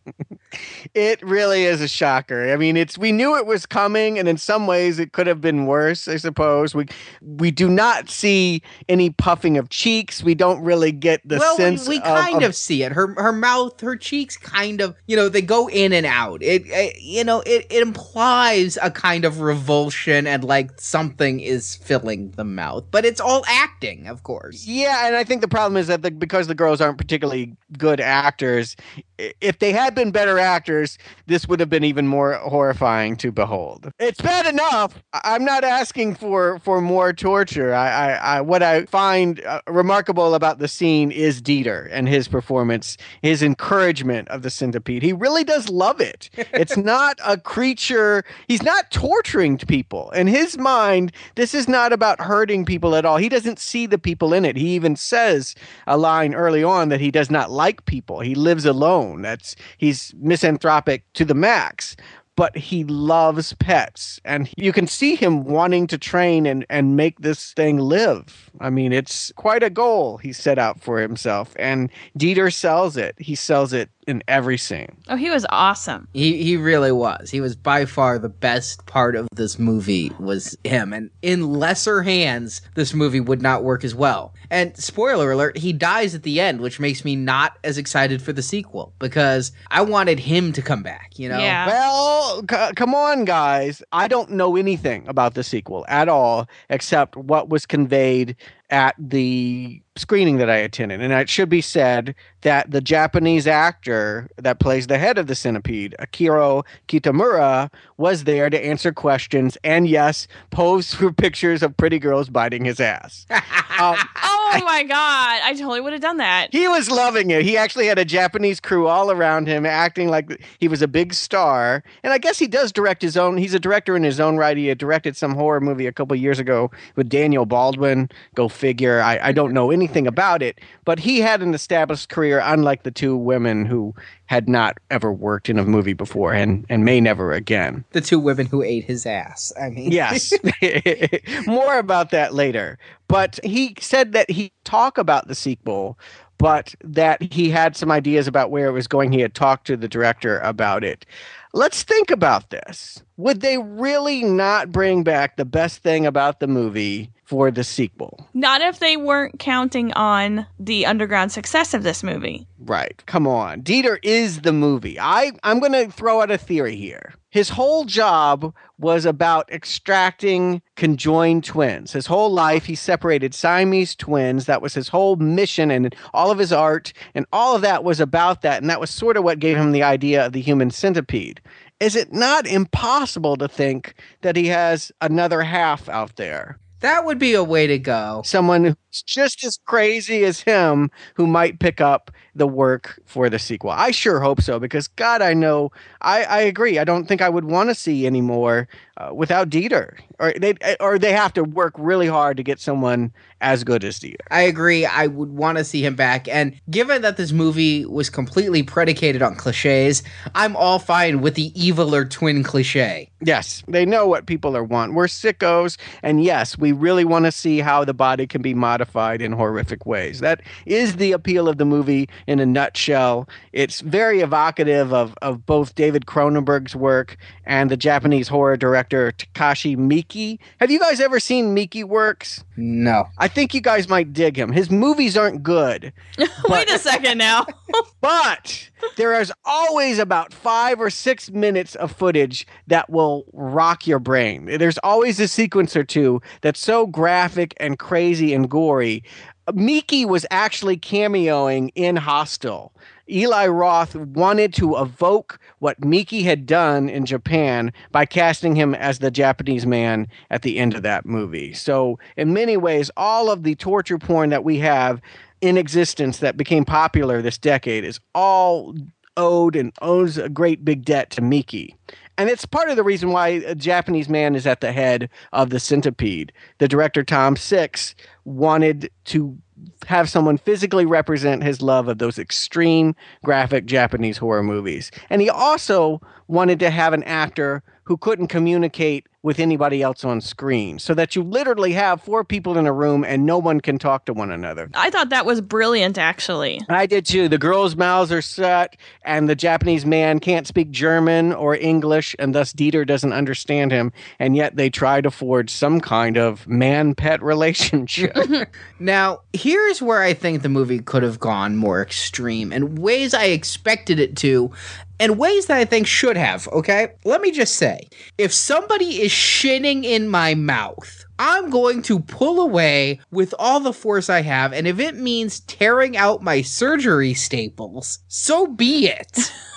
It 0.95 1.23
really 1.23 1.65
is 1.65 1.81
a 1.81 1.89
shocker. 1.89 2.53
I 2.53 2.57
mean, 2.57 2.77
it's 2.77 2.97
we 2.97 3.13
knew 3.13 3.37
it 3.37 3.47
was 3.47 3.67
coming, 3.67 4.19
and 4.19 4.29
in 4.29 4.39
some 4.39 4.67
ways, 4.67 4.99
it 4.99 5.13
could 5.13 5.27
have 5.27 5.41
been 5.41 5.67
worse. 5.67 6.09
I 6.09 6.17
suppose 6.17 6.75
we 6.75 6.87
we 7.21 7.51
do 7.51 7.69
not 7.69 8.09
see 8.09 8.63
any 8.89 9.11
puffing 9.11 9.59
of 9.59 9.69
cheeks. 9.69 10.23
We 10.23 10.35
don't 10.35 10.63
really 10.63 10.93
get 10.93 11.21
the 11.27 11.39
well, 11.39 11.57
we, 11.57 11.65
sense. 11.65 11.89
we 11.89 11.99
of- 11.99 12.05
kind 12.05 12.43
of 12.43 12.51
of, 12.51 12.57
see 12.57 12.83
it. 12.83 12.93
Her 12.93 13.15
her 13.21 13.33
mouth, 13.33 13.81
her 13.81 13.97
cheeks, 13.97 14.37
kind 14.37 14.81
of, 14.81 14.97
you 15.07 15.17
know, 15.17 15.29
they 15.29 15.43
go 15.43 15.69
in 15.69 15.93
and 15.93 16.07
out. 16.07 16.43
It, 16.43 16.63
it 16.67 17.01
you 17.01 17.25
know, 17.25 17.41
it, 17.41 17.67
it 17.71 17.83
implies 17.83 18.79
a 18.83 18.91
kind 18.91 19.25
of 19.25 19.41
revulsion 19.41 20.27
and 20.27 20.45
like 20.45 20.81
something 20.81 21.41
is 21.41 21.77
filling 21.77 22.31
the 22.33 22.45
mouth, 22.45 22.85
but 22.91 23.05
it's 23.05 23.21
all 23.21 23.45
acting, 23.47 24.07
of 24.07 24.23
course. 24.23 24.67
Yeah, 24.67 25.07
and 25.07 25.17
I 25.17 25.25
think 25.25 25.41
the 25.41 25.49
problem 25.49 25.77
is 25.77 25.87
that 25.89 26.03
the, 26.03 26.11
because 26.11 26.47
the 26.47 26.55
girls 26.55 26.81
aren't 26.81 26.99
particularly 26.99 27.57
good 27.77 28.01
actors, 28.01 28.77
if 29.19 29.59
they 29.59 29.73
had 29.73 29.95
been 29.95 30.11
better 30.11 30.38
actors, 30.39 30.99
this 31.27 31.49
would 31.49 31.61
have 31.61 31.71
been 31.71 31.85
even 31.85 32.07
more 32.07 32.35
horrifying 32.35 33.17
to 33.17 33.33
behold. 33.33 33.91
It's 33.99 34.21
bad 34.21 34.47
enough. 34.47 35.03
I'm 35.13 35.45
not 35.45 35.65
asking 35.65 36.17
for 36.17 36.59
for 36.61 36.81
more 36.81 37.13
torture. 37.13 37.75
I, 37.75 37.89
I, 37.89 38.13
I 38.37 38.41
what 38.41 38.63
I 38.63 38.85
find 38.87 39.45
uh, 39.45 39.61
remarkable 39.69 40.35
about 40.35 40.59
the 40.59 40.69
scene 40.69 41.11
is 41.11 41.41
Dieter 41.43 41.89
and 41.91 42.09
his 42.09 42.29
performance, 42.29 42.97
his 43.23 43.43
encouragement 43.43 44.29
of 44.29 44.43
the 44.43 44.51
centipede. 44.51 45.03
He 45.03 45.13
really 45.13 45.45
does 45.45 45.69
love 45.69 46.01
it. 46.01 46.31
It's 46.59 46.77
not 46.77 47.19
a 47.25 47.39
creature. 47.39 48.25
He's 48.49 48.63
not 48.63 48.91
torturing 48.91 49.59
people. 49.59 50.11
In 50.11 50.27
his 50.27 50.59
mind, 50.59 51.13
this 51.37 51.55
is 51.55 51.69
not 51.69 51.93
about 51.93 52.21
hurting 52.21 52.65
people 52.65 52.97
at 52.97 53.05
all. 53.05 53.17
He 53.17 53.29
doesn't 53.29 53.59
see 53.61 53.87
the 53.87 53.99
people 53.99 54.35
in 54.35 54.45
it. 54.45 54.57
He 54.57 54.71
even 54.71 54.97
says 54.97 55.55
a 55.87 55.97
line 55.97 56.35
early 56.35 56.65
on 56.65 56.89
that 56.89 57.01
he 57.01 57.11
does 57.11 57.31
not 57.31 57.51
like 57.51 57.85
people. 57.85 58.21
He 58.21 58.35
lives 58.35 58.65
alone. 58.65 59.23
That's 59.23 59.55
he's 59.77 60.15
misanthropic 60.29 61.05
to 61.15 61.25
the 61.25 61.35
max. 61.35 61.97
But 62.39 62.57
he 62.57 62.85
loves 62.85 63.53
pets, 63.55 64.21
and 64.25 64.49
you 64.57 64.73
can 64.73 64.87
see 64.87 65.17
him 65.17 65.43
wanting 65.43 65.89
to 65.89 65.99
train 65.99 66.47
and, 66.47 66.65
and 66.71 66.97
make 66.97 67.19
this 67.19 67.53
thing 67.53 67.79
live. 67.79 68.49
I 68.61 68.71
mean, 68.71 68.93
it's 68.93 69.33
quite 69.35 69.65
a 69.65 69.71
goal 69.71 70.19
he 70.19 70.33
set 70.33 70.57
out 70.57 70.81
for 70.81 71.01
himself, 71.01 71.53
and 71.59 71.91
Dieter 72.17 72.53
sells 72.53 72.97
it. 72.97 73.17
He 73.19 73.35
sells 73.35 73.73
it 73.73 73.91
in 74.09 74.23
every 74.27 74.57
scene. 74.57 74.97
Oh, 75.09 75.17
he 75.17 75.31
was 75.31 75.45
awesome. 75.51 76.09
He 76.15 76.43
he 76.43 76.57
really 76.57 76.93
was. 76.93 77.31
He 77.31 77.43
was 77.43 77.55
by 77.55 77.85
far 77.85 78.19
the 78.19 78.31
best 78.31 78.87
part 78.87 79.15
of 79.15 79.29
this 79.33 79.59
movie 79.59 80.11
was 80.19 80.57
him. 80.65 80.95
And 80.95 81.11
in 81.21 81.53
lesser 81.53 82.03
hands, 82.03 82.63
this 82.75 82.95
movie 82.95 83.21
would 83.21 83.43
not 83.43 83.65
work 83.65 83.85
as 83.85 83.95
well. 83.95 84.33
And 84.51 84.75
spoiler 84.79 85.31
alert, 85.31 85.59
he 85.59 85.75
dies 85.75 86.15
at 86.15 86.23
the 86.23 86.41
end, 86.41 86.63
which 86.63 86.81
makes 86.81 87.05
me 87.05 87.17
not 87.17 87.59
as 87.63 87.77
excited 87.77 88.23
for 88.23 88.33
the 88.33 88.43
sequel 88.43 88.95
because 88.99 89.53
I 89.71 89.83
wanted 89.83 90.19
him 90.19 90.53
to 90.55 90.63
come 90.63 90.83
back, 90.83 91.19
you 91.19 91.29
know? 91.29 91.39
Yeah. 91.39 91.67
Well, 91.67 92.28
c- 92.51 92.73
come 92.77 92.95
on, 92.95 93.25
guys. 93.25 93.83
I 93.93 94.09
don't 94.09 94.31
know 94.31 94.57
anything 94.57 95.07
about 95.09 95.35
the 95.35 95.43
sequel 95.43 95.85
at 95.89 96.09
all, 96.09 96.49
except 96.71 97.17
what 97.17 97.49
was 97.49 97.67
conveyed 97.67 98.37
at 98.71 98.95
the 98.99 99.81
screening 99.97 100.37
that 100.37 100.49
I 100.51 100.57
attended. 100.57 101.01
And 101.01 101.13
it 101.13 101.29
should 101.29 101.49
be 101.49 101.61
said 101.61 102.15
that 102.43 102.71
the 102.71 102.81
Japanese 102.81 103.47
actor 103.47 104.29
that 104.37 104.61
plays 104.61 104.87
the 104.87 104.99
head 104.99 105.19
of 105.19 105.27
the 105.27 105.35
centipede, 105.35 105.95
Akiro 105.99 106.65
Kitamura, 106.87 107.71
was 107.97 108.25
there 108.25 108.49
to 108.51 108.65
answer 108.65 108.93
questions 108.93 109.59
and, 109.65 109.89
yes, 109.89 110.29
pose 110.51 110.95
for 110.95 111.13
pictures 111.25 111.63
of 111.63 111.77
pretty 111.77 111.99
girls 111.99 112.29
biting 112.29 112.65
his 112.65 112.81
ass. 112.81 113.27
Um, 113.81 113.97
Oh 114.17 114.61
my 114.65 114.83
god, 114.83 115.41
I 115.45 115.53
totally 115.53 115.81
would 115.81 115.93
have 115.93 116.03
done 116.03 116.17
that. 116.17 116.49
he 116.53 116.67
was 116.67 116.91
loving 116.91 117.31
it. 117.31 117.43
He 117.45 117.57
actually 117.57 117.87
had 117.87 117.99
a 117.99 118.05
Japanese 118.05 118.59
crew 118.59 118.89
all 118.89 119.11
around 119.13 119.47
him, 119.47 119.65
acting 119.65 120.09
like 120.09 120.43
he 120.59 120.67
was 120.67 120.83
a 120.83 120.89
big 120.89 121.15
star. 121.15 121.85
And 122.03 122.13
I 122.13 122.19
guess 122.19 122.39
he 122.41 122.49
does 122.49 122.73
direct 122.73 123.03
his 123.03 123.17
own. 123.17 123.37
He's 123.37 123.55
a 123.55 123.61
director 123.61 123.95
in 123.95 124.03
his 124.03 124.19
own 124.19 124.37
right. 124.37 124.57
He 124.57 124.67
had 124.67 124.79
directed 124.79 125.17
some 125.17 125.35
horror 125.35 125.61
movie 125.61 125.87
a 125.87 125.93
couple 125.93 126.17
years 126.17 126.39
ago 126.41 126.71
with 126.97 127.09
Daniel 127.09 127.47
Baldwin. 127.47 128.09
Go 128.35 128.49
figure. 128.59 129.01
I, 129.01 129.19
I 129.23 129.33
don't 129.33 129.53
know 129.53 129.71
anything 129.71 130.07
about 130.07 130.43
it, 130.43 130.61
but 130.85 130.99
he 130.99 131.21
had 131.21 131.41
an 131.41 131.55
established 131.55 132.09
career, 132.09 132.41
unlike 132.45 132.83
the 132.83 132.91
two 132.91 133.17
women 133.17 133.65
who 133.65 133.95
had 134.27 134.49
not 134.49 134.77
ever 134.91 135.13
worked 135.13 135.49
in 135.49 135.59
a 135.59 135.65
movie 135.65 135.95
before 135.95 136.35
and 136.35 136.67
and 136.69 136.85
may 136.85 137.01
never 137.01 137.33
again. 137.33 137.85
The 137.93 138.01
two 138.01 138.19
women 138.19 138.47
who 138.47 138.63
ate 138.63 138.85
his 138.85 139.07
ass. 139.07 139.53
I 139.61 139.71
mean, 139.71 139.93
Yes. 139.93 140.33
More 141.47 141.79
about 141.79 142.11
that 142.11 142.35
later. 142.35 142.79
But 143.07 143.41
he 143.43 143.75
said 143.81 144.13
that 144.13 144.31
he 144.31 144.53
talk 144.65 144.99
about 144.99 145.29
the 145.29 145.35
sequel, 145.35 145.99
but 146.37 146.75
that 146.85 147.23
he 147.23 147.51
had 147.51 147.77
some 147.77 147.91
ideas 147.91 148.27
about 148.27 148.51
where 148.51 148.67
it 148.67 148.73
was 148.73 148.87
going. 148.87 149.13
He 149.13 149.21
had 149.21 149.35
talked 149.35 149.67
to 149.69 149.77
the 149.77 149.89
director 149.89 150.41
about 150.41 150.85
it. 150.85 151.07
Let's 151.55 151.83
think 151.83 152.11
about 152.11 152.51
this. 152.51 153.03
Would 153.19 153.41
they 153.41 153.59
really 153.59 154.23
not 154.23 154.71
bring 154.71 155.03
back 155.03 155.37
the 155.37 155.45
best 155.45 155.83
thing 155.83 156.07
about 156.07 156.39
the 156.39 156.47
movie 156.47 157.11
for 157.25 157.51
the 157.51 157.65
sequel? 157.65 158.29
Not 158.33 158.61
if 158.61 158.79
they 158.79 158.97
weren't 158.97 159.41
counting 159.41 159.93
on 159.95 160.47
the 160.61 160.87
underground 160.87 161.33
success 161.33 161.75
of 161.75 161.83
this 161.83 162.05
movie. 162.05 162.47
Right. 162.61 163.03
Come 163.07 163.27
on. 163.27 163.63
Dieter 163.63 163.99
is 164.05 164.43
the 164.43 164.53
movie. 164.53 165.01
I, 165.01 165.33
I'm 165.43 165.59
going 165.59 165.73
to 165.73 165.91
throw 165.91 166.23
out 166.23 166.31
a 166.31 166.39
theory 166.39 166.77
here. 166.77 167.15
His 167.31 167.51
whole 167.51 167.85
job 167.85 168.55
was 168.79 169.05
about 169.05 169.51
extracting 169.53 170.63
conjoined 170.77 171.45
twins. 171.45 171.93
His 171.93 172.07
whole 172.07 172.33
life, 172.33 172.65
he 172.67 172.75
separated 172.75 173.35
Siamese 173.35 173.95
twins. 173.95 174.47
That 174.47 174.63
was 174.63 174.75
his 174.75 174.89
whole 174.89 175.17
mission 175.17 175.71
and 175.71 175.95
all 176.15 176.31
of 176.31 176.39
his 176.39 176.53
art, 176.53 176.93
and 177.15 177.27
all 177.33 177.55
of 177.55 177.63
that 177.63 177.85
was 177.85 178.01
about 178.01 178.43
that. 178.43 178.63
And 178.63 178.71
that 178.71 178.81
was 178.81 178.91
sort 178.91 179.17
of 179.17 179.25
what 179.25 179.41
gave 179.41 179.59
him 179.59 179.73
the 179.73 179.83
idea 179.83 180.25
of 180.25 180.33
the 180.33 180.41
human 180.41 180.71
centipede. 180.71 181.43
Is 181.81 181.95
it 181.95 182.13
not 182.13 182.47
impossible 182.47 183.37
to 183.37 183.49
think 183.49 183.95
that 184.23 184.35
he 184.37 184.47
has 184.49 184.91
another 185.01 185.43
half 185.43 185.89
out 185.89 186.17
there? 186.17 186.59
That 186.81 187.05
would 187.05 187.19
be 187.19 187.35
a 187.35 187.43
way 187.43 187.67
to 187.67 187.79
go. 187.79 188.23
Someone 188.25 188.65
who's 188.65 189.03
just 189.05 189.45
as 189.45 189.59
crazy 189.67 190.25
as 190.25 190.41
him 190.41 190.91
who 191.15 191.27
might 191.27 191.59
pick 191.59 191.81
up 191.81 192.11
the 192.37 192.47
work 192.47 193.01
for 193.05 193.29
the 193.29 193.39
sequel. 193.39 193.71
I 193.71 193.91
sure 193.91 194.21
hope 194.21 194.41
so 194.41 194.61
because 194.61 194.87
God, 194.87 195.21
I 195.21 195.35
know 195.35 195.73
I, 196.01 196.25
I 196.25 196.41
agree. 196.41 196.79
I 196.79 196.85
don't 196.85 197.07
think 197.07 197.23
I 197.23 197.29
would 197.29 197.45
want 197.45 197.71
to 197.71 197.75
see 197.75 198.07
anymore 198.07 198.69
uh, 198.99 199.13
without 199.15 199.49
Dieter, 199.49 199.99
or 200.19 200.33
they 200.33 200.55
or 200.81 200.99
they 200.99 201.13
have 201.13 201.33
to 201.35 201.45
work 201.45 201.75
really 201.77 202.07
hard 202.07 202.37
to 202.37 202.43
get 202.43 202.61
someone 202.61 203.13
as 203.41 203.63
good 203.65 203.85
as 203.85 204.01
Dieter. 204.01 204.17
I 204.31 204.43
agree. 204.43 204.85
I 204.85 205.07
would 205.07 205.31
want 205.31 205.59
to 205.59 205.65
see 205.65 205.85
him 205.85 205.95
back. 205.95 206.29
And 206.29 206.61
given 206.71 207.03
that 207.03 207.17
this 207.17 207.33
movie 207.33 207.87
was 207.87 208.11
completely 208.11 208.63
predicated 208.63 209.23
on 209.23 209.37
cliches, 209.37 210.03
I'm 210.35 210.57
all 210.57 210.79
fine 210.79 211.21
with 211.21 211.35
the 211.35 211.53
eviler 211.53 212.09
twin 212.09 212.43
cliche. 212.43 213.11
Yes, 213.21 213.65
they 213.67 213.85
know 213.85 214.07
what 214.07 214.27
people 214.27 214.57
are 214.57 214.65
want. 214.65 214.95
We're 214.95 215.07
sickos, 215.07 215.77
and 216.03 216.23
yes, 216.23 216.57
we 216.59 216.73
really 216.73 217.05
want 217.05 217.25
to 217.25 217.33
see 217.33 217.59
how 217.59 217.85
the 217.85 217.95
body 217.95 218.27
can 218.27 218.43
be 218.43 218.55
modified 218.55 219.21
in 219.21 219.33
horrific 219.33 219.87
ways. 219.87 220.21
That 220.21 220.43
is 220.67 220.97
the 220.97 221.13
appeal 221.13 221.49
of 221.49 221.59
the 221.59 221.65
movie 221.65 222.09
in 222.27 222.39
a 222.39 222.47
nutshell. 222.47 223.29
It's 223.53 223.81
very 223.81 224.21
evocative 224.21 224.93
of, 224.93 225.15
of 225.23 225.47
both 225.47 225.75
David 225.75 225.88
Cronenberg's 226.07 226.75
work 226.75 227.17
and 227.45 227.71
the 227.71 227.77
Japanese 227.77 228.29
horror 228.29 228.57
director 228.57 229.13
Takashi 229.13 229.77
Miike. 229.77 230.39
Have 230.61 230.71
you 230.71 230.79
guys 230.79 231.01
ever 231.01 231.21
seen 231.21 231.55
Miike 231.55 231.85
works? 231.85 232.45
No. 232.57 233.07
I 233.19 233.29
think 233.29 233.55
you 233.55 233.61
guys 233.61 233.89
might 233.89 234.13
dig 234.13 234.37
him. 234.39 234.53
His 234.53 234.71
movies 234.71 235.17
aren't 235.17 235.43
good, 235.43 235.93
Wait 236.49 236.71
a 236.71 236.79
second 236.79 237.19
now. 237.19 237.47
but 238.01 238.71
there 238.97 239.21
is 239.21 239.33
always 239.45 239.99
about 239.99 240.33
five 240.33 240.81
or 240.81 240.91
six 240.91 241.31
minutes 241.31 241.75
of 241.77 241.93
footage 241.93 242.47
that 242.67 242.91
will 242.91 243.25
rock 243.33 243.87
your 243.87 243.99
brain. 243.99 244.47
There's 244.47 244.79
always 244.79 245.21
a 245.21 245.29
sequence 245.29 245.77
or 245.77 245.85
two 245.85 246.21
that's 246.41 246.61
so 246.61 246.87
graphic 246.87 247.55
and 247.59 247.79
crazy 247.79 248.35
and 248.35 248.51
gory. 248.51 249.03
Miike 249.49 250.07
was 250.07 250.27
actually 250.31 250.77
cameoing 250.77 251.71
in 251.75 251.97
Hostel. 251.97 252.73
Eli 253.11 253.47
Roth 253.47 253.95
wanted 253.95 254.53
to 254.55 254.77
evoke 254.77 255.39
what 255.59 255.81
Miike 255.81 256.23
had 256.23 256.47
done 256.47 256.89
in 256.89 257.07
Japan 257.07 257.73
by 257.91 258.05
casting 258.05 258.55
him 258.55 258.75
as 258.75 258.99
the 258.99 259.11
Japanese 259.11 259.67
man 259.67 260.09
at 260.31 260.43
the 260.43 260.59
end 260.59 260.75
of 260.75 260.83
that 260.83 261.07
movie. 261.07 261.53
So, 261.55 261.99
in 262.17 262.33
many 262.33 262.57
ways, 262.57 262.91
all 262.97 263.31
of 263.31 263.43
the 263.43 263.55
torture 263.55 263.99
porn 263.99 264.31
that 264.31 264.45
we 264.45 264.59
have 264.59 265.01
in 265.41 265.57
existence 265.57 266.19
that 266.19 266.37
became 266.37 266.65
popular 266.65 267.23
this 267.23 267.39
decade 267.39 267.85
is 267.85 268.01
all 268.15 268.75
owed 269.17 269.57
and 269.57 269.73
owes 269.83 270.19
a 270.19 270.29
great 270.29 270.65
big 270.65 270.85
debt 270.85 271.11
to 271.11 271.21
Miike. 271.21 271.75
And 272.17 272.29
it's 272.29 272.45
part 272.45 272.69
of 272.69 272.77
the 272.77 272.83
reason 272.83 273.11
why 273.11 273.29
a 273.29 273.55
Japanese 273.55 274.09
man 274.09 274.35
is 274.35 274.47
at 274.47 274.61
the 274.61 274.73
head 274.73 275.09
of 275.33 275.51
the 275.51 275.61
centipede. 275.61 276.33
The 276.59 276.69
director 276.69 277.05
Tom 277.05 277.37
Six 277.37 277.95
wanted 278.25 278.91
to 279.07 279.39
have 279.87 280.09
someone 280.09 280.39
physically 280.39 280.87
represent 280.87 281.43
his 281.43 281.63
love 281.63 281.89
of 281.89 281.99
those 281.99 282.19
extreme 282.19 282.95
graphic 283.25 283.67
Japanese 283.67 284.19
horror 284.19 284.43
movies. 284.43 284.91
And 285.11 285.23
he 285.23 285.31
also 285.31 286.01
wanted 286.27 286.59
to 286.61 286.71
have 286.71 286.93
an 286.93 287.03
actor 287.05 287.63
who 287.85 287.97
couldn't 287.97 288.27
communicate 288.29 289.07
with 289.23 289.41
anybody 289.41 289.83
else 289.83 290.05
on 290.05 290.21
screen 290.21 290.79
so 290.79 290.95
that 290.95 291.17
you 291.17 291.23
literally 291.23 291.73
have 291.73 292.01
four 292.01 292.23
people 292.23 292.57
in 292.57 292.67
a 292.67 292.73
room 292.73 293.05
and 293.05 293.27
no 293.27 293.37
one 293.37 293.61
can 293.61 293.79
talk 293.79 294.05
to 294.05 294.13
one 294.13 294.31
another. 294.31 294.71
I 294.75 294.91
thought 294.91 295.11
that 295.11 295.27
was 295.27 295.41
brilliant, 295.41 295.99
actually. 295.99 296.61
I 296.69 296.87
did 296.87 297.05
too. 297.05 297.29
The 297.29 297.39
girls' 297.39 297.75
mouths 297.75 298.13
are 298.13 298.23
shut, 298.23 298.77
and 299.03 299.29
the 299.29 299.35
Japanese 299.35 299.85
man 299.85 300.21
can't 300.21 300.47
speak 300.47 300.71
German 300.71 301.33
or 301.33 301.57
English, 301.57 302.15
and 302.19 302.35
thus 302.35 302.53
Dieter 302.53 302.87
doesn't 302.87 303.13
understand 303.13 303.73
him. 303.73 303.93
And 304.19 304.37
yet 304.37 304.57
they 304.57 304.71
try 304.71 305.01
to 305.01 305.11
forge 305.11 305.51
some 305.51 305.81
kind 305.81 306.17
of 306.17 306.47
man 306.47 306.95
pet 306.95 307.23
relationship. 307.29 308.17
Now, 308.81 309.23
here's 309.33 309.83
where 309.83 310.03
I 310.03 310.15
think 310.15 310.43
the 310.43 310.49
movie 310.49 310.79
could 310.79 311.03
have 311.03 311.19
gone 311.19 311.57
more 311.57 311.83
extreme 311.83 312.53
in 312.53 312.77
ways 312.77 313.13
I 313.13 313.25
expected 313.25 313.99
it 313.99 314.17
to, 314.19 314.53
and 315.01 315.19
ways 315.19 315.47
that 315.47 315.59
I 315.59 315.65
think 315.65 315.87
should 315.87 316.17
have, 316.17 316.49
okay? 316.49 316.93
Let 317.05 317.21
me 317.21 317.31
just 317.31 317.57
say 317.57 317.89
if 318.17 318.33
somebody 318.33 319.03
is 319.03 319.08
shitting 319.13 319.85
in 319.85 320.09
my 320.09 320.35
mouth, 320.35 321.05
I'm 321.19 321.51
going 321.51 321.83
to 321.83 322.01
pull 322.01 322.41
away 322.41 323.01
with 323.11 323.35
all 323.39 323.61
the 323.61 323.73
force 323.73 324.09
I 324.09 324.23
have, 324.23 324.53
and 324.53 324.67
if 324.67 324.79
it 324.79 324.97
means 324.97 325.41
tearing 325.41 325.97
out 325.97 326.23
my 326.23 326.43
surgery 326.43 327.15
staples, 327.15 327.99
so 328.09 328.47
be 328.47 328.89
it. 328.89 329.33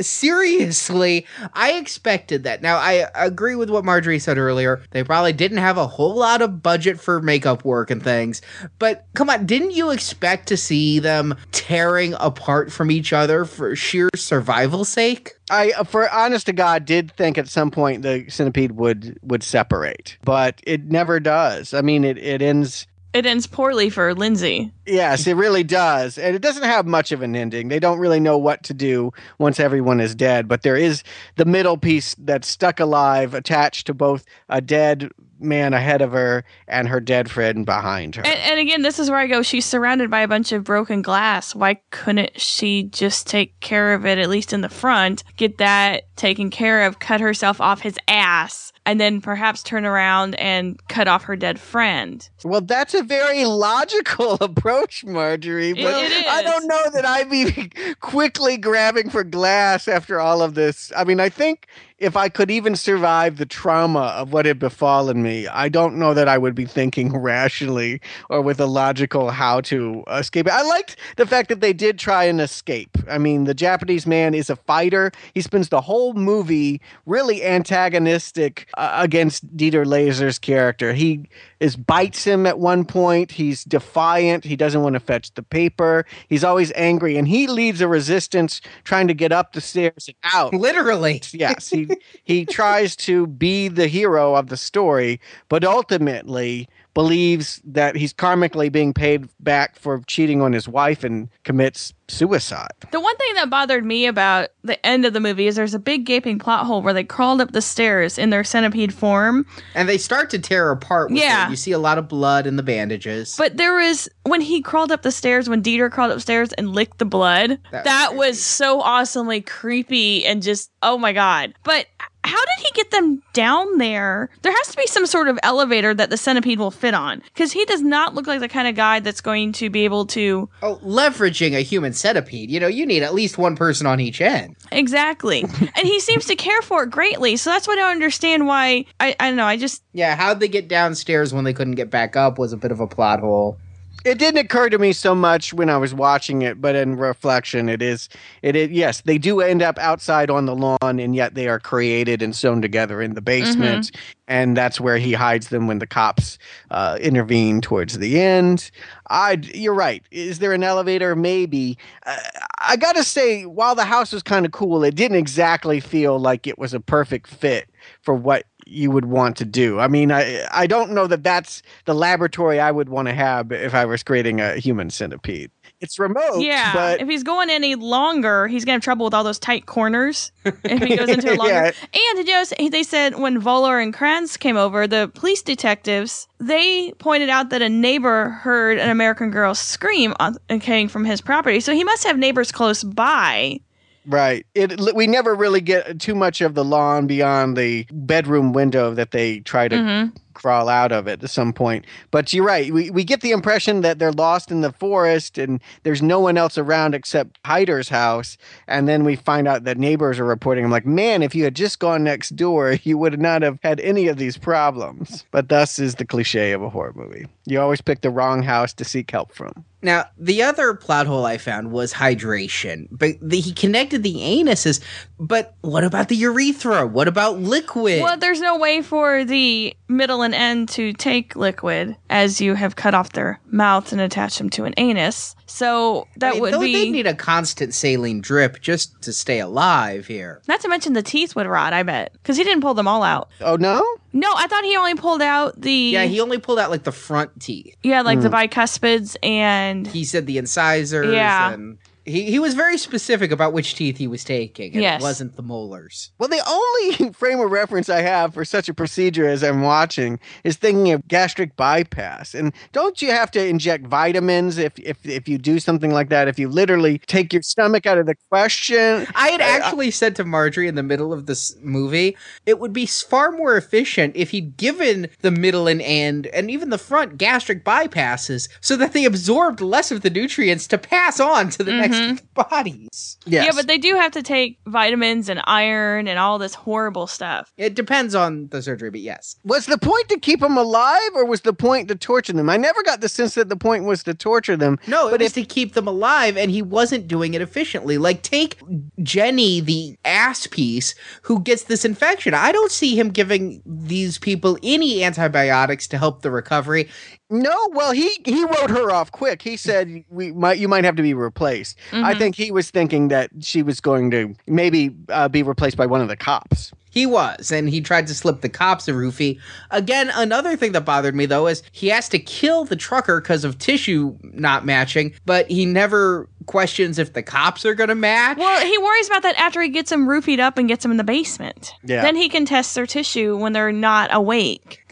Seriously, 0.00 1.26
I 1.52 1.72
expected 1.72 2.44
that. 2.44 2.62
Now, 2.62 2.76
I 2.76 3.06
agree 3.14 3.54
with 3.54 3.68
what 3.68 3.84
Marjorie 3.84 4.18
said 4.18 4.38
earlier. 4.38 4.82
They 4.90 5.04
probably 5.04 5.32
didn't 5.32 5.58
have 5.58 5.76
a 5.76 5.86
whole 5.86 6.14
lot 6.14 6.40
of 6.40 6.62
budget 6.62 6.98
for 6.98 7.20
makeup 7.20 7.64
work 7.64 7.90
and 7.90 8.02
things, 8.02 8.40
but 8.78 9.06
come 9.14 9.28
on, 9.28 9.44
didn't 9.46 9.72
you 9.72 9.90
expect 9.90 10.48
to 10.48 10.56
see 10.56 10.98
them 10.98 11.36
tearing 11.52 12.14
apart 12.18 12.72
from 12.72 12.90
each 12.90 13.12
other 13.12 13.44
for 13.44 13.76
sheer 13.76 14.08
survival 14.16 14.84
sake? 14.84 15.34
I, 15.50 15.72
for 15.84 16.08
honest 16.10 16.46
to 16.46 16.52
God, 16.52 16.84
did 16.84 17.12
think 17.12 17.36
at 17.36 17.48
some 17.48 17.70
point 17.70 18.02
the 18.02 18.24
centipede 18.28 18.72
would 18.72 19.18
would 19.22 19.42
separate, 19.42 20.16
but 20.24 20.60
it 20.64 20.84
never 20.84 21.20
does. 21.20 21.74
I 21.74 21.82
mean, 21.82 22.04
it 22.04 22.18
it 22.18 22.40
ends. 22.40 22.86
It 23.12 23.26
ends 23.26 23.46
poorly 23.46 23.90
for 23.90 24.14
Lindsay. 24.14 24.72
Yes, 24.86 25.26
it 25.26 25.34
really 25.34 25.64
does, 25.64 26.16
and 26.16 26.36
it 26.36 26.42
doesn't 26.42 26.62
have 26.62 26.86
much 26.86 27.10
of 27.10 27.22
an 27.22 27.34
ending. 27.34 27.68
They 27.68 27.80
don't 27.80 27.98
really 27.98 28.20
know 28.20 28.38
what 28.38 28.62
to 28.64 28.74
do 28.74 29.12
once 29.38 29.58
everyone 29.58 30.00
is 30.00 30.14
dead, 30.14 30.46
but 30.46 30.62
there 30.62 30.76
is 30.76 31.02
the 31.36 31.44
middle 31.44 31.76
piece 31.76 32.14
that's 32.18 32.46
stuck 32.46 32.78
alive, 32.78 33.34
attached 33.34 33.86
to 33.88 33.94
both 33.94 34.24
a 34.48 34.60
dead 34.60 35.10
man 35.40 35.72
ahead 35.72 36.02
of 36.02 36.12
her 36.12 36.44
and 36.68 36.88
her 36.88 37.00
dead 37.00 37.30
friend 37.30 37.64
behind 37.64 38.14
her. 38.14 38.22
And, 38.24 38.38
and 38.38 38.60
again, 38.60 38.82
this 38.82 38.98
is 38.98 39.10
where 39.10 39.18
I 39.18 39.26
go. 39.26 39.42
She's 39.42 39.64
surrounded 39.64 40.10
by 40.10 40.20
a 40.20 40.28
bunch 40.28 40.52
of 40.52 40.64
broken 40.64 41.02
glass. 41.02 41.54
Why 41.54 41.80
couldn't 41.90 42.40
she 42.40 42.84
just 42.84 43.26
take 43.26 43.58
care 43.60 43.94
of 43.94 44.06
it, 44.06 44.18
at 44.18 44.28
least 44.28 44.52
in 44.52 44.60
the 44.60 44.68
front, 44.68 45.24
get 45.36 45.58
that 45.58 46.14
taken 46.16 46.50
care 46.50 46.86
of, 46.86 46.98
cut 46.98 47.20
herself 47.20 47.60
off 47.60 47.80
his 47.80 47.98
ass, 48.06 48.69
and 48.90 49.00
then 49.00 49.20
perhaps 49.20 49.62
turn 49.62 49.86
around 49.86 50.34
and 50.34 50.76
cut 50.88 51.06
off 51.06 51.22
her 51.22 51.36
dead 51.36 51.60
friend? 51.60 52.28
Well, 52.42 52.60
that's 52.60 52.92
a 52.92 53.04
very 53.04 53.44
logical 53.44 54.32
approach, 54.40 55.04
Marjorie. 55.04 55.74
But 55.74 55.94
it 56.02 56.10
is. 56.10 56.24
I 56.28 56.42
don't 56.42 56.66
know 56.66 56.90
that 56.94 57.06
I'd 57.06 57.30
be 57.30 57.70
quickly 58.00 58.56
grabbing 58.56 59.08
for 59.08 59.22
glass 59.22 59.86
after 59.86 60.18
all 60.18 60.42
of 60.42 60.54
this. 60.54 60.90
I 60.96 61.04
mean, 61.04 61.20
I 61.20 61.28
think 61.28 61.68
if 62.00 62.16
I 62.16 62.30
could 62.30 62.50
even 62.50 62.74
survive 62.76 63.36
the 63.36 63.44
trauma 63.44 64.14
of 64.16 64.32
what 64.32 64.46
had 64.46 64.58
befallen 64.58 65.22
me, 65.22 65.46
I 65.46 65.68
don't 65.68 65.96
know 65.96 66.14
that 66.14 66.28
I 66.28 66.38
would 66.38 66.54
be 66.54 66.64
thinking 66.64 67.14
rationally 67.16 68.00
or 68.30 68.40
with 68.40 68.58
a 68.58 68.66
logical 68.66 69.30
how 69.30 69.60
to 69.62 70.02
escape. 70.10 70.48
I 70.50 70.62
liked 70.62 70.96
the 71.16 71.26
fact 71.26 71.50
that 71.50 71.60
they 71.60 71.74
did 71.74 71.98
try 71.98 72.24
and 72.24 72.40
escape. 72.40 72.96
I 73.08 73.18
mean, 73.18 73.44
the 73.44 73.54
Japanese 73.54 74.06
man 74.06 74.32
is 74.32 74.48
a 74.48 74.56
fighter. 74.56 75.12
He 75.34 75.42
spends 75.42 75.68
the 75.68 75.82
whole 75.82 76.14
movie 76.14 76.80
really 77.04 77.44
antagonistic 77.44 78.66
uh, 78.78 78.96
against 78.98 79.54
Dieter 79.56 79.84
Laser's 79.84 80.38
character. 80.38 80.94
He 80.94 81.28
is 81.60 81.76
bites 81.76 82.24
him 82.24 82.46
at 82.46 82.58
one 82.58 82.84
point. 82.84 83.32
He's 83.32 83.64
defiant. 83.64 84.44
He 84.44 84.56
doesn't 84.56 84.82
want 84.82 84.94
to 84.94 85.00
fetch 85.00 85.32
the 85.34 85.42
paper. 85.42 86.06
He's 86.28 86.42
always 86.42 86.72
angry, 86.74 87.16
and 87.16 87.28
he 87.28 87.46
leads 87.46 87.80
a 87.80 87.88
resistance 87.88 88.60
trying 88.84 89.08
to 89.08 89.14
get 89.14 89.30
up 89.30 89.52
the 89.52 89.60
stairs 89.60 90.08
and 90.08 90.16
out. 90.34 90.54
Literally. 90.54 91.22
Yes, 91.32 91.70
he 91.70 91.88
he 92.24 92.44
tries 92.44 92.96
to 92.96 93.26
be 93.26 93.68
the 93.68 93.86
hero 93.86 94.34
of 94.34 94.48
the 94.48 94.56
story, 94.56 95.20
but 95.48 95.64
ultimately 95.64 96.68
believes 97.00 97.62
that 97.64 97.96
he's 97.96 98.12
karmically 98.12 98.70
being 98.70 98.92
paid 98.92 99.26
back 99.40 99.78
for 99.78 100.02
cheating 100.06 100.42
on 100.42 100.52
his 100.52 100.68
wife 100.68 101.02
and 101.02 101.30
commits 101.44 101.94
suicide. 102.08 102.68
The 102.90 103.00
one 103.00 103.16
thing 103.16 103.34
that 103.36 103.48
bothered 103.48 103.84
me 103.86 104.04
about 104.06 104.48
the 104.64 104.84
end 104.84 105.06
of 105.06 105.12
the 105.14 105.20
movie 105.20 105.46
is 105.46 105.56
there's 105.56 105.72
a 105.72 105.78
big 105.78 106.04
gaping 106.04 106.38
plot 106.38 106.66
hole 106.66 106.82
where 106.82 106.92
they 106.92 107.04
crawled 107.04 107.40
up 107.40 107.52
the 107.52 107.62
stairs 107.62 108.18
in 108.18 108.28
their 108.30 108.44
centipede 108.44 108.92
form. 108.92 109.46
And 109.74 109.88
they 109.88 109.96
start 109.96 110.28
to 110.30 110.38
tear 110.38 110.70
apart. 110.72 111.10
With 111.10 111.20
Yeah. 111.22 111.46
it. 111.46 111.50
You 111.50 111.56
see 111.56 111.72
a 111.72 111.78
lot 111.78 111.96
of 111.96 112.06
blood 112.08 112.46
in 112.46 112.56
the 112.56 112.62
bandages. 112.62 113.34
But 113.38 113.56
there 113.56 113.72
was 113.74 114.08
when 114.24 114.40
he 114.42 114.60
crawled 114.60 114.92
up 114.92 115.00
the 115.02 115.12
stairs, 115.12 115.48
when 115.48 115.62
Dieter 115.62 115.90
crawled 115.90 116.12
upstairs 116.12 116.52
and 116.54 116.74
licked 116.74 116.98
the 116.98 117.04
blood. 117.06 117.58
That 117.70 117.84
That, 117.84 118.14
was 118.14 118.20
was 118.30 118.44
so 118.44 118.82
awesomely 118.82 119.40
creepy 119.40 120.26
and 120.26 120.42
just 120.42 120.70
oh 120.82 120.98
my 120.98 121.12
god. 121.14 121.54
But 121.64 121.86
how 122.24 122.44
did 122.44 122.64
he 122.64 122.70
get 122.72 122.90
them 122.90 123.22
down 123.32 123.78
there? 123.78 124.28
There 124.42 124.52
has 124.52 124.68
to 124.68 124.76
be 124.76 124.86
some 124.86 125.06
sort 125.06 125.28
of 125.28 125.38
elevator 125.42 125.94
that 125.94 126.10
the 126.10 126.16
centipede 126.16 126.58
will 126.58 126.70
fit 126.70 126.94
on 126.94 127.22
because 127.32 127.52
he 127.52 127.64
does 127.64 127.82
not 127.82 128.14
look 128.14 128.26
like 128.26 128.40
the 128.40 128.48
kind 128.48 128.68
of 128.68 128.74
guy 128.74 129.00
that's 129.00 129.20
going 129.20 129.52
to 129.52 129.70
be 129.70 129.84
able 129.84 130.06
to 130.06 130.48
oh, 130.62 130.76
leveraging 130.84 131.56
a 131.56 131.60
human 131.60 131.92
centipede. 131.92 132.50
You 132.50 132.60
know, 132.60 132.66
you 132.66 132.84
need 132.84 133.02
at 133.02 133.14
least 133.14 133.38
one 133.38 133.56
person 133.56 133.86
on 133.86 134.00
each 134.00 134.20
end. 134.20 134.56
exactly. 134.70 135.42
and 135.60 135.84
he 135.84 136.00
seems 136.00 136.26
to 136.26 136.36
care 136.36 136.62
for 136.62 136.84
it 136.84 136.90
greatly. 136.90 137.36
So 137.36 137.50
that's 137.50 137.66
why 137.66 137.74
I 137.74 137.76
don't 137.76 137.90
understand 137.90 138.46
why. 138.46 138.84
I 138.98 139.16
I 139.18 139.28
don't 139.28 139.36
know. 139.36 139.46
I 139.46 139.56
just 139.56 139.82
Yeah, 139.92 140.14
how'd 140.16 140.40
they 140.40 140.48
get 140.48 140.68
downstairs 140.68 141.32
when 141.32 141.44
they 141.44 141.52
couldn't 141.52 141.74
get 141.74 141.90
back 141.90 142.16
up 142.16 142.38
was 142.38 142.52
a 142.52 142.56
bit 142.56 142.72
of 142.72 142.80
a 142.80 142.86
plot 142.86 143.20
hole. 143.20 143.58
It 144.04 144.18
didn't 144.18 144.38
occur 144.38 144.70
to 144.70 144.78
me 144.78 144.92
so 144.92 145.14
much 145.14 145.52
when 145.52 145.68
I 145.68 145.76
was 145.76 145.92
watching 145.94 146.42
it, 146.42 146.60
but 146.60 146.74
in 146.74 146.96
reflection, 146.96 147.68
it 147.68 147.82
is. 147.82 148.08
It 148.42 148.56
is. 148.56 148.70
Yes, 148.70 149.02
they 149.02 149.18
do 149.18 149.40
end 149.40 149.62
up 149.62 149.78
outside 149.78 150.30
on 150.30 150.46
the 150.46 150.54
lawn, 150.54 150.78
and 150.98 151.14
yet 151.14 151.34
they 151.34 151.48
are 151.48 151.60
created 151.60 152.22
and 152.22 152.34
sewn 152.34 152.62
together 152.62 153.02
in 153.02 153.14
the 153.14 153.20
basement, 153.20 153.90
and 154.26 154.56
that's 154.56 154.80
where 154.80 154.96
he 154.96 155.12
hides 155.12 155.48
them 155.48 155.66
when 155.66 155.80
the 155.80 155.86
cops 155.86 156.38
uh, 156.70 156.98
intervene 157.00 157.60
towards 157.60 157.98
the 157.98 158.20
end. 158.20 158.70
I. 159.10 159.38
You're 159.52 159.74
right. 159.74 160.02
Is 160.10 160.38
there 160.38 160.52
an 160.52 160.62
elevator? 160.62 161.14
Maybe. 161.14 161.76
Uh, 162.06 162.16
I 162.58 162.76
gotta 162.76 163.04
say, 163.04 163.44
while 163.44 163.74
the 163.74 163.84
house 163.84 164.12
was 164.12 164.22
kind 164.22 164.46
of 164.46 164.52
cool, 164.52 164.82
it 164.82 164.94
didn't 164.94 165.18
exactly 165.18 165.80
feel 165.80 166.18
like 166.18 166.46
it 166.46 166.58
was 166.58 166.72
a 166.72 166.80
perfect 166.80 167.26
fit 167.26 167.68
for 168.02 168.14
what 168.14 168.44
you 168.70 168.90
would 168.90 169.06
want 169.06 169.36
to 169.38 169.44
do. 169.44 169.78
I 169.80 169.88
mean, 169.88 170.12
I 170.12 170.46
I 170.52 170.66
don't 170.66 170.92
know 170.92 171.06
that 171.06 171.22
that's 171.22 171.62
the 171.86 171.94
laboratory 171.94 172.60
I 172.60 172.70
would 172.70 172.88
want 172.88 173.08
to 173.08 173.14
have 173.14 173.50
if 173.52 173.74
I 173.74 173.84
was 173.84 174.02
creating 174.02 174.40
a 174.40 174.56
human 174.56 174.90
centipede. 174.90 175.50
It's 175.80 175.98
remote, 175.98 176.40
Yeah, 176.40 176.72
but 176.74 177.00
if 177.00 177.08
he's 177.08 177.22
going 177.22 177.48
any 177.48 177.74
longer, 177.74 178.46
he's 178.46 178.64
gonna 178.66 178.74
have 178.74 178.82
trouble 178.82 179.04
with 179.06 179.14
all 179.14 179.24
those 179.24 179.38
tight 179.38 179.64
corners. 179.66 180.30
if 180.44 180.82
he 180.82 180.94
goes 180.96 181.08
into 181.08 181.32
a 181.32 181.34
longer, 181.36 181.52
Yeah. 181.52 181.70
and 182.16 182.28
you 182.28 182.34
know 182.60 182.68
they 182.70 182.82
said 182.82 183.18
when 183.18 183.40
Voller 183.40 183.82
and 183.82 183.92
Kranz 183.94 184.36
came 184.36 184.56
over, 184.58 184.86
the 184.86 185.10
police 185.14 185.42
detectives 185.42 186.28
they 186.38 186.92
pointed 186.98 187.28
out 187.30 187.50
that 187.50 187.62
a 187.62 187.68
neighbor 187.68 188.28
heard 188.28 188.78
an 188.78 188.90
American 188.90 189.30
girl 189.30 189.54
scream 189.54 190.14
on, 190.20 190.36
coming 190.60 190.88
from 190.88 191.04
his 191.04 191.20
property, 191.20 191.60
so 191.60 191.72
he 191.74 191.82
must 191.84 192.04
have 192.04 192.18
neighbors 192.18 192.52
close 192.52 192.84
by. 192.84 193.60
Right, 194.06 194.46
it 194.54 194.78
we 194.94 195.06
never 195.06 195.34
really 195.34 195.60
get 195.60 196.00
too 196.00 196.14
much 196.14 196.40
of 196.40 196.54
the 196.54 196.64
lawn 196.64 197.06
beyond 197.06 197.56
the 197.56 197.86
bedroom 197.92 198.52
window 198.52 198.94
that 198.94 199.10
they 199.10 199.40
try 199.40 199.68
to 199.68 199.76
Mhm. 199.76 200.12
Crawl 200.34 200.68
out 200.68 200.92
of 200.92 201.06
it 201.06 201.22
at 201.22 201.30
some 201.30 201.52
point. 201.52 201.84
But 202.10 202.32
you're 202.32 202.44
right. 202.44 202.72
We 202.72 202.90
we 202.90 203.04
get 203.04 203.20
the 203.20 203.32
impression 203.32 203.80
that 203.82 203.98
they're 203.98 204.12
lost 204.12 204.50
in 204.50 204.60
the 204.60 204.72
forest 204.72 205.38
and 205.38 205.60
there's 205.82 206.02
no 206.02 206.20
one 206.20 206.36
else 206.36 206.58
around 206.58 206.94
except 206.94 207.38
Heiter's 207.44 207.88
house. 207.88 208.36
And 208.66 208.88
then 208.88 209.04
we 209.04 209.16
find 209.16 209.48
out 209.48 209.64
that 209.64 209.78
neighbors 209.78 210.18
are 210.18 210.24
reporting. 210.24 210.64
I'm 210.64 210.70
like, 210.70 210.86
man, 210.86 211.22
if 211.22 211.34
you 211.34 211.44
had 211.44 211.54
just 211.54 211.78
gone 211.78 212.04
next 212.04 212.36
door, 212.36 212.72
you 212.82 212.98
would 212.98 213.20
not 213.20 213.42
have 213.42 213.58
had 213.62 213.80
any 213.80 214.08
of 214.08 214.16
these 214.16 214.36
problems. 214.36 215.24
But 215.30 215.48
thus 215.48 215.78
is 215.78 215.96
the 215.96 216.04
cliche 216.04 216.52
of 216.52 216.62
a 216.62 216.70
horror 216.70 216.92
movie. 216.94 217.26
You 217.46 217.60
always 217.60 217.80
pick 217.80 218.00
the 218.00 218.10
wrong 218.10 218.42
house 218.42 218.72
to 218.74 218.84
seek 218.84 219.10
help 219.10 219.32
from. 219.32 219.64
Now, 219.82 220.04
the 220.18 220.42
other 220.42 220.74
plot 220.74 221.06
hole 221.06 221.24
I 221.24 221.38
found 221.38 221.72
was 221.72 221.94
hydration, 221.94 222.86
but 222.90 223.12
the, 223.22 223.40
he 223.40 223.52
connected 223.52 224.02
the 224.02 224.14
anuses. 224.14 224.80
But 225.18 225.54
what 225.62 225.84
about 225.84 226.08
the 226.08 226.16
urethra? 226.16 226.86
What 226.86 227.08
about 227.08 227.38
liquid? 227.38 228.02
Well, 228.02 228.18
there's 228.18 228.40
no 228.40 228.58
way 228.58 228.82
for 228.82 229.24
the 229.24 229.74
middle 229.90 230.22
and 230.22 230.34
end 230.34 230.68
to 230.70 230.92
take 230.94 231.36
liquid 231.36 231.96
as 232.08 232.40
you 232.40 232.54
have 232.54 232.76
cut 232.76 232.94
off 232.94 233.12
their 233.12 233.40
mouths 233.46 233.92
and 233.92 234.00
attached 234.00 234.38
them 234.38 234.48
to 234.50 234.64
an 234.64 234.72
anus. 234.76 235.34
So 235.46 236.06
that 236.16 236.30
I 236.30 236.32
mean, 236.34 236.40
would 236.42 236.60
be. 236.60 236.72
They 236.72 236.90
need 236.90 237.06
a 237.06 237.14
constant 237.14 237.74
saline 237.74 238.20
drip 238.20 238.60
just 238.60 239.02
to 239.02 239.12
stay 239.12 239.40
alive 239.40 240.06
here. 240.06 240.40
Not 240.46 240.60
to 240.60 240.68
mention 240.68 240.92
the 240.92 241.02
teeth 241.02 241.34
would 241.34 241.46
rot, 241.46 241.72
I 241.72 241.82
bet. 241.82 242.12
Because 242.12 242.36
he 242.36 242.44
didn't 242.44 242.62
pull 242.62 242.74
them 242.74 242.88
all 242.88 243.02
out. 243.02 243.28
Oh 243.40 243.56
no? 243.56 243.84
No, 244.12 244.32
I 244.34 244.46
thought 244.46 244.64
he 244.64 244.76
only 244.76 244.94
pulled 244.94 245.22
out 245.22 245.60
the. 245.60 245.72
Yeah, 245.72 246.04
he 246.04 246.20
only 246.20 246.38
pulled 246.38 246.58
out 246.58 246.70
like 246.70 246.84
the 246.84 246.92
front 246.92 247.40
teeth. 247.40 247.76
Yeah, 247.82 248.02
like 248.02 248.20
the 248.20 248.28
mm. 248.28 248.48
bicuspids 248.48 249.16
and. 249.22 249.86
He 249.86 250.04
said 250.04 250.26
the 250.26 250.38
incisors. 250.38 251.12
Yeah. 251.12 251.52
And 251.52 251.78
he, 252.10 252.24
he 252.30 252.38
was 252.38 252.54
very 252.54 252.76
specific 252.76 253.30
about 253.30 253.52
which 253.52 253.74
teeth 253.74 253.96
he 253.98 254.06
was 254.06 254.24
taking. 254.24 254.72
And 254.72 254.82
Yes. 254.82 255.00
It 255.00 255.04
wasn't 255.04 255.36
the 255.36 255.42
molars. 255.42 256.10
Well, 256.18 256.28
the 256.28 256.42
only 256.46 257.12
frame 257.12 257.40
of 257.40 257.50
reference 257.50 257.88
I 257.88 258.02
have 258.02 258.34
for 258.34 258.44
such 258.44 258.68
a 258.68 258.74
procedure 258.74 259.26
as 259.28 259.42
I'm 259.42 259.62
watching 259.62 260.18
is 260.44 260.56
thinking 260.56 260.92
of 260.92 261.06
gastric 261.08 261.56
bypass. 261.56 262.34
And 262.34 262.52
don't 262.72 263.00
you 263.00 263.10
have 263.10 263.30
to 263.32 263.44
inject 263.46 263.86
vitamins 263.86 264.58
if 264.58 264.78
if, 264.78 265.04
if 265.06 265.28
you 265.28 265.38
do 265.38 265.58
something 265.58 265.92
like 265.92 266.08
that? 266.10 266.28
If 266.28 266.38
you 266.38 266.48
literally 266.48 266.98
take 266.98 267.32
your 267.32 267.42
stomach 267.42 267.86
out 267.86 267.98
of 267.98 268.06
the 268.06 268.16
question? 268.30 269.06
I 269.14 269.28
had 269.28 269.40
I- 269.40 269.44
I- 269.44 269.56
actually 269.58 269.90
said 269.90 270.16
to 270.16 270.24
Marjorie 270.24 270.68
in 270.68 270.74
the 270.74 270.82
middle 270.82 271.12
of 271.12 271.26
this 271.26 271.56
movie, 271.62 272.16
it 272.46 272.58
would 272.58 272.72
be 272.72 272.86
far 272.86 273.30
more 273.32 273.56
efficient 273.56 274.16
if 274.16 274.30
he'd 274.30 274.56
given 274.56 275.08
the 275.20 275.30
middle 275.30 275.66
and 275.68 275.80
end 275.82 276.26
and 276.28 276.50
even 276.50 276.70
the 276.70 276.78
front 276.78 277.18
gastric 277.18 277.64
bypasses 277.64 278.48
so 278.60 278.76
that 278.76 278.92
they 278.92 279.04
absorbed 279.04 279.60
less 279.60 279.90
of 279.90 280.00
the 280.02 280.10
nutrients 280.10 280.66
to 280.68 280.78
pass 280.78 281.20
on 281.20 281.50
to 281.50 281.62
the 281.62 281.72
next 281.72 281.99
Mm-hmm. 282.00 282.24
bodies. 282.50 283.18
Yes. 283.26 283.46
Yeah, 283.46 283.52
but 283.54 283.66
they 283.66 283.78
do 283.78 283.94
have 283.96 284.12
to 284.12 284.22
take 284.22 284.58
vitamins 284.66 285.28
and 285.28 285.40
iron 285.44 286.08
and 286.08 286.18
all 286.18 286.38
this 286.38 286.54
horrible 286.54 287.06
stuff. 287.06 287.52
It 287.56 287.74
depends 287.74 288.14
on 288.14 288.48
the 288.48 288.62
surgery, 288.62 288.90
but 288.90 289.00
yes. 289.00 289.36
was 289.44 289.66
the 289.66 289.78
point 289.78 290.08
to 290.08 290.18
keep 290.18 290.40
them 290.40 290.56
alive 290.56 291.10
or 291.14 291.24
was 291.24 291.42
the 291.42 291.52
point 291.52 291.88
to 291.88 291.94
torture 291.94 292.32
them? 292.32 292.48
I 292.48 292.56
never 292.56 292.82
got 292.82 293.00
the 293.00 293.08
sense 293.08 293.34
that 293.34 293.48
the 293.48 293.56
point 293.56 293.84
was 293.84 294.02
to 294.04 294.14
torture 294.14 294.56
them. 294.56 294.78
No, 294.86 295.08
it 295.08 295.12
but 295.12 295.20
was 295.20 295.28
if 295.28 295.34
to 295.34 295.44
keep 295.44 295.74
them 295.74 295.86
alive, 295.86 296.36
and 296.36 296.50
he 296.50 296.62
wasn't 296.62 297.08
doing 297.08 297.34
it 297.34 297.42
efficiently. 297.42 297.98
Like, 297.98 298.22
take 298.22 298.58
Jenny, 299.02 299.60
the 299.60 299.96
ass 300.04 300.46
piece, 300.46 300.94
who 301.22 301.40
gets 301.40 301.64
this 301.64 301.84
infection. 301.84 302.34
I 302.34 302.52
don't 302.52 302.70
see 302.70 302.98
him 302.98 303.10
giving 303.10 303.62
these 303.66 304.18
people 304.18 304.58
any 304.62 305.04
antibiotics 305.04 305.86
to 305.88 305.98
help 305.98 306.22
the 306.22 306.30
recovery. 306.30 306.88
No, 307.30 307.70
well, 307.72 307.92
he 307.92 308.10
he 308.24 308.44
wrote 308.44 308.70
her 308.70 308.90
off 308.90 309.12
quick. 309.12 309.40
He 309.40 309.56
said 309.56 310.04
we 310.10 310.32
might 310.32 310.58
you 310.58 310.66
might 310.66 310.84
have 310.84 310.96
to 310.96 311.02
be 311.02 311.14
replaced. 311.14 311.78
I 311.92 312.14
Mhm. 312.14 312.18
think 312.18 312.34
he 312.36 312.50
was 312.50 312.70
thinking 312.70 313.08
that 313.08 313.30
she 313.40 313.62
was 313.62 313.80
going 313.80 314.10
to 314.10 314.34
maybe 314.48 314.94
uh, 315.08 315.28
be 315.28 315.42
replaced 315.44 315.76
by 315.76 315.86
one 315.86 316.00
of 316.00 316.08
the 316.08 316.16
cops. 316.16 316.72
He 316.92 317.06
was, 317.06 317.52
and 317.52 317.68
he 317.70 317.80
tried 317.80 318.08
to 318.08 318.14
slip 318.14 318.40
the 318.40 318.48
cops 318.48 318.88
a 318.88 318.92
roofie. 318.92 319.38
Again, 319.70 320.10
another 320.12 320.56
thing 320.56 320.72
that 320.72 320.84
bothered 320.84 321.14
me 321.14 321.24
though 321.24 321.46
is 321.46 321.62
he 321.70 321.86
has 321.88 322.08
to 322.08 322.18
kill 322.18 322.64
the 322.64 322.74
trucker 322.74 323.20
because 323.20 323.44
of 323.44 323.58
tissue 323.58 324.16
not 324.22 324.66
matching, 324.66 325.12
but 325.24 325.48
he 325.48 325.64
never 325.66 326.28
questions 326.50 326.98
if 326.98 327.12
the 327.12 327.22
cops 327.22 327.64
are 327.64 327.74
going 327.74 327.88
to 327.88 327.94
match. 327.94 328.36
Well, 328.36 328.66
he 328.66 328.76
worries 328.78 329.06
about 329.06 329.22
that 329.22 329.36
after 329.36 329.62
he 329.62 329.68
gets 329.68 329.90
them 329.90 330.08
roofied 330.08 330.40
up 330.40 330.58
and 330.58 330.66
gets 330.66 330.82
them 330.82 330.90
in 330.90 330.96
the 330.96 331.04
basement. 331.04 331.72
Yeah. 331.84 332.02
Then 332.02 332.16
he 332.16 332.28
can 332.28 332.44
test 332.44 332.74
their 332.74 332.86
tissue 332.86 333.36
when 333.36 333.52
they're 333.52 333.70
not 333.70 334.10
awake. 334.12 334.82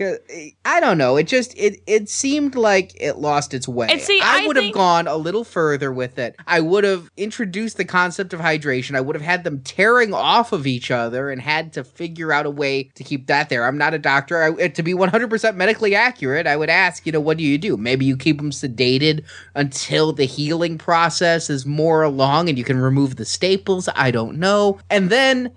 I 0.64 0.78
don't 0.78 0.98
know. 0.98 1.16
It 1.16 1.24
just 1.24 1.58
it 1.58 1.80
it 1.88 2.08
seemed 2.08 2.54
like 2.54 2.92
it 3.00 3.18
lost 3.18 3.54
its 3.54 3.66
way. 3.66 3.88
And 3.90 4.00
see, 4.00 4.20
I 4.22 4.44
I 4.44 4.46
would 4.46 4.54
have 4.54 4.66
think- 4.66 4.76
gone 4.76 5.08
a 5.08 5.16
little 5.16 5.42
further 5.42 5.92
with 5.92 6.16
it. 6.20 6.36
I 6.46 6.60
would 6.60 6.84
have 6.84 7.10
introduced 7.16 7.76
the 7.76 7.84
concept 7.84 8.32
of 8.32 8.38
hydration. 8.40 8.94
I 8.94 9.00
would 9.00 9.16
have 9.16 9.24
had 9.24 9.42
them 9.42 9.60
tearing 9.62 10.14
off 10.14 10.52
of 10.52 10.64
each 10.64 10.92
other 10.92 11.28
and 11.28 11.42
had 11.42 11.72
to 11.72 11.82
figure 11.82 12.32
out 12.32 12.46
a 12.46 12.50
way 12.50 12.84
to 12.94 13.02
keep 13.02 13.26
that 13.26 13.48
there. 13.48 13.64
I'm 13.64 13.76
not 13.78 13.94
a 13.94 13.98
doctor. 13.98 14.40
I, 14.40 14.62
eh, 14.62 14.68
to 14.68 14.82
be 14.84 14.94
100% 14.94 15.56
medically 15.56 15.96
accurate, 15.96 16.46
I 16.46 16.56
would 16.56 16.70
ask, 16.70 17.04
you 17.04 17.10
know, 17.10 17.20
what 17.20 17.36
do 17.36 17.42
you 17.42 17.58
do? 17.58 17.76
Maybe 17.76 18.04
you 18.04 18.16
keep 18.16 18.36
them 18.38 18.50
sedated 18.52 19.24
until 19.56 20.12
the 20.12 20.24
healing 20.24 20.78
process 20.78 21.47
is 21.50 21.66
more 21.66 22.02
along 22.02 22.48
and 22.48 22.56
you 22.58 22.64
can 22.64 22.78
remove 22.78 23.16
the 23.16 23.24
staples. 23.24 23.88
I 23.94 24.10
don't 24.10 24.38
know. 24.38 24.78
And 24.90 25.10
then 25.10 25.50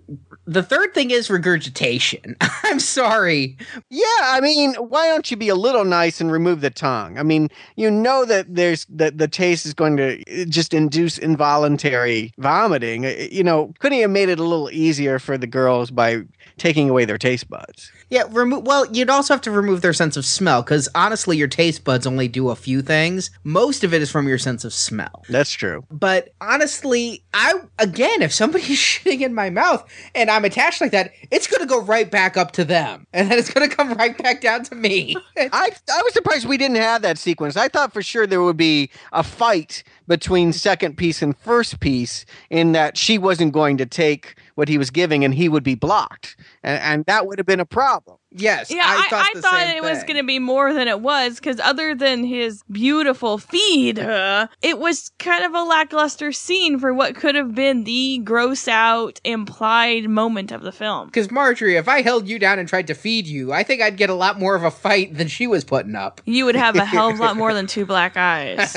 the 0.45 0.63
third 0.63 0.93
thing 0.93 1.11
is 1.11 1.29
regurgitation. 1.29 2.35
I'm 2.63 2.79
sorry. 2.79 3.57
Yeah, 3.89 4.05
I 4.21 4.39
mean, 4.41 4.73
why 4.75 5.07
don't 5.07 5.29
you 5.29 5.37
be 5.37 5.49
a 5.49 5.55
little 5.55 5.85
nice 5.85 6.19
and 6.19 6.31
remove 6.31 6.61
the 6.61 6.69
tongue? 6.69 7.17
I 7.19 7.23
mean, 7.23 7.49
you 7.75 7.91
know 7.91 8.25
that 8.25 8.53
there's 8.53 8.85
that 8.89 9.17
the 9.17 9.27
taste 9.27 9.65
is 9.65 9.73
going 9.73 9.97
to 9.97 10.21
uh, 10.41 10.45
just 10.45 10.73
induce 10.73 11.17
involuntary 11.17 12.33
vomiting. 12.37 13.05
Uh, 13.05 13.13
You 13.31 13.43
know, 13.43 13.73
couldn't 13.79 13.97
you 13.97 14.03
have 14.03 14.11
made 14.11 14.29
it 14.29 14.39
a 14.39 14.43
little 14.43 14.69
easier 14.71 15.19
for 15.19 15.37
the 15.37 15.47
girls 15.47 15.91
by 15.91 16.21
taking 16.57 16.89
away 16.89 17.05
their 17.05 17.17
taste 17.17 17.49
buds? 17.49 17.91
Yeah, 18.11 18.23
remove. 18.29 18.67
Well, 18.67 18.85
you'd 18.91 19.09
also 19.09 19.33
have 19.33 19.41
to 19.43 19.51
remove 19.51 19.81
their 19.81 19.93
sense 19.93 20.17
of 20.17 20.25
smell 20.25 20.61
because 20.63 20.89
honestly, 20.93 21.37
your 21.37 21.47
taste 21.47 21.85
buds 21.85 22.05
only 22.05 22.27
do 22.27 22.49
a 22.49 22.57
few 22.57 22.81
things. 22.81 23.31
Most 23.45 23.85
of 23.85 23.93
it 23.93 24.01
is 24.01 24.11
from 24.11 24.27
your 24.27 24.37
sense 24.37 24.65
of 24.65 24.73
smell. 24.73 25.23
That's 25.29 25.53
true. 25.53 25.85
But 25.89 26.33
honestly, 26.41 27.23
I 27.33 27.53
again, 27.79 28.21
if 28.21 28.33
somebody's 28.33 28.67
shitting 28.77 29.21
in 29.21 29.33
my 29.33 29.49
mouth 29.49 29.89
and 30.13 30.29
I'm 30.29 30.43
attached 30.43 30.81
like 30.81 30.91
that, 30.91 31.13
it's 31.31 31.47
gonna 31.47 31.65
go 31.65 31.81
right 31.81 32.11
back 32.11 32.35
up 32.35 32.51
to 32.53 32.65
them, 32.65 33.07
and 33.13 33.31
then 33.31 33.39
it's 33.39 33.49
gonna 33.49 33.69
come 33.69 33.93
right 33.93 34.17
back 34.17 34.41
down 34.41 34.65
to 34.65 34.75
me. 34.75 35.15
I 35.37 35.71
I 35.89 36.01
was 36.03 36.13
surprised 36.13 36.45
we 36.45 36.57
didn't 36.57 36.77
have 36.77 37.03
that 37.03 37.17
sequence. 37.17 37.55
I 37.55 37.69
thought 37.69 37.93
for 37.93 38.03
sure 38.03 38.27
there 38.27 38.43
would 38.43 38.57
be 38.57 38.91
a 39.13 39.23
fight 39.23 39.85
between 40.09 40.51
second 40.51 40.97
piece 40.97 41.21
and 41.21 41.37
first 41.37 41.79
piece 41.79 42.25
in 42.49 42.73
that 42.73 42.97
she 42.97 43.17
wasn't 43.17 43.53
going 43.53 43.77
to 43.77 43.85
take 43.85 44.35
what 44.55 44.67
he 44.67 44.77
was 44.77 44.89
giving 44.89 45.23
and 45.23 45.33
he 45.33 45.49
would 45.49 45.63
be 45.63 45.75
blocked. 45.75 46.35
And, 46.63 46.81
and 46.81 47.05
that 47.05 47.27
would 47.27 47.39
have 47.39 47.45
been 47.45 47.59
a 47.59 47.65
problem. 47.65 48.17
yes, 48.31 48.71
Yeah, 48.71 48.83
I, 48.85 49.07
thought 49.09 49.25
I 49.25 49.31
the 49.33 49.41
thought 49.41 49.59
same 49.59 49.77
it 49.77 49.83
was 49.83 50.03
going 50.03 50.17
to 50.17 50.23
be 50.23 50.39
more 50.39 50.73
than 50.73 50.87
it 50.87 51.01
was 51.01 51.35
because 51.35 51.59
other 51.59 51.95
than 51.95 52.23
his 52.23 52.63
beautiful 52.71 53.37
feed, 53.37 53.99
uh, 53.99 54.47
it 54.61 54.79
was 54.79 55.11
kind 55.19 55.43
of 55.43 55.53
a 55.53 55.63
lackluster 55.63 56.31
scene 56.31 56.79
for 56.79 56.93
what 56.93 57.15
could 57.15 57.35
have 57.35 57.55
been 57.55 57.83
the 57.83 58.19
gross 58.23 58.67
out 58.67 59.19
implied 59.23 60.09
moment 60.09 60.51
of 60.51 60.61
the 60.61 60.71
film. 60.71 61.07
Because 61.07 61.31
Marjorie, 61.31 61.75
if 61.75 61.87
I 61.87 62.01
held 62.01 62.27
you 62.27 62.39
down 62.39 62.59
and 62.59 62.67
tried 62.67 62.87
to 62.87 62.93
feed 62.93 63.27
you, 63.27 63.51
I 63.51 63.63
think 63.63 63.81
I'd 63.81 63.97
get 63.97 64.09
a 64.09 64.15
lot 64.15 64.39
more 64.39 64.55
of 64.55 64.63
a 64.63 64.71
fight 64.71 65.15
than 65.17 65.27
she 65.27 65.47
was 65.47 65.63
putting 65.63 65.95
up. 65.95 66.21
You 66.25 66.45
would 66.45 66.55
have 66.55 66.75
a 66.75 66.85
hell 66.85 67.09
of 67.09 67.19
a 67.19 67.23
lot 67.23 67.37
more 67.37 67.53
than 67.53 67.67
two 67.67 67.85
black 67.91 68.17
eyes. 68.17 68.75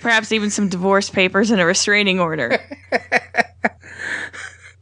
Perhaps 0.00 0.32
even 0.32 0.50
some 0.50 0.68
divorce 0.68 1.08
papers 1.08 1.50
and 1.50 1.60
a 1.60 1.64
restraining 1.66 2.20
order. 2.20 2.58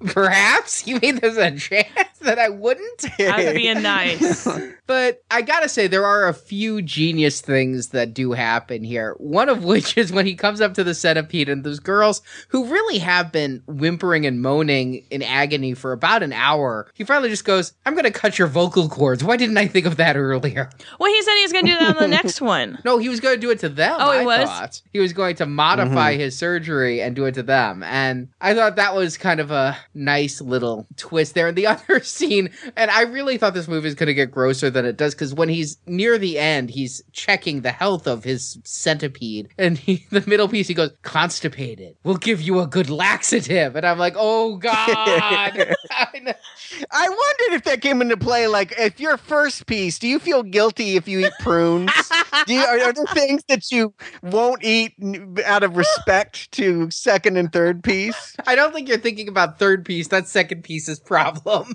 Perhaps 0.06 0.86
you 0.86 0.98
mean 1.00 1.16
there's 1.16 1.36
a 1.36 1.50
chance. 1.56 2.18
that 2.20 2.38
I 2.38 2.48
wouldn't. 2.48 3.04
I 3.20 3.44
was 3.44 3.54
being 3.54 3.82
nice. 3.82 4.46
But 4.92 5.22
I 5.30 5.40
gotta 5.40 5.70
say, 5.70 5.86
there 5.86 6.04
are 6.04 6.28
a 6.28 6.34
few 6.34 6.82
genius 6.82 7.40
things 7.40 7.88
that 7.88 8.12
do 8.12 8.32
happen 8.32 8.84
here. 8.84 9.14
One 9.16 9.48
of 9.48 9.64
which 9.72 9.96
is 9.96 10.12
when 10.12 10.26
he 10.26 10.34
comes 10.34 10.60
up 10.60 10.74
to 10.74 10.84
the 10.84 10.94
centipede, 10.94 11.48
and 11.48 11.64
those 11.64 11.80
girls 11.80 12.20
who 12.48 12.66
really 12.66 12.98
have 12.98 13.32
been 13.32 13.62
whimpering 13.66 14.26
and 14.26 14.42
moaning 14.42 15.06
in 15.10 15.22
agony 15.22 15.72
for 15.72 15.92
about 15.92 16.22
an 16.22 16.34
hour, 16.34 16.90
he 16.92 17.04
finally 17.04 17.30
just 17.30 17.46
goes, 17.46 17.72
I'm 17.86 17.94
gonna 17.94 18.10
cut 18.10 18.38
your 18.38 18.48
vocal 18.48 18.86
cords. 18.90 19.24
Why 19.24 19.38
didn't 19.38 19.56
I 19.56 19.66
think 19.66 19.86
of 19.86 19.96
that 19.96 20.14
earlier? 20.14 20.68
Well, 20.98 21.10
he 21.10 21.22
said 21.22 21.34
he 21.36 21.42
was 21.42 21.52
going 21.52 21.66
to 21.66 21.72
do 21.72 21.78
that 21.78 21.96
on 21.96 22.02
the 22.02 22.08
next 22.22 22.40
one. 22.40 22.78
No, 22.84 22.98
he 22.98 23.08
was 23.08 23.20
going 23.20 23.34
to 23.34 23.40
do 23.40 23.50
it 23.50 23.60
to 23.60 23.68
them. 23.68 23.96
Oh, 23.98 24.12
he 24.12 24.18
I 24.18 24.24
was? 24.24 24.48
Thought. 24.48 24.82
He 24.92 25.00
was 25.00 25.12
going 25.12 25.36
to 25.36 25.46
modify 25.46 26.12
mm-hmm. 26.12 26.20
his 26.20 26.38
surgery 26.38 27.00
and 27.02 27.16
do 27.16 27.24
it 27.24 27.34
to 27.34 27.42
them. 27.42 27.82
And 27.82 28.28
I 28.40 28.54
thought 28.54 28.76
that 28.76 28.94
was 28.94 29.16
kind 29.16 29.40
of 29.40 29.50
a 29.50 29.76
nice 29.94 30.40
little 30.40 30.86
twist 30.96 31.34
there. 31.34 31.48
And 31.48 31.56
the 31.56 31.66
other 31.68 32.00
scene, 32.00 32.50
and 32.76 32.90
I 32.90 33.02
really 33.02 33.38
thought 33.38 33.54
this 33.54 33.68
movie 33.68 33.86
was 33.86 33.94
going 33.94 34.08
to 34.08 34.14
get 34.14 34.30
grosser 34.30 34.70
than 34.70 34.81
it 34.84 34.96
does 34.96 35.14
because 35.14 35.34
when 35.34 35.48
he's 35.48 35.78
near 35.86 36.18
the 36.18 36.38
end, 36.38 36.70
he's 36.70 37.02
checking 37.12 37.62
the 37.62 37.72
health 37.72 38.06
of 38.06 38.24
his 38.24 38.58
centipede. 38.64 39.48
And 39.58 39.78
he, 39.78 40.06
the 40.10 40.24
middle 40.26 40.48
piece, 40.48 40.68
he 40.68 40.74
goes, 40.74 40.90
constipated. 41.02 41.96
We'll 42.04 42.16
give 42.16 42.40
you 42.40 42.60
a 42.60 42.66
good 42.66 42.90
laxative. 42.90 43.76
And 43.76 43.86
I'm 43.86 43.98
like, 43.98 44.14
oh, 44.16 44.56
God. 44.56 44.74
I. 45.90 46.34
I 46.90 47.08
wondered 47.08 47.56
if 47.56 47.64
that 47.64 47.80
came 47.80 48.00
into 48.00 48.16
play. 48.16 48.46
Like, 48.46 48.74
if 48.78 49.00
your 49.00 49.16
first 49.16 49.66
piece, 49.66 49.98
do 49.98 50.08
you 50.08 50.18
feel 50.18 50.42
guilty 50.42 50.96
if 50.96 51.06
you 51.08 51.20
eat 51.20 51.32
prunes? 51.40 51.90
do 52.46 52.54
you, 52.54 52.60
are, 52.60 52.80
are 52.80 52.92
there 52.92 53.06
things 53.06 53.42
that 53.48 53.70
you 53.70 53.92
won't 54.22 54.64
eat 54.64 54.94
out 55.44 55.62
of 55.62 55.76
respect 55.76 56.50
to 56.52 56.90
second 56.90 57.36
and 57.36 57.52
third 57.52 57.82
piece? 57.82 58.36
I 58.46 58.54
don't 58.54 58.72
think 58.72 58.88
you're 58.88 58.98
thinking 58.98 59.28
about 59.28 59.58
third 59.58 59.84
piece. 59.84 60.08
That's 60.08 60.30
second 60.30 60.62
piece's 60.62 60.98
problem. 60.98 61.74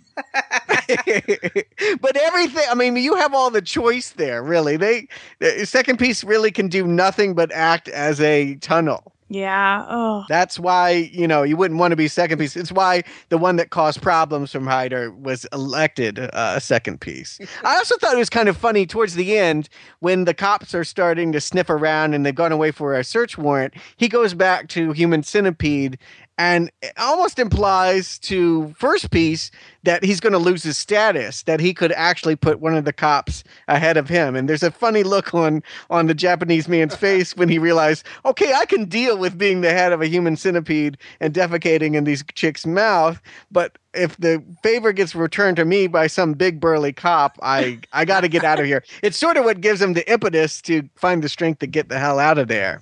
but 2.01 2.17
everything, 2.17 2.65
I 2.69 2.73
mean, 2.75 2.86
you 2.95 3.15
have 3.15 3.33
all 3.33 3.49
the 3.49 3.61
choice 3.61 4.11
there, 4.11 4.43
really. 4.43 4.77
They, 4.77 5.07
the 5.39 5.65
second 5.65 5.97
piece 5.97 6.23
really 6.23 6.51
can 6.51 6.67
do 6.67 6.87
nothing 6.87 7.33
but 7.33 7.51
act 7.51 7.89
as 7.89 8.21
a 8.21 8.55
tunnel. 8.55 9.13
Yeah. 9.29 9.85
Oh. 9.89 10.23
That's 10.29 10.57
why, 10.57 10.91
you 11.11 11.27
know, 11.27 11.43
you 11.43 11.57
wouldn't 11.57 11.79
want 11.79 11.91
to 11.91 11.97
be 11.97 12.07
second 12.07 12.37
piece. 12.37 12.55
It's 12.55 12.71
why 12.71 13.03
the 13.27 13.37
one 13.37 13.57
that 13.57 13.71
caused 13.71 14.01
problems 14.01 14.51
from 14.51 14.65
Heiter 14.65 15.13
was 15.19 15.45
elected 15.51 16.17
uh, 16.19 16.53
a 16.55 16.61
second 16.61 17.01
piece. 17.01 17.37
I 17.63 17.75
also 17.75 17.97
thought 17.97 18.13
it 18.13 18.19
was 18.19 18.29
kind 18.29 18.47
of 18.47 18.55
funny 18.55 18.85
towards 18.85 19.15
the 19.15 19.37
end 19.37 19.67
when 19.99 20.23
the 20.23 20.33
cops 20.33 20.73
are 20.73 20.85
starting 20.85 21.33
to 21.33 21.41
sniff 21.41 21.69
around 21.69 22.13
and 22.13 22.25
they've 22.25 22.33
gone 22.33 22.53
away 22.53 22.71
for 22.71 22.95
a 22.95 23.03
search 23.03 23.37
warrant. 23.37 23.73
He 23.97 24.07
goes 24.07 24.33
back 24.33 24.69
to 24.69 24.93
Human 24.93 25.23
Centipede 25.23 25.97
and 26.37 26.71
it 26.81 26.93
almost 26.97 27.39
implies 27.39 28.19
to 28.19 28.73
first 28.77 29.11
piece 29.11 29.51
that 29.83 30.03
he's 30.03 30.19
going 30.19 30.33
to 30.33 30.39
lose 30.39 30.63
his 30.63 30.77
status 30.77 31.43
that 31.43 31.59
he 31.59 31.73
could 31.73 31.91
actually 31.93 32.35
put 32.35 32.59
one 32.59 32.75
of 32.75 32.85
the 32.85 32.93
cops 32.93 33.43
ahead 33.67 33.97
of 33.97 34.09
him. 34.09 34.35
And 34.35 34.47
there's 34.47 34.63
a 34.63 34.71
funny 34.71 35.03
look 35.03 35.33
on 35.33 35.63
on 35.89 36.07
the 36.07 36.13
japanese 36.13 36.67
man's 36.67 36.95
face 37.07 37.35
when 37.35 37.49
he 37.49 37.57
realized 37.57 38.05
okay 38.25 38.53
i 38.53 38.65
can 38.65 38.85
deal 38.85 39.17
with 39.17 39.37
being 39.37 39.61
the 39.61 39.71
head 39.71 39.91
of 39.91 40.01
a 40.01 40.07
human 40.07 40.35
centipede 40.35 40.97
and 41.19 41.33
defecating 41.33 41.95
in 41.95 42.03
these 42.03 42.23
chicks 42.33 42.65
mouth 42.65 43.21
but 43.51 43.77
if 43.93 44.15
the 44.17 44.43
favor 44.63 44.91
gets 44.91 45.15
returned 45.15 45.57
to 45.57 45.65
me 45.65 45.87
by 45.87 46.07
some 46.07 46.33
big 46.33 46.59
burly 46.59 46.93
cop 46.93 47.37
i 47.41 47.79
i 47.93 48.05
got 48.05 48.21
to 48.21 48.27
get 48.27 48.43
out 48.43 48.59
of 48.59 48.65
here. 48.65 48.83
It's 49.03 49.17
sort 49.17 49.37
of 49.37 49.45
what 49.45 49.61
gives 49.61 49.81
him 49.81 49.93
the 49.93 50.09
impetus 50.11 50.61
to 50.63 50.87
find 50.95 51.23
the 51.23 51.29
strength 51.29 51.59
to 51.59 51.67
get 51.67 51.89
the 51.89 51.99
hell 51.99 52.19
out 52.19 52.37
of 52.37 52.47
there 52.47 52.81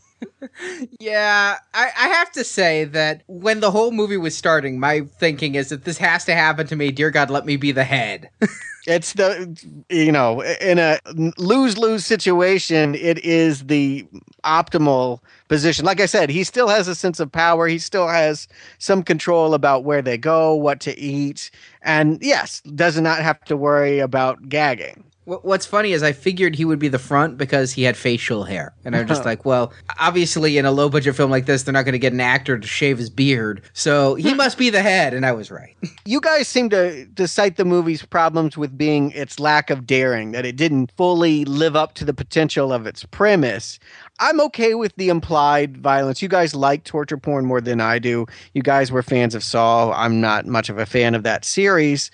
Yeah, 1.00 1.58
I, 1.74 1.92
I 1.98 2.08
have 2.10 2.32
to 2.34 2.44
say 2.44 2.86
that 2.86 3.24
when 3.28 3.60
the 3.60 3.72
whole 3.72 3.92
movie 3.92 4.18
was 4.18 4.36
starting, 4.38 4.80
my 4.80 5.02
thinking 5.02 5.56
is 5.56 5.70
that 5.70 5.84
this 5.86 5.98
has 5.98 6.26
to 6.26 6.34
happen 6.36 6.68
to 6.68 6.76
me. 6.76 6.92
Dear 6.92 7.12
God, 7.12 7.30
let 7.30 7.46
me 7.46 7.58
be 7.58 7.72
the 7.72 7.84
head. 7.84 8.30
It's 8.88 9.14
the, 9.14 9.60
you 9.90 10.12
know, 10.12 10.44
in 10.62 10.78
a 10.78 11.00
lose 11.40 11.76
lose 11.76 12.06
situation, 12.06 12.94
it 12.94 13.18
is 13.26 13.66
the 13.66 14.06
optimal 14.44 15.22
position. 15.48 15.86
Like 15.86 16.00
I 16.00 16.06
said, 16.06 16.30
he 16.30 16.44
still 16.44 16.68
has 16.68 16.88
a 16.88 16.94
sense 16.94 17.20
of 17.20 17.32
power. 17.32 17.68
He 17.68 17.80
still 17.80 18.08
has 18.08 18.48
some 18.78 19.02
control 19.02 19.56
about 19.56 19.86
where 19.86 20.04
they 20.04 20.20
go, 20.20 20.54
what 20.54 20.82
to 20.82 20.96
eat. 21.00 21.50
And 21.82 22.22
yes, 22.22 22.62
does 22.76 23.00
not 23.00 23.24
have 23.24 23.44
to 23.46 23.58
worry 23.58 23.98
about 23.98 24.50
gagging. 24.50 25.04
Wh- 25.26 25.44
What's 25.44 25.66
funny 25.66 25.92
is 25.92 26.02
I 26.04 26.12
figured 26.12 26.56
he 26.56 26.66
would 26.66 26.80
be 26.80 26.88
the 26.88 27.00
front 27.00 27.38
because 27.38 27.72
he 27.74 27.84
had 27.84 27.98
facial 27.98 28.44
hair. 28.44 28.74
And 28.86 28.96
I'm 28.96 29.08
just 29.08 29.26
like, 29.32 29.46
well, 29.46 29.74
obviously 30.00 30.58
in 30.58 30.66
a 30.66 30.72
low 30.72 30.90
budget 30.90 31.16
film 31.16 31.30
like 31.32 31.46
this, 31.46 31.64
they're 31.64 31.74
not 31.74 31.86
going 31.86 31.94
to 31.94 32.00
get 32.00 32.14
an 32.14 32.22
actor 32.22 32.58
to 32.58 32.68
shave 32.68 32.98
his 32.98 33.10
beard. 33.10 33.62
So 33.74 34.16
he 34.16 34.34
must 34.44 34.58
be 34.58 34.70
the 34.70 34.82
head. 34.82 35.14
And 35.14 35.26
I 35.26 35.32
was 35.32 35.52
right. 35.52 35.76
You 36.08 36.22
guys 36.22 36.48
seem 36.48 36.70
to, 36.70 37.08
to 37.08 37.28
cite 37.28 37.56
the 37.58 37.66
movie's 37.66 38.06
problems 38.06 38.56
with 38.56 38.78
being 38.78 39.10
its 39.14 39.40
lack 39.40 39.72
of 39.72 39.88
daring, 39.88 40.34
that 40.34 40.46
it 40.46 40.56
didn't 40.56 40.92
fully 40.92 41.46
live 41.46 41.76
up 41.76 41.96
to 41.96 42.06
the 42.06 42.14
potential 42.14 42.72
of 42.72 42.86
its 42.86 43.04
premise. 43.06 43.80
I'm 44.20 44.40
okay 44.42 44.76
with 44.76 44.96
the 44.98 45.10
implied 45.10 45.78
violence. 45.78 46.22
You 46.22 46.28
guys 46.30 46.54
like 46.54 46.84
torture 46.84 47.18
porn 47.18 47.48
more 47.48 47.60
than 47.60 47.82
I 47.82 47.98
do. 47.98 48.28
You 48.54 48.62
guys 48.62 48.92
were 48.92 49.02
fans 49.02 49.34
of 49.34 49.44
Saw. 49.44 49.92
I'm 49.94 50.22
not 50.22 50.46
much 50.46 50.70
of 50.70 50.78
a 50.78 50.86
fan 50.86 51.16
of 51.16 51.24
that 51.24 51.44
series. 51.44 52.12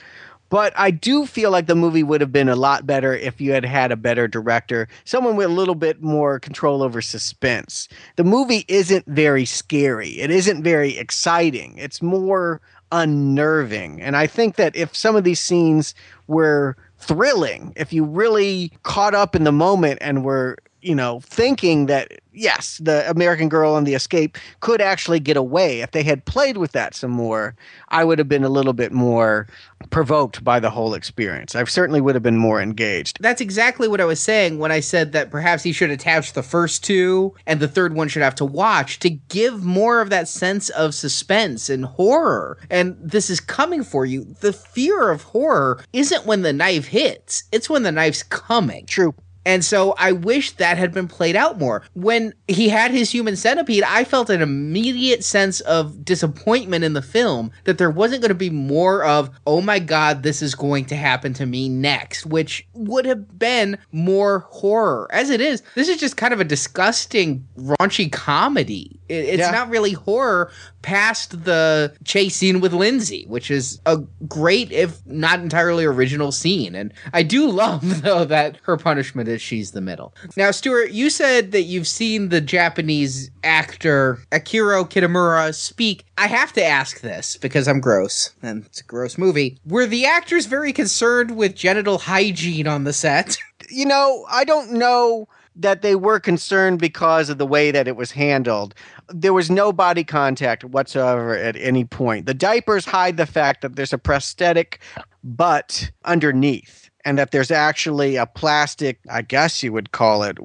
But 0.52 0.74
I 0.76 0.92
do 0.92 1.26
feel 1.26 1.50
like 1.50 1.68
the 1.68 1.76
movie 1.76 2.04
would 2.04 2.20
have 2.20 2.34
been 2.34 2.50
a 2.50 2.58
lot 2.58 2.86
better 2.86 3.16
if 3.16 3.40
you 3.40 3.54
had 3.54 3.64
had 3.64 3.90
a 3.90 3.96
better 3.96 4.28
director, 4.28 4.90
someone 5.06 5.38
with 5.38 5.46
a 5.46 5.54
little 5.54 5.76
bit 5.76 6.04
more 6.04 6.42
control 6.42 6.84
over 6.84 7.02
suspense. 7.02 7.88
The 8.18 8.26
movie 8.26 8.66
isn't 8.68 9.06
very 9.08 9.46
scary, 9.46 10.20
it 10.20 10.30
isn't 10.30 10.62
very 10.62 10.98
exciting, 10.98 11.78
it's 11.78 12.02
more 12.02 12.60
unnerving. 12.92 14.02
And 14.02 14.18
I 14.18 14.28
think 14.28 14.58
that 14.58 14.76
if 14.76 14.94
some 14.94 15.16
of 15.16 15.24
these 15.24 15.40
scenes 15.40 15.96
were 16.28 16.76
thrilling, 16.98 17.72
if 17.78 17.94
you 17.94 18.04
really 18.04 18.74
caught 18.84 19.16
up 19.16 19.38
in 19.38 19.46
the 19.46 19.54
moment 19.54 20.00
and 20.02 20.26
were 20.26 20.58
you 20.82 20.96
know, 20.96 21.20
thinking 21.22 21.86
that 21.88 22.12
yes, 22.34 22.80
the 22.84 23.10
American 23.10 23.50
Girl 23.50 23.76
and 23.76 23.86
the 23.86 23.94
Escape 23.94 24.38
could 24.60 24.82
actually 24.82 25.20
get 25.20 25.38
away. 25.38 25.82
If 25.82 25.92
they 25.92 26.04
had 26.04 26.26
played 26.26 26.58
with 26.58 26.72
that 26.72 26.96
some 26.96 27.12
more, 27.12 27.56
I 27.90 28.04
would 28.04 28.20
have 28.20 28.30
been 28.30 28.44
a 28.44 28.50
little 28.50 28.74
bit 28.74 28.92
more 28.92 29.48
provoked 29.90 30.44
by 30.44 30.60
the 30.60 30.70
whole 30.70 30.94
experience. 30.94 31.56
I 31.56 31.64
certainly 31.66 32.02
would 32.02 32.16
have 32.16 32.24
been 32.24 32.38
more 32.38 32.62
engaged. 32.62 33.18
That's 33.20 33.42
exactly 33.42 33.88
what 33.88 34.02
I 34.02 34.06
was 34.06 34.20
saying 34.20 34.60
when 34.60 34.72
I 34.72 34.80
said 34.80 35.12
that 35.12 35.32
perhaps 35.32 35.64
he 35.64 35.72
should 35.72 35.90
attach 35.90 36.34
the 36.34 36.44
first 36.44 36.84
two 36.84 37.34
and 37.46 37.60
the 37.60 37.68
third 37.68 37.94
one 37.94 38.08
should 38.08 38.22
have 38.22 38.36
to 38.36 38.46
watch 38.46 39.00
to 39.00 39.10
give 39.10 39.64
more 39.64 40.02
of 40.02 40.10
that 40.10 40.28
sense 40.28 40.70
of 40.70 40.94
suspense 40.94 41.70
and 41.70 41.86
horror. 41.86 42.58
And 42.70 42.98
this 43.02 43.30
is 43.30 43.40
coming 43.40 43.84
for 43.84 44.06
you. 44.06 44.36
The 44.42 44.54
fear 44.54 45.10
of 45.10 45.24
horror 45.24 45.84
isn't 45.94 46.26
when 46.26 46.44
the 46.44 46.54
knife 46.54 46.88
hits, 46.88 47.44
it's 47.52 47.70
when 47.70 47.84
the 47.84 47.92
knife's 47.92 48.24
coming. 48.24 48.86
True. 48.86 49.16
And 49.46 49.66
so 49.66 49.96
I 49.98 50.12
wish 50.12 50.52
that 50.54 50.78
had 50.78 50.94
been 50.94 51.08
played 51.08 51.36
out 51.36 51.60
more. 51.60 51.84
When 51.94 52.34
he 52.48 52.70
had 52.70 52.92
his 52.92 53.12
human 53.12 53.36
centipede, 53.36 53.84
I 53.84 54.04
felt 54.04 54.30
an 54.30 54.42
immediate 54.42 55.24
sense 55.24 55.62
of 55.62 56.06
disappointment 56.06 56.84
in 56.84 56.94
the 56.94 57.02
film 57.02 57.52
that 57.64 57.78
there 57.78 57.90
wasn't 57.90 58.22
going 58.22 58.30
to 58.30 58.36
be 58.36 58.50
more 58.50 59.04
of, 59.04 59.32
oh 59.48 59.62
my 59.62 59.80
God, 59.80 60.24
this 60.24 60.42
is 60.42 60.54
going 60.54 60.86
to 60.86 60.96
happen 60.96 61.34
to 61.36 61.46
me 61.46 61.70
next, 61.70 62.26
which 62.26 62.68
would 62.74 63.06
have 63.06 63.40
been 63.40 63.78
more 63.92 64.40
horror. 64.50 65.10
As 65.12 65.30
it 65.30 65.42
is, 65.42 65.64
this 65.76 65.90
is 65.90 66.00
just 66.00 66.18
kind 66.18 66.34
of 66.34 66.40
a 66.40 66.46
disgusting, 66.46 67.48
raunchy 67.58 68.12
comedy. 68.12 69.00
It- 69.12 69.26
It's 69.32 69.40
Yeah. 69.40 69.52
not 69.52 69.70
really 69.70 69.94
horror 69.94 70.52
past 70.82 71.44
the 71.46 71.94
chase 72.06 72.36
scene 72.38 72.60
with 72.60 72.74
Lindsay, 72.74 73.26
which 73.28 73.52
is 73.52 73.80
a 73.86 73.98
great, 74.28 74.72
if 74.72 75.06
not 75.06 75.40
entirely 75.40 75.86
original 75.86 76.32
scene. 76.32 76.74
And 76.76 76.92
I 77.14 77.22
do 77.24 77.48
love, 77.64 78.02
though, 78.02 78.26
that 78.26 78.58
her 78.64 78.78
punishment 78.78 79.28
is 79.30 79.42
she's 79.42 79.72
the 79.72 79.82
middle. 79.82 80.14
Now, 80.36 80.50
Stuart, 80.52 80.92
you 80.92 81.10
said 81.10 81.52
that 81.52 81.64
you've 81.64 81.88
seen 81.88 82.30
the 82.30 82.42
Japanese 82.42 83.30
actor 83.44 84.20
Akira 84.32 84.84
Kitamura 84.86 85.54
speak. 85.54 86.06
I 86.18 86.28
have 86.28 86.54
to 86.54 86.64
ask 86.64 87.02
this 87.02 87.38
because 87.38 87.68
I'm 87.68 87.80
gross, 87.80 88.32
and 88.42 88.66
it's 88.66 88.82
a 88.82 88.84
gross 88.86 89.18
movie. 89.18 89.60
Were 89.66 89.86
the 89.86 90.06
actors 90.06 90.46
very 90.46 90.74
concerned 90.74 91.36
with 91.36 91.56
genital 91.56 91.98
hygiene 92.00 92.68
on 92.68 92.84
the 92.86 92.94
set? 92.94 93.38
You 93.74 93.86
know, 93.86 94.26
I 94.30 94.44
don't 94.44 94.74
know 94.74 95.30
that 95.56 95.82
they 95.82 95.96
were 95.96 96.20
concerned 96.20 96.80
because 96.80 97.30
of 97.30 97.38
the 97.38 97.46
way 97.46 97.72
that 97.72 97.88
it 97.88 97.96
was 97.96 98.12
handled. 98.12 98.74
There 99.10 99.34
was 99.34 99.50
no 99.50 99.74
body 99.74 100.04
contact 100.04 100.64
whatsoever 100.64 101.36
at 101.36 101.56
any 101.58 101.84
point. 101.84 102.26
The 102.26 102.34
diapers 102.34 102.86
hide 102.86 103.18
the 103.18 103.26
fact 103.26 103.62
that 103.62 103.76
there's 103.76 103.94
a 103.94 103.98
prosthetic 103.98 104.80
butt 105.24 105.92
underneath 106.06 106.90
and 107.04 107.18
that 107.18 107.32
there's 107.32 107.52
actually 107.52 108.16
a 108.16 108.26
plastic, 108.26 109.00
I 109.10 109.24
guess 109.24 109.64
you 109.64 109.74
would 109.74 109.92
call 109.92 110.24
it 110.24 110.38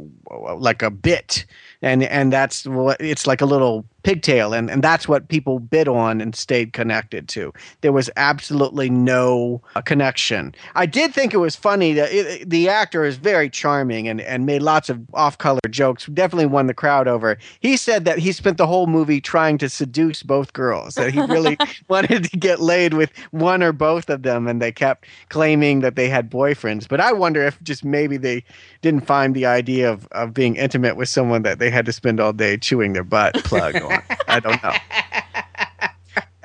like 0.57 0.83
a 0.83 0.91
bit 0.91 1.45
and 1.83 2.03
and 2.05 2.33
that's 2.33 2.67
what 2.67 3.01
it's 3.01 3.27
like 3.27 3.41
a 3.41 3.47
little 3.47 3.85
pigtail. 4.07 4.55
And, 4.55 4.71
and 4.71 4.85
that's 4.85 5.09
what 5.09 5.27
people 5.27 5.59
bid 5.59 5.89
on 5.89 6.21
and 6.21 6.33
stayed 6.37 6.73
connected 6.73 7.29
to. 7.31 7.53
There 7.81 7.91
was 7.91 8.09
absolutely 8.17 8.89
no 8.89 9.61
uh, 9.75 9.81
connection. 9.81 10.55
I 10.77 10.87
did 10.87 11.13
think 11.13 11.35
it 11.35 11.39
was 11.39 11.57
funny 11.57 11.93
that 11.95 12.13
it, 12.13 12.49
the 12.49 12.69
actor 12.69 13.05
is 13.05 13.17
very 13.17 13.51
charming 13.51 14.07
and, 14.07 14.21
and 14.21 14.47
made 14.47 14.63
lots 14.63 14.89
of 14.89 15.01
off-color 15.13 15.59
jokes. 15.71 16.07
Definitely 16.07 16.47
won 16.47 16.69
the 16.69 16.75
crowd 16.75 17.09
over 17.09 17.37
he 17.61 17.77
said 17.77 18.05
that 18.05 18.19
he 18.19 18.31
spent 18.31 18.59
the 18.59 18.67
whole 18.67 18.87
movie 18.87 19.21
trying 19.21 19.59
to 19.59 19.69
seduce 19.69 20.23
both 20.23 20.53
girls 20.53 20.95
that 20.95 21.13
he 21.13 21.21
really 21.23 21.59
wanted 21.89 22.25
to 22.25 22.37
get 22.37 22.61
laid 22.61 22.95
with 22.95 23.11
one 23.33 23.63
or 23.63 23.73
both 23.73 24.09
of 24.09 24.23
them 24.23 24.47
and 24.47 24.63
they 24.63 24.71
kept 24.71 25.07
claiming 25.31 25.81
that 25.81 25.97
they 25.97 26.09
had 26.09 26.31
boyfriends. 26.31 26.87
But 26.89 27.01
i 27.01 27.13
wonder 27.13 27.43
if 27.43 27.61
just 27.63 27.85
maybe 27.85 28.17
they 28.17 28.45
didn't 28.83 29.07
find 29.07 29.35
the 29.35 29.47
idea 29.47 29.91
of, 29.91 30.07
of 30.13 30.33
being 30.33 30.55
intimate 30.55 30.97
with 30.97 31.09
someone 31.09 31.43
that 31.43 31.59
they 31.59 31.66
had 31.71 31.87
to 31.87 31.93
spend 31.93 32.21
all 32.21 32.33
day 32.33 32.57
chewing 32.57 32.93
their 32.93 33.05
butt 33.05 33.35
plug 33.45 33.77
on 33.77 34.03
I 34.29 34.41
don't 34.41 34.63
know. 34.63 34.75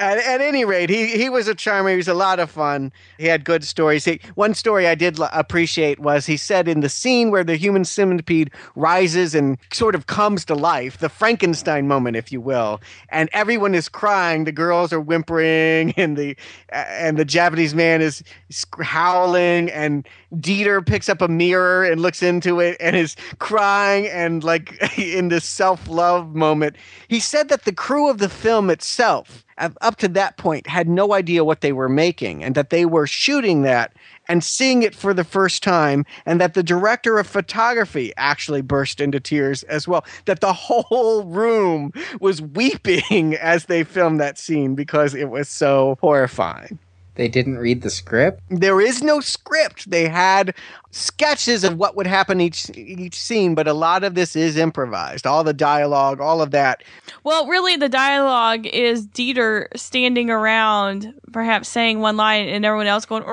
At, 0.02 0.18
at, 0.18 0.42
any 0.42 0.66
rate, 0.66 0.90
he, 0.90 1.16
he 1.16 1.30
was 1.30 1.48
a 1.48 1.54
charmer. 1.54 1.92
He 1.92 1.96
was 1.96 2.08
a 2.08 2.16
lot 2.16 2.40
of 2.40 2.50
fun. 2.50 2.92
He 3.20 3.28
had 3.28 3.46
good 3.46 3.64
stories. 3.64 4.04
He, 4.04 4.20
one 4.34 4.56
story 4.56 4.88
I 4.88 4.96
did 4.96 5.20
l- 5.20 5.30
appreciate 5.32 6.00
was 6.00 6.26
he 6.26 6.38
said 6.38 6.68
in 6.68 6.80
the 6.80 6.90
scene 6.90 7.30
where 7.30 7.44
the 7.44 7.56
human 7.56 7.86
centipede 7.86 8.50
rises 8.76 9.36
and 9.36 9.60
sort 9.72 9.94
of 9.94 10.08
comes 10.08 10.44
to 10.46 10.56
life, 10.56 10.98
the 10.98 11.08
Frankenstein 11.08 11.88
moment, 11.88 12.16
if 12.16 12.32
you 12.32 12.42
will, 12.42 12.82
and 13.10 13.30
everyone 13.32 13.76
is 13.76 13.88
crying. 13.88 14.46
The 14.46 14.52
girls 14.52 14.92
are 14.92 15.00
whimpering, 15.00 15.92
and 15.98 16.18
the 16.18 16.36
and 16.72 17.16
the 17.18 17.26
Japanese 17.26 17.76
man 17.76 18.02
is 18.02 18.24
howling, 18.82 19.70
and 19.70 20.08
Dieter 20.34 20.84
picks 20.84 21.10
up 21.10 21.22
a 21.22 21.28
mirror 21.28 21.84
and 21.86 22.02
looks 22.02 22.24
into 22.24 22.60
it 22.60 22.76
and 22.80 22.96
is 22.96 23.16
crying, 23.38 24.08
and 24.08 24.44
like 24.44 24.98
in 24.98 25.28
this 25.28 25.46
self 25.46 25.88
love 25.88 26.34
moment, 26.34 26.76
he 27.08 27.20
said 27.20 27.50
that 27.50 27.66
the 27.66 27.74
crew 27.74 28.10
of 28.10 28.18
the 28.18 28.30
film 28.30 28.72
itself 28.72 29.46
up 29.82 29.98
to 29.98 30.08
that 30.08 30.38
point 30.38 30.68
had 30.68 30.88
no 30.88 31.14
idea 31.14 31.44
what 31.44 31.62
they 31.62 31.72
were 31.72 31.90
making 31.90 32.44
and 32.44 32.56
that 32.56 32.70
they 32.70 32.86
were 32.86 33.08
shooting 33.08 33.62
that 33.62 33.94
and 34.28 34.44
seeing 34.44 34.84
it 34.84 34.96
for 34.96 35.14
the 35.14 35.24
first 35.24 35.64
time 35.64 36.06
and 36.26 36.40
that 36.40 36.54
the 36.54 36.64
director 36.64 37.20
of 37.20 37.28
photography 37.28 38.14
actually 38.18 38.62
burst 38.62 39.00
into 39.00 39.20
tears 39.20 39.64
as 39.64 39.88
well 39.88 40.06
that 40.26 40.42
the 40.42 40.54
whole 40.62 41.24
room 41.26 41.92
was 42.20 42.42
weeping 42.42 43.36
as 43.36 43.66
they 43.66 43.84
filmed 43.84 44.20
that 44.20 44.38
scene 44.38 44.76
because 44.76 45.14
it 45.14 45.30
was 45.30 45.50
so 45.50 45.98
horrifying 46.02 46.80
they 47.16 47.28
didn't 47.28 47.58
read 47.58 47.82
the 47.82 47.90
script 47.90 48.42
there 48.50 48.82
is 48.82 49.02
no 49.02 49.20
script 49.20 49.90
they 49.90 50.08
had 50.08 50.54
sketches 50.92 51.64
of 51.64 51.78
what 51.78 51.96
would 51.96 52.06
happen 52.08 52.40
each 52.42 52.70
each 52.78 53.20
scene, 53.20 53.56
but 53.56 53.68
a 53.68 53.74
lot 53.74 54.04
of 54.04 54.16
this 54.16 54.36
is 54.36 54.58
improvised. 54.58 55.26
All 55.26 55.44
the 55.44 55.54
dialogue, 55.54 56.20
all 56.20 56.42
of 56.42 56.52
that. 56.52 56.84
Well, 57.24 57.48
really, 57.48 57.76
the 57.78 57.90
dialogue 57.90 58.66
is 58.68 59.08
Dieter 59.08 59.68
standing 59.76 60.30
around, 60.30 61.14
perhaps 61.32 61.70
saying 61.70 62.00
one 62.00 62.18
line, 62.18 62.48
and 62.48 62.66
everyone 62.66 62.88
else 62.88 63.06
going. 63.06 63.24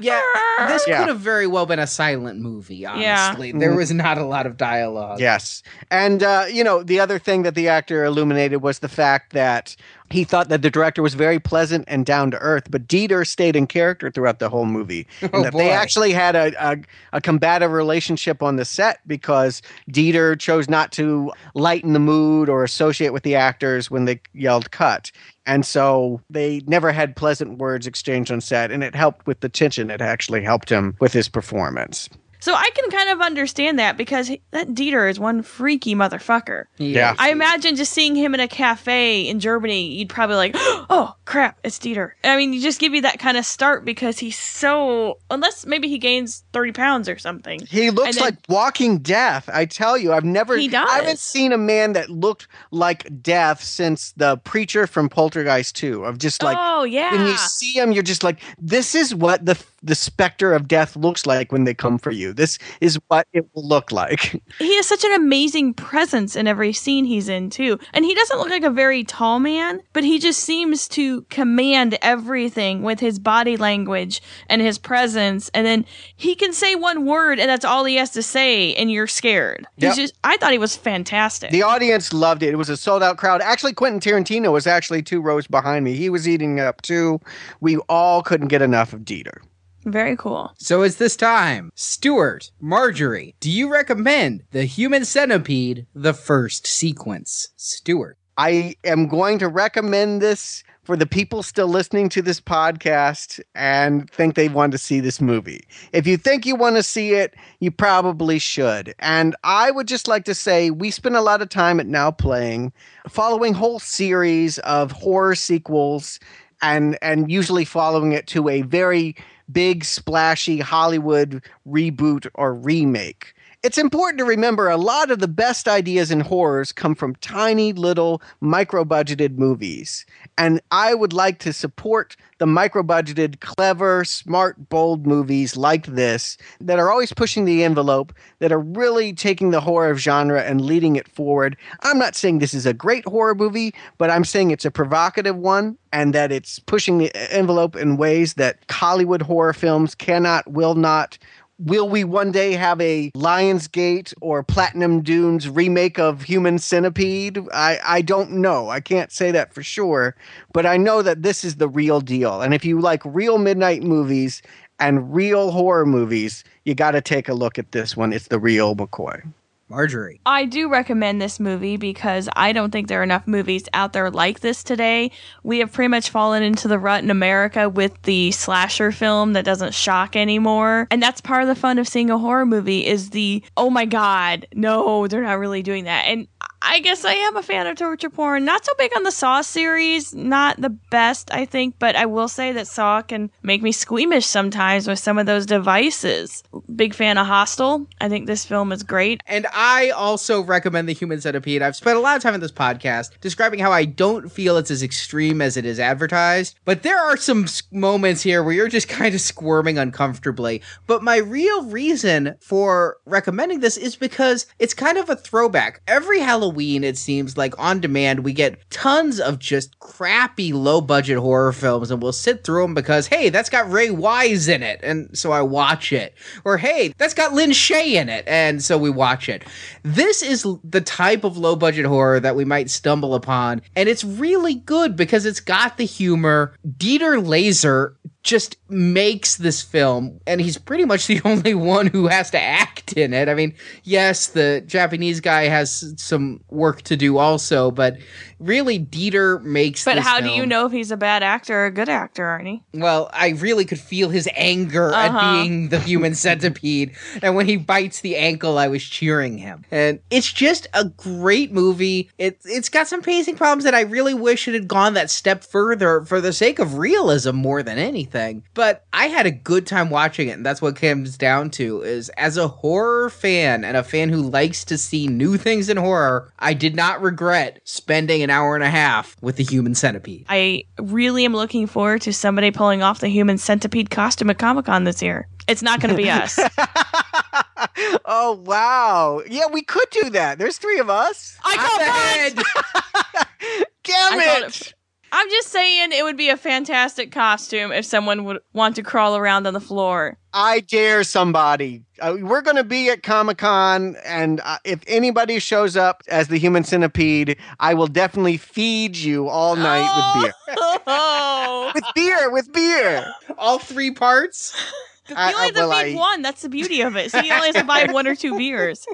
Yeah, 0.00 0.20
this 0.68 0.84
yeah. 0.86 0.98
could 0.98 1.08
have 1.08 1.20
very 1.20 1.46
well 1.46 1.66
been 1.66 1.78
a 1.78 1.86
silent 1.86 2.40
movie. 2.40 2.84
Honestly, 2.84 3.48
yeah. 3.50 3.58
there 3.58 3.70
mm-hmm. 3.70 3.76
was 3.76 3.92
not 3.92 4.18
a 4.18 4.24
lot 4.24 4.46
of 4.46 4.56
dialogue. 4.56 5.20
Yes, 5.20 5.62
and 5.90 6.22
uh, 6.22 6.46
you 6.50 6.64
know 6.64 6.82
the 6.82 7.00
other 7.00 7.18
thing 7.18 7.42
that 7.42 7.54
the 7.54 7.68
actor 7.68 8.04
illuminated 8.04 8.62
was 8.62 8.80
the 8.80 8.88
fact 8.88 9.32
that 9.32 9.76
he 10.10 10.22
thought 10.22 10.48
that 10.48 10.62
the 10.62 10.70
director 10.70 11.02
was 11.02 11.14
very 11.14 11.40
pleasant 11.40 11.84
and 11.88 12.04
down 12.04 12.30
to 12.30 12.38
earth, 12.38 12.70
but 12.70 12.86
Dieter 12.86 13.26
stayed 13.26 13.56
in 13.56 13.66
character 13.66 14.10
throughout 14.10 14.38
the 14.38 14.48
whole 14.48 14.66
movie. 14.66 15.06
And 15.24 15.34
oh, 15.34 15.42
that 15.42 15.52
boy. 15.52 15.58
they 15.58 15.70
actually 15.70 16.12
had 16.12 16.36
a, 16.36 16.52
a, 16.60 16.78
a, 17.14 17.20
combative 17.20 17.72
relationship 17.72 18.42
on 18.42 18.56
the 18.56 18.64
set 18.64 19.00
because 19.06 19.62
Dieter 19.90 20.38
chose 20.38 20.68
not 20.68 20.92
to 20.92 21.32
lighten 21.54 21.94
the 21.94 21.98
mood 21.98 22.48
or 22.48 22.62
associate 22.62 23.12
with 23.12 23.22
the 23.22 23.34
actors 23.34 23.90
when 23.90 24.04
they 24.04 24.20
yelled 24.34 24.70
cut. 24.70 25.10
And 25.46 25.64
so 25.66 26.20
they 26.30 26.62
never 26.66 26.92
had 26.92 27.16
pleasant 27.16 27.58
words 27.58 27.86
exchanged 27.86 28.32
on 28.32 28.40
set, 28.40 28.70
and 28.70 28.82
it 28.82 28.94
helped 28.94 29.26
with 29.26 29.40
the 29.40 29.48
tension. 29.48 29.90
It 29.90 30.00
actually 30.00 30.42
helped 30.42 30.70
him 30.70 30.96
with 31.00 31.12
his 31.12 31.28
performance. 31.28 32.08
So 32.44 32.52
I 32.54 32.68
can 32.74 32.90
kind 32.90 33.08
of 33.08 33.22
understand 33.22 33.78
that 33.78 33.96
because 33.96 34.28
he, 34.28 34.42
that 34.50 34.68
Dieter 34.68 35.08
is 35.08 35.18
one 35.18 35.40
freaky 35.40 35.94
motherfucker. 35.94 36.64
Yeah. 36.76 37.14
I 37.18 37.30
imagine 37.30 37.74
just 37.74 37.90
seeing 37.90 38.14
him 38.14 38.34
in 38.34 38.40
a 38.40 38.46
cafe 38.46 39.22
in 39.22 39.40
Germany, 39.40 39.86
you'd 39.86 40.10
probably 40.10 40.36
like, 40.36 40.52
oh 40.58 41.14
crap, 41.24 41.58
it's 41.64 41.78
Dieter. 41.78 42.10
I 42.22 42.36
mean, 42.36 42.52
you 42.52 42.60
just 42.60 42.80
give 42.80 42.92
you 42.92 43.00
that 43.00 43.18
kind 43.18 43.38
of 43.38 43.46
start 43.46 43.86
because 43.86 44.18
he's 44.18 44.38
so, 44.38 45.20
unless 45.30 45.64
maybe 45.64 45.88
he 45.88 45.96
gains 45.96 46.44
30 46.52 46.72
pounds 46.72 47.08
or 47.08 47.16
something. 47.16 47.60
He 47.64 47.88
looks 47.88 48.16
then, 48.16 48.24
like 48.24 48.36
walking 48.46 48.98
death. 48.98 49.48
I 49.50 49.64
tell 49.64 49.96
you, 49.96 50.12
I've 50.12 50.22
never, 50.22 50.58
he 50.58 50.68
does. 50.68 50.86
I 50.90 50.96
haven't 50.96 51.20
seen 51.20 51.50
a 51.50 51.56
man 51.56 51.94
that 51.94 52.10
looked 52.10 52.46
like 52.70 53.22
death 53.22 53.64
since 53.64 54.12
the 54.18 54.36
preacher 54.36 54.86
from 54.86 55.08
Poltergeist 55.08 55.76
2. 55.76 56.04
Of 56.04 56.18
just 56.18 56.42
like, 56.42 56.58
oh 56.60 56.84
yeah. 56.84 57.10
When 57.10 57.26
you 57.26 57.38
see 57.38 57.72
him, 57.72 57.92
you're 57.92 58.02
just 58.02 58.22
like, 58.22 58.42
this 58.58 58.94
is 58.94 59.14
what 59.14 59.46
the, 59.46 59.58
the 59.82 59.94
specter 59.94 60.52
of 60.52 60.68
death 60.68 60.94
looks 60.94 61.24
like 61.24 61.50
when 61.50 61.64
they 61.64 61.72
come 61.72 61.96
for 61.96 62.10
you. 62.10 62.33
This 62.36 62.58
is 62.80 62.98
what 63.08 63.26
it 63.32 63.46
will 63.54 63.66
look 63.66 63.92
like. 63.92 64.42
He 64.58 64.76
has 64.76 64.86
such 64.86 65.04
an 65.04 65.12
amazing 65.12 65.74
presence 65.74 66.36
in 66.36 66.46
every 66.46 66.72
scene 66.72 67.04
he's 67.04 67.28
in, 67.28 67.50
too. 67.50 67.78
And 67.92 68.04
he 68.04 68.14
doesn't 68.14 68.38
look 68.38 68.50
like 68.50 68.62
a 68.62 68.70
very 68.70 69.04
tall 69.04 69.40
man, 69.40 69.80
but 69.92 70.04
he 70.04 70.18
just 70.18 70.40
seems 70.40 70.88
to 70.88 71.22
command 71.22 71.98
everything 72.02 72.82
with 72.82 73.00
his 73.00 73.18
body 73.18 73.56
language 73.56 74.22
and 74.48 74.62
his 74.62 74.78
presence. 74.78 75.50
And 75.54 75.66
then 75.66 75.84
he 76.16 76.34
can 76.34 76.52
say 76.52 76.74
one 76.74 77.06
word, 77.06 77.38
and 77.38 77.48
that's 77.48 77.64
all 77.64 77.84
he 77.84 77.96
has 77.96 78.10
to 78.10 78.22
say, 78.22 78.74
and 78.74 78.90
you're 78.90 79.06
scared. 79.06 79.66
Yep. 79.78 79.96
just, 79.96 80.14
I 80.24 80.36
thought 80.36 80.52
he 80.52 80.58
was 80.58 80.76
fantastic. 80.76 81.50
The 81.50 81.62
audience 81.62 82.12
loved 82.12 82.42
it. 82.42 82.50
It 82.50 82.56
was 82.56 82.68
a 82.68 82.76
sold 82.76 83.02
out 83.02 83.16
crowd. 83.16 83.40
Actually, 83.40 83.72
Quentin 83.72 84.00
Tarantino 84.00 84.52
was 84.52 84.66
actually 84.66 85.02
two 85.02 85.20
rows 85.20 85.46
behind 85.46 85.84
me. 85.84 85.94
He 85.94 86.10
was 86.10 86.28
eating 86.28 86.60
up 86.60 86.82
too. 86.82 87.20
We 87.60 87.78
all 87.88 88.22
couldn't 88.22 88.48
get 88.48 88.62
enough 88.62 88.92
of 88.92 89.00
Dieter. 89.00 89.42
Very 89.84 90.16
cool. 90.16 90.52
So 90.58 90.82
it's 90.82 90.96
this 90.96 91.16
time. 91.16 91.70
Stuart, 91.74 92.50
Marjorie, 92.60 93.34
do 93.40 93.50
you 93.50 93.70
recommend 93.70 94.44
The 94.50 94.64
Human 94.64 95.04
Centipede, 95.04 95.86
the 95.94 96.14
first 96.14 96.66
sequence? 96.66 97.48
Stuart. 97.56 98.18
I 98.36 98.74
am 98.82 99.06
going 99.06 99.38
to 99.38 99.48
recommend 99.48 100.20
this 100.20 100.64
for 100.82 100.96
the 100.96 101.06
people 101.06 101.42
still 101.42 101.68
listening 101.68 102.08
to 102.10 102.20
this 102.20 102.40
podcast 102.40 103.40
and 103.54 104.10
think 104.10 104.34
they 104.34 104.48
want 104.48 104.72
to 104.72 104.78
see 104.78 105.00
this 105.00 105.20
movie. 105.20 105.64
If 105.92 106.06
you 106.06 106.16
think 106.16 106.44
you 106.44 106.56
want 106.56 106.76
to 106.76 106.82
see 106.82 107.14
it, 107.14 107.34
you 107.60 107.70
probably 107.70 108.38
should. 108.38 108.94
And 108.98 109.34
I 109.44 109.70
would 109.70 109.88
just 109.88 110.08
like 110.08 110.24
to 110.24 110.34
say 110.34 110.70
we 110.70 110.90
spend 110.90 111.16
a 111.16 111.22
lot 111.22 111.42
of 111.42 111.48
time 111.48 111.80
at 111.80 111.86
Now 111.86 112.10
Playing 112.10 112.72
following 113.08 113.54
whole 113.54 113.78
series 113.78 114.58
of 114.60 114.92
horror 114.92 115.34
sequels 115.34 116.18
and 116.60 116.98
and 117.02 117.30
usually 117.30 117.64
following 117.64 118.12
it 118.12 118.26
to 118.28 118.48
a 118.48 118.62
very 118.62 119.16
big, 119.52 119.84
splashy 119.84 120.58
Hollywood 120.58 121.42
reboot 121.66 122.28
or 122.34 122.54
remake. 122.54 123.33
It's 123.64 123.78
important 123.78 124.18
to 124.18 124.26
remember 124.26 124.68
a 124.68 124.76
lot 124.76 125.10
of 125.10 125.20
the 125.20 125.26
best 125.26 125.68
ideas 125.68 126.10
in 126.10 126.20
horrors 126.20 126.70
come 126.70 126.94
from 126.94 127.16
tiny 127.16 127.72
little 127.72 128.20
micro 128.42 128.84
budgeted 128.84 129.38
movies. 129.38 130.04
And 130.36 130.60
I 130.70 130.92
would 130.92 131.14
like 131.14 131.38
to 131.38 131.52
support 131.54 132.14
the 132.36 132.46
micro 132.46 132.82
budgeted, 132.82 133.40
clever, 133.40 134.04
smart, 134.04 134.68
bold 134.68 135.06
movies 135.06 135.56
like 135.56 135.86
this 135.86 136.36
that 136.60 136.78
are 136.78 136.90
always 136.90 137.14
pushing 137.14 137.46
the 137.46 137.64
envelope, 137.64 138.12
that 138.40 138.52
are 138.52 138.60
really 138.60 139.14
taking 139.14 139.50
the 139.50 139.62
horror 139.62 139.96
genre 139.96 140.42
and 140.42 140.60
leading 140.60 140.96
it 140.96 141.08
forward. 141.08 141.56
I'm 141.84 141.98
not 141.98 142.14
saying 142.14 142.40
this 142.40 142.52
is 142.52 142.66
a 142.66 142.74
great 142.74 143.06
horror 143.06 143.34
movie, 143.34 143.74
but 143.96 144.10
I'm 144.10 144.24
saying 144.24 144.50
it's 144.50 144.66
a 144.66 144.70
provocative 144.70 145.36
one 145.36 145.78
and 145.90 146.12
that 146.12 146.30
it's 146.30 146.58
pushing 146.58 146.98
the 146.98 147.10
envelope 147.32 147.76
in 147.76 147.96
ways 147.96 148.34
that 148.34 148.58
Hollywood 148.70 149.22
horror 149.22 149.54
films 149.54 149.94
cannot, 149.94 150.50
will 150.50 150.74
not, 150.74 151.16
Will 151.58 151.88
we 151.88 152.02
one 152.02 152.32
day 152.32 152.52
have 152.52 152.80
a 152.80 153.12
Lionsgate 153.12 154.12
or 154.20 154.42
Platinum 154.42 155.02
Dunes 155.02 155.48
remake 155.48 156.00
of 156.00 156.22
Human 156.22 156.58
Centipede? 156.58 157.38
I, 157.52 157.78
I 157.84 158.02
don't 158.02 158.32
know. 158.32 158.70
I 158.70 158.80
can't 158.80 159.12
say 159.12 159.30
that 159.30 159.54
for 159.54 159.62
sure, 159.62 160.16
but 160.52 160.66
I 160.66 160.76
know 160.76 161.00
that 161.02 161.22
this 161.22 161.44
is 161.44 161.56
the 161.56 161.68
real 161.68 162.00
deal. 162.00 162.42
And 162.42 162.54
if 162.54 162.64
you 162.64 162.80
like 162.80 163.02
real 163.04 163.38
midnight 163.38 163.84
movies 163.84 164.42
and 164.80 165.14
real 165.14 165.52
horror 165.52 165.86
movies, 165.86 166.42
you 166.64 166.74
got 166.74 166.90
to 166.92 167.00
take 167.00 167.28
a 167.28 167.34
look 167.34 167.56
at 167.56 167.70
this 167.70 167.96
one. 167.96 168.12
It's 168.12 168.28
the 168.28 168.40
real 168.40 168.74
McCoy. 168.74 169.22
Marjorie. 169.68 170.20
I 170.26 170.44
do 170.44 170.68
recommend 170.68 171.20
this 171.20 171.40
movie 171.40 171.76
because 171.76 172.28
I 172.36 172.52
don't 172.52 172.70
think 172.70 172.88
there 172.88 173.00
are 173.00 173.04
enough 173.04 173.26
movies 173.26 173.64
out 173.72 173.92
there 173.92 174.10
like 174.10 174.40
this 174.40 174.62
today. 174.62 175.10
We 175.42 175.58
have 175.60 175.72
pretty 175.72 175.88
much 175.88 176.10
fallen 176.10 176.42
into 176.42 176.68
the 176.68 176.78
rut 176.78 177.02
in 177.02 177.10
America 177.10 177.68
with 177.68 178.00
the 178.02 178.30
slasher 178.32 178.92
film 178.92 179.32
that 179.32 179.44
doesn't 179.44 179.74
shock 179.74 180.16
anymore. 180.16 180.86
And 180.90 181.02
that's 181.02 181.20
part 181.20 181.42
of 181.42 181.48
the 181.48 181.54
fun 181.54 181.78
of 181.78 181.88
seeing 181.88 182.10
a 182.10 182.18
horror 182.18 182.46
movie 182.46 182.86
is 182.86 183.10
the, 183.10 183.42
oh 183.56 183.70
my 183.70 183.84
God, 183.84 184.46
no, 184.54 185.06
they're 185.06 185.22
not 185.22 185.38
really 185.38 185.62
doing 185.62 185.84
that. 185.84 186.04
And 186.06 186.28
I 186.66 186.80
guess 186.80 187.04
I 187.04 187.12
am 187.12 187.36
a 187.36 187.42
fan 187.42 187.66
of 187.66 187.76
torture 187.76 188.08
porn. 188.08 188.44
Not 188.46 188.64
so 188.64 188.72
big 188.78 188.90
on 188.96 189.02
the 189.02 189.10
Saw 189.10 189.42
series. 189.42 190.14
Not 190.14 190.60
the 190.60 190.70
best, 190.70 191.32
I 191.32 191.44
think, 191.44 191.78
but 191.78 191.94
I 191.94 192.06
will 192.06 192.26
say 192.26 192.52
that 192.52 192.66
Saw 192.66 193.02
can 193.02 193.30
make 193.42 193.62
me 193.62 193.70
squeamish 193.70 194.24
sometimes 194.24 194.88
with 194.88 194.98
some 194.98 195.18
of 195.18 195.26
those 195.26 195.44
devices. 195.44 196.42
Big 196.74 196.94
fan 196.94 197.18
of 197.18 197.26
Hostel. 197.26 197.86
I 198.00 198.08
think 198.08 198.26
this 198.26 198.46
film 198.46 198.72
is 198.72 198.82
great. 198.82 199.20
And 199.26 199.46
I 199.52 199.90
also 199.90 200.40
recommend 200.40 200.88
The 200.88 200.94
Human 200.94 201.20
Centipede. 201.20 201.60
I've 201.60 201.76
spent 201.76 201.98
a 201.98 202.00
lot 202.00 202.16
of 202.16 202.22
time 202.22 202.34
in 202.34 202.40
this 202.40 202.50
podcast 202.50 203.20
describing 203.20 203.60
how 203.60 203.70
I 203.70 203.84
don't 203.84 204.32
feel 204.32 204.56
it's 204.56 204.70
as 204.70 204.82
extreme 204.82 205.42
as 205.42 205.58
it 205.58 205.66
is 205.66 205.78
advertised, 205.78 206.58
but 206.64 206.82
there 206.82 206.98
are 206.98 207.18
some 207.18 207.46
moments 207.72 208.22
here 208.22 208.42
where 208.42 208.54
you're 208.54 208.68
just 208.68 208.88
kind 208.94 209.14
of 209.14 209.20
squirming 209.20 209.76
uncomfortably. 209.76 210.62
But 210.86 211.02
my 211.02 211.18
real 211.18 211.64
reason 211.66 212.36
for 212.40 212.96
recommending 213.04 213.60
this 213.60 213.76
is 213.76 213.96
because 213.96 214.46
it's 214.58 214.72
kind 214.72 214.96
of 214.96 215.10
a 215.10 215.16
throwback. 215.16 215.82
Every 215.86 216.20
Halloween, 216.20 216.53
it 216.62 216.96
seems 216.96 217.36
like 217.36 217.58
on 217.58 217.80
demand, 217.80 218.20
we 218.20 218.32
get 218.32 218.70
tons 218.70 219.20
of 219.20 219.38
just 219.38 219.78
crappy, 219.78 220.52
low 220.52 220.80
budget 220.80 221.18
horror 221.18 221.52
films, 221.52 221.90
and 221.90 222.02
we'll 222.02 222.12
sit 222.12 222.44
through 222.44 222.62
them 222.62 222.74
because, 222.74 223.06
hey, 223.06 223.28
that's 223.28 223.50
got 223.50 223.70
Ray 223.70 223.90
Wise 223.90 224.48
in 224.48 224.62
it. 224.62 224.80
And 224.82 225.16
so 225.16 225.32
I 225.32 225.42
watch 225.42 225.92
it. 225.92 226.14
Or, 226.44 226.56
hey, 226.58 226.94
that's 226.98 227.14
got 227.14 227.32
Lin 227.32 227.50
Shaye 227.50 227.94
in 227.94 228.08
it. 228.08 228.24
And 228.26 228.62
so 228.62 228.78
we 228.78 228.90
watch 228.90 229.28
it. 229.28 229.44
This 229.82 230.22
is 230.22 230.46
the 230.62 230.80
type 230.80 231.24
of 231.24 231.36
low 231.36 231.56
budget 231.56 231.86
horror 231.86 232.20
that 232.20 232.36
we 232.36 232.44
might 232.44 232.70
stumble 232.70 233.14
upon. 233.14 233.62
And 233.76 233.88
it's 233.88 234.04
really 234.04 234.54
good 234.54 234.96
because 234.96 235.26
it's 235.26 235.40
got 235.40 235.76
the 235.76 235.84
humor. 235.84 236.54
Dieter 236.66 237.24
Laser 237.26 237.96
just 238.24 238.56
makes 238.70 239.36
this 239.36 239.60
film 239.60 240.18
and 240.26 240.40
he's 240.40 240.56
pretty 240.56 240.86
much 240.86 241.06
the 241.06 241.20
only 241.24 241.54
one 241.54 241.86
who 241.86 242.08
has 242.08 242.30
to 242.30 242.40
act 242.40 242.94
in 242.94 243.12
it. 243.12 243.28
I 243.28 243.34
mean, 243.34 243.54
yes, 243.84 244.28
the 244.28 244.62
Japanese 244.66 245.20
guy 245.20 245.42
has 245.42 245.94
some 245.98 246.42
work 246.50 246.82
to 246.82 246.96
do 246.96 247.18
also, 247.18 247.70
but 247.70 247.96
really 248.38 248.78
Dieter 248.78 249.42
makes 249.42 249.84
But 249.84 249.98
how 249.98 250.20
do 250.20 250.28
you 250.30 250.46
know 250.46 250.66
if 250.66 250.72
he's 250.72 250.90
a 250.90 250.96
bad 250.96 251.22
actor 251.22 251.54
or 251.62 251.66
a 251.66 251.70
good 251.70 251.88
actor, 251.88 252.22
Arnie? 252.24 252.62
well, 252.72 253.10
I 253.12 253.30
really 253.30 253.64
could 253.64 253.80
feel 253.80 254.08
his 254.10 254.28
anger 254.36 254.92
at 254.92 255.10
Uh-huh. 255.10 255.20
being 255.44 255.68
the 255.70 255.80
human 255.80 256.14
centipede. 256.14 256.92
And 257.22 257.34
when 257.34 257.46
he 257.46 257.56
bites 257.56 258.00
the 258.00 258.16
ankle, 258.16 258.58
I 258.58 258.68
was 258.68 258.82
cheering 258.84 259.38
him. 259.38 259.64
And 259.70 260.00
it's 260.10 260.32
just 260.32 260.68
a 260.74 260.84
great 260.84 261.52
movie. 261.52 262.10
It, 262.18 262.38
it's 262.44 262.68
got 262.68 262.86
some 262.88 263.02
pacing 263.02 263.36
problems 263.36 263.64
that 263.64 263.74
I 263.74 263.80
really 263.82 264.14
wish 264.14 264.46
it 264.46 264.54
had 264.54 264.68
gone 264.68 264.94
that 264.94 265.10
step 265.10 265.42
further 265.44 266.02
for 266.02 266.20
the 266.20 266.32
sake 266.32 266.58
of 266.58 266.78
realism 266.78 267.34
more 267.36 267.62
than 267.62 267.78
anything. 267.78 268.44
But 268.54 268.84
I 268.92 269.06
had 269.06 269.26
a 269.26 269.30
good 269.30 269.66
time 269.66 269.90
watching 269.90 270.28
it. 270.28 270.32
And 270.32 270.46
that's 270.46 270.62
what 270.62 270.76
comes 270.76 271.16
down 271.18 271.50
to 271.52 271.82
is 271.82 272.10
as 272.10 272.36
a 272.36 272.48
horror 272.48 273.10
fan 273.10 273.64
and 273.64 273.76
a 273.76 273.82
fan 273.82 274.08
who 274.10 274.22
likes 274.22 274.64
to 274.66 274.78
see 274.78 275.06
new 275.08 275.36
things 275.36 275.68
in 275.68 275.76
horror, 275.76 276.23
I 276.38 276.54
did 276.54 276.74
not 276.74 277.00
regret 277.02 277.60
spending 277.64 278.22
an 278.22 278.30
hour 278.30 278.54
and 278.54 278.64
a 278.64 278.70
half 278.70 279.16
with 279.20 279.36
the 279.36 279.44
human 279.44 279.74
centipede. 279.74 280.26
I 280.28 280.64
really 280.78 281.24
am 281.24 281.34
looking 281.34 281.66
forward 281.66 282.02
to 282.02 282.12
somebody 282.12 282.50
pulling 282.50 282.82
off 282.82 283.00
the 283.00 283.08
human 283.08 283.38
centipede 283.38 283.90
costume 283.90 284.30
at 284.30 284.38
Comic 284.38 284.66
Con 284.66 284.84
this 284.84 285.02
year. 285.02 285.28
It's 285.46 285.62
not 285.62 285.80
going 285.80 285.94
to 285.94 286.02
be 286.02 286.10
us. 286.10 286.38
oh 288.04 288.40
wow! 288.44 289.22
Yeah, 289.28 289.46
we 289.52 289.62
could 289.62 289.90
do 289.90 290.10
that. 290.10 290.38
There's 290.38 290.58
three 290.58 290.78
of 290.78 290.88
us. 290.88 291.38
I 291.44 291.52
I'm 291.52 291.66
call 291.66 291.78
the 291.78 291.84
head. 291.84 293.66
Damn 293.84 294.44
it! 294.44 294.74
Called 295.14 295.20
it- 295.20 295.24
I'm 295.24 295.30
just 295.30 295.48
saying 295.48 295.92
it 295.92 296.04
would 296.04 296.16
be 296.16 296.28
a 296.28 296.36
fantastic 296.36 297.12
costume 297.12 297.72
if 297.72 297.84
someone 297.84 298.24
would 298.24 298.40
want 298.52 298.76
to 298.76 298.82
crawl 298.82 299.16
around 299.16 299.46
on 299.46 299.54
the 299.54 299.60
floor. 299.60 300.18
I 300.32 300.60
dare 300.60 301.04
somebody. 301.04 301.84
Uh, 302.00 302.16
we're 302.20 302.42
going 302.42 302.56
to 302.56 302.64
be 302.64 302.90
at 302.90 303.02
Comic 303.04 303.38
Con, 303.38 303.96
and 304.04 304.40
uh, 304.44 304.58
if 304.64 304.82
anybody 304.88 305.38
shows 305.38 305.76
up 305.76 306.02
as 306.08 306.26
the 306.28 306.38
human 306.38 306.64
centipede, 306.64 307.36
I 307.60 307.74
will 307.74 307.86
definitely 307.86 308.36
feed 308.36 308.96
you 308.96 309.28
all 309.28 309.54
night 309.54 310.14
with 310.16 310.24
beer. 310.24 310.56
Oh, 310.86 311.70
With 311.74 311.84
beer, 311.94 312.30
with 312.30 312.52
beer. 312.52 313.14
All 313.38 313.58
three 313.58 313.92
parts. 313.92 314.54
you 315.08 315.16
only 315.16 315.32
have 315.32 315.54
to 315.54 315.68
well, 315.68 315.82
feed 315.82 315.96
one. 315.96 316.22
That's 316.22 316.42
the 316.42 316.48
beauty 316.48 316.80
of 316.82 316.96
it. 316.96 317.10
So 317.10 317.20
you 317.20 317.32
only 317.32 317.48
have 317.48 317.56
to 317.56 317.64
buy 317.64 317.86
one 317.90 318.06
or 318.06 318.14
two 318.14 318.36
beers. 318.36 318.86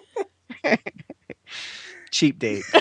Cheap 2.10 2.38
date. 2.38 2.64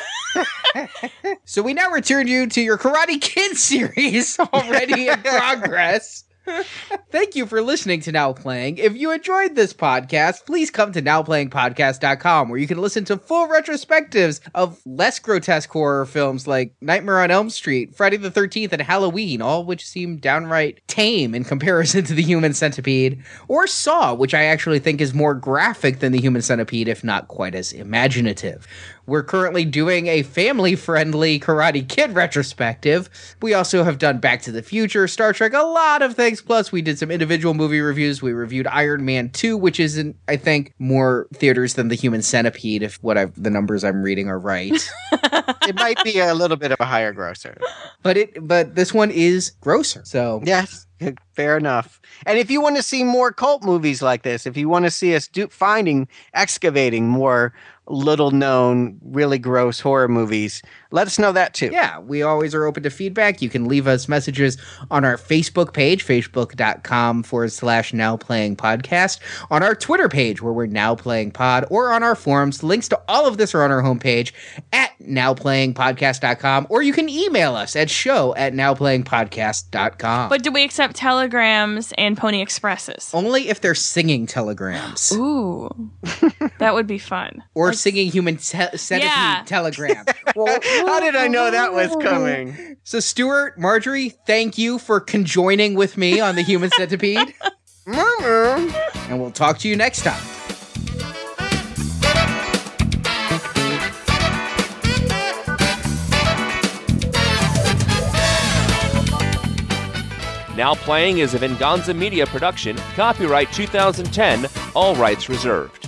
So 1.46 1.64
we 1.64 1.74
now 1.74 1.90
return 1.90 2.28
you 2.28 2.46
to 2.48 2.62
your 2.62 2.78
Karate 2.78 3.20
Kid 3.20 3.58
series 3.58 4.40
already 4.40 5.08
in 5.08 5.20
progress. 5.24 6.26
Thank 7.12 7.36
you 7.36 7.46
for 7.46 7.62
listening 7.62 8.02
to 8.02 8.12
Now 8.12 8.34
Playing. 8.34 8.78
If 8.78 8.96
you 8.96 9.12
enjoyed 9.12 9.56
this 9.56 9.74
podcast, 9.74 10.46
please 10.48 10.72
come 10.72 10.92
to 10.94 11.02
nowplayingpodcast.com 11.02 12.50
where 12.50 12.58
you 12.60 12.66
can 12.66 12.80
listen 12.80 13.06
to 13.06 13.18
full 13.18 13.48
retrospectives 13.48 14.40
of 14.56 14.80
less 14.86 15.20
grotesque 15.20 15.70
horror 15.70 16.06
films 16.08 16.48
like 16.48 16.74
Nightmare 16.82 17.20
on 17.22 17.30
Elm 17.30 17.50
Street, 17.52 17.96
Friday 17.96 18.18
the 18.18 18.32
13th, 18.32 18.72
and 18.72 18.82
Halloween, 18.82 19.42
all 19.44 19.64
which 19.64 19.86
seem 19.86 20.18
downright 20.18 20.82
tame 20.88 21.36
in 21.36 21.44
comparison 21.44 22.04
to 22.06 22.14
the 22.16 22.24
human 22.24 22.54
centipede, 22.54 23.24
or 23.48 23.68
Saw, 23.68 24.16
which 24.16 24.34
I 24.34 24.46
actually 24.46 24.80
think 24.80 25.02
is 25.02 25.14
more 25.14 25.36
graphic 25.36 26.00
than 26.00 26.14
the 26.14 26.22
human 26.22 26.42
centipede, 26.42 26.88
if 26.88 27.04
not 27.04 27.28
quite 27.28 27.54
as 27.54 27.74
imaginative. 27.74 28.66
We're 29.10 29.24
currently 29.24 29.66
doing 29.66 30.06
a 30.08 30.22
family 30.22 30.76
friendly 30.76 31.40
Karate 31.40 31.88
Kid 31.88 32.14
retrospective. 32.14 33.10
We 33.42 33.56
also 33.56 33.84
have 33.84 33.98
done 33.98 34.20
Back 34.20 34.44
to 34.44 34.52
the 34.52 34.62
Future, 34.62 35.08
Star 35.08 35.34
Trek, 35.34 35.54
a 35.54 35.64
lot 35.64 36.02
of 36.04 36.16
things. 36.16 36.42
Plus, 36.42 36.72
we 36.72 36.84
did 36.84 37.00
some 37.00 37.10
individual 37.10 37.54
movie 37.56 37.82
reviews. 37.82 38.22
We 38.22 38.34
reviewed 38.34 38.68
Iron 38.68 39.04
Man 39.04 39.30
2, 39.32 39.58
which 39.58 39.80
is 39.80 39.98
in, 39.98 40.16
I 40.28 40.38
think, 40.38 40.74
more 40.78 41.28
theaters 41.34 41.74
than 41.74 41.88
the 41.88 41.96
Human 41.96 42.22
Centipede, 42.22 42.84
if 42.84 43.02
what 43.04 43.18
I've, 43.18 43.42
the 43.42 43.50
numbers 43.50 43.84
I'm 43.84 44.04
reading 44.04 44.30
are 44.30 44.40
right. 44.40 44.72
it 45.12 45.76
might 45.76 46.04
be 46.04 46.20
a 46.20 46.36
little 46.36 46.58
bit 46.58 46.72
of 46.72 46.78
a 46.80 46.86
higher 46.86 47.12
grosser. 47.12 47.58
but 48.04 48.16
it, 48.16 48.48
but 48.48 48.76
this 48.76 48.94
one 48.94 49.10
is 49.10 49.54
grosser. 49.62 50.04
So 50.06 50.42
Yes, 50.46 50.86
fair 51.34 51.58
enough. 51.58 52.02
And 52.26 52.38
if 52.38 52.52
you 52.52 52.62
want 52.62 52.76
to 52.76 52.84
see 52.84 53.04
more 53.04 53.32
cult 53.32 53.64
movies 53.64 54.02
like 54.02 54.24
this, 54.24 54.46
if 54.46 54.58
you 54.58 54.70
want 54.70 54.86
to 54.86 54.92
see 54.92 55.16
us 55.16 55.28
do 55.28 55.48
finding, 55.48 56.08
excavating 56.34 57.08
more 57.08 57.54
little 57.90 58.32
known, 58.32 59.00
really 59.04 59.40
gross 59.40 59.80
horror 59.80 60.08
movies, 60.08 60.62
let 60.92 61.08
us 61.08 61.20
know 61.20 61.32
that 61.32 61.54
too. 61.54 61.70
Yeah, 61.72 62.00
we 62.00 62.22
always 62.22 62.54
are 62.56 62.66
open 62.66 62.84
to 62.84 62.90
feedback. 62.90 63.42
You 63.42 63.50
can 63.50 63.68
leave 63.68 63.88
us 63.88 64.08
messages 64.08 64.58
on 64.92 65.04
our 65.04 65.18
Facebook 65.18 65.74
page, 65.74 66.06
facebook.com 66.06 67.24
forward 67.24 67.52
slash 67.52 67.94
now 67.94 68.18
playing 68.18 68.56
podcast, 68.56 69.20
on 69.50 69.64
our 69.64 69.76
Twitter 69.76 70.10
page 70.10 70.42
where 70.42 70.54
we're 70.54 70.68
now 70.68 70.96
playing 70.96 71.32
pod, 71.32 71.66
or 71.70 71.92
on 71.92 72.04
our 72.04 72.16
forums. 72.16 72.64
Links 72.64 72.88
to 72.90 73.02
all 73.08 73.28
of 73.28 73.38
this 73.38 73.54
are 73.54 73.64
on 73.64 73.72
our 73.72 73.82
homepage 73.82 74.32
at 74.72 74.92
nowplayingpodcast.com, 75.02 76.68
or 76.70 76.82
you 76.82 76.94
can 76.94 77.10
email 77.10 77.56
us 77.56 77.76
at 77.76 77.90
show 77.90 78.36
at 78.36 78.54
nowplayingpodcast.com. 78.54 80.30
But 80.30 80.44
do 80.44 80.52
we 80.52 80.64
accept 80.64 80.89
telegrams 80.94 81.94
and 81.98 82.18
Pony 82.18 82.42
Expresses? 82.42 83.10
only 83.14 83.50
if 83.50 83.62
they're 83.62 83.76
singing 83.76 84.26
telegrams 84.28 85.12
Ooh, 85.14 85.70
that 86.60 86.74
would 86.74 86.88
be 86.88 86.98
fun. 86.98 87.44
or 87.56 87.74
singing 87.74 88.12
human 88.12 88.38
te- 88.38 88.78
centipede 88.78 89.02
Yeah. 89.04 89.44
telegram. 89.46 90.06
How 90.36 91.00
did 91.00 91.16
I 91.16 91.28
know 91.28 91.52
that 91.52 91.74
was 91.74 91.96
coming? 92.02 92.78
so, 92.84 93.00
Stuart, 93.00 93.60
Marjorie, 93.60 94.10
thank 94.28 94.58
you 94.58 94.78
for 94.80 95.00
conjoining 95.00 95.76
with 95.76 95.98
me 95.98 96.20
on 96.20 96.36
the 96.36 96.42
human 96.42 96.70
centipede. 96.72 97.34
Mm-mm. 97.88 99.10
and 99.10 99.20
we'll 99.20 99.32
talk 99.32 99.58
to 99.60 99.68
you 99.70 99.76
next 99.76 100.04
time. 100.04 100.22
Now 110.60 110.76
Playing 110.76 111.20
is 111.20 111.36
a 111.36 111.38
Venganza 111.38 111.94
Media 111.94 112.26
production, 112.26 112.76
copyright 112.94 113.50
2010, 113.54 114.46
all 114.76 114.94
rights 114.94 115.30
reserved. 115.30 115.88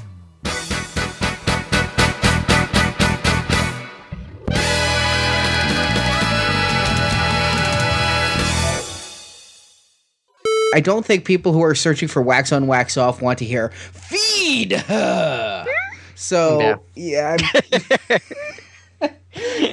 I 10.74 10.80
don't 10.80 11.06
think 11.06 11.26
people 11.26 11.52
who 11.52 11.62
are 11.64 11.76
searching 11.76 12.08
for 12.08 12.22
wax 12.22 12.54
on, 12.54 12.66
wax 12.66 12.96
off 12.96 13.22
want 13.22 13.40
to 13.40 13.46
hear 13.46 13.70
feed 13.92 14.72
her. 14.74 15.66
So 16.16 16.80
yeah, 16.96 17.36
I'm- 17.40 18.20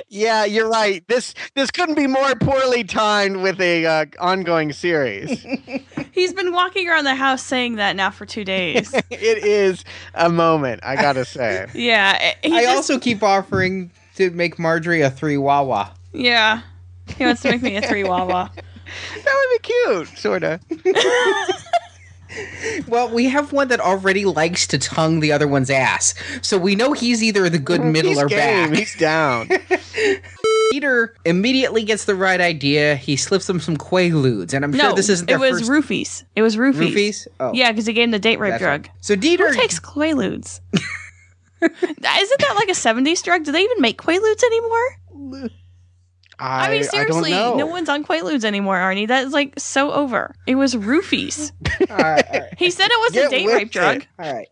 Yeah, 0.09 0.45
you're 0.45 0.69
right. 0.69 1.07
This 1.09 1.35
this 1.55 1.71
couldn't 1.71 1.95
be 1.95 2.07
more 2.07 2.35
poorly 2.37 2.85
timed 2.85 3.39
with 3.39 3.61
a 3.61 3.87
uh, 3.87 4.07
ongoing 4.21 4.73
series. 4.73 5.45
He's 6.13 6.33
been 6.33 6.53
walking 6.53 6.89
around 6.89 7.05
the 7.05 7.15
house 7.15 7.43
saying 7.43 7.77
that 7.77 7.95
now 7.97 8.11
for 8.11 8.27
two 8.27 8.45
days. 8.45 8.93
it 9.11 9.45
is 9.45 9.85
a 10.15 10.29
moment, 10.29 10.81
I 10.85 10.97
gotta 10.97 11.25
say. 11.25 11.67
yeah, 11.75 12.35
he 12.43 12.57
I 12.57 12.63
just- 12.63 12.77
also 12.77 12.99
keep 12.99 13.23
offering 13.23 13.91
to 14.17 14.31
make 14.31 14.59
Marjorie 14.59 15.03
a 15.03 15.11
three 15.11 15.37
wawa. 15.37 15.93
yeah. 16.13 16.63
He 17.17 17.25
wants 17.25 17.41
to 17.43 17.51
make 17.51 17.63
me 17.63 17.77
a 17.77 17.83
three 17.83 18.05
wawa. 18.05 18.51
That 19.25 19.49
would 19.51 19.63
be 19.63 19.73
cute, 20.07 20.19
sorta. 20.19 20.61
Well, 22.87 23.11
we 23.11 23.27
have 23.27 23.53
one 23.53 23.69
that 23.69 23.81
already 23.81 24.25
likes 24.25 24.67
to 24.69 24.79
tongue 24.79 25.21
the 25.21 25.33
other 25.33 25.47
one's 25.49 25.71
ass, 25.71 26.15
so 26.43 26.57
we 26.59 26.75
know 26.77 26.93
he's 26.93 27.23
either 27.23 27.49
the 27.49 27.59
good 27.59 27.83
middle 27.85 28.11
He's 28.13 28.23
or 28.23 28.27
game. 28.29 28.71
back. 28.71 28.79
He's 28.79 28.97
down. 28.97 29.49
Peter 30.71 31.15
immediately 31.25 31.83
gets 31.83 32.05
the 32.05 32.15
right 32.15 32.41
idea. 32.41 32.95
He 32.97 33.17
slips 33.17 33.47
them 33.47 33.59
some 33.59 33.77
Quaaludes, 33.77 34.53
and 34.53 34.65
I'm 34.65 34.71
no, 34.71 34.79
sure 34.79 34.93
this 34.95 35.09
isn't 35.09 35.29
it 35.29 35.33
their 35.33 35.39
was 35.39 35.61
first 35.67 35.71
roofies. 35.71 36.25
It 36.37 36.43
was 36.43 36.57
roofies. 36.57 36.93
roofies. 36.95 37.27
Oh, 37.41 37.53
Yeah, 37.55 37.73
because 37.73 37.87
he 37.87 37.93
gave 37.95 38.05
him 38.05 38.11
the 38.11 38.19
date 38.19 38.39
rape 38.39 38.51
that's 38.53 38.63
drug. 38.63 38.83
right. 38.87 38.91
So 39.01 39.15
Dieter 39.17 39.49
Who 39.49 39.55
takes 39.55 39.81
Quaaludes? 39.81 40.61
Isn't 41.63 41.81
that 42.01 42.53
like 42.55 42.69
a 42.69 42.73
70s 42.73 43.23
drug? 43.23 43.45
Do 43.45 43.53
they 43.53 43.63
even 43.63 43.81
make 43.81 43.99
Quaaludes 44.01 44.43
anymore? 44.45 45.51
I, 46.41 46.67
I, 46.67 46.71
mean, 46.71 46.85
seriously, 46.85 47.33
I 47.35 47.39
don't 47.39 47.59
know. 47.59 47.67
no 47.67 47.71
one's 47.71 47.89
on 47.89 48.05
Quaaludes 48.05 48.45
anymore, 48.45 48.77
Arnie. 48.77 49.09
That 49.09 49.27
is 49.27 49.33
like 49.33 49.55
so 49.59 49.93
over. 49.93 50.35
It 50.47 50.55
was 50.55 50.75
roofies. 50.75 51.51
all 51.91 51.97
right, 51.97 52.25
all 52.33 52.41
right, 52.41 52.55
He 52.57 52.71
said 52.71 52.87
it 52.91 53.01
was 53.13 53.27
a 53.27 53.31
date 53.31 53.45
with 53.47 53.55
rape 53.55 53.71
drug. 53.73 54.07
all 54.19 54.33
right. 54.33 54.49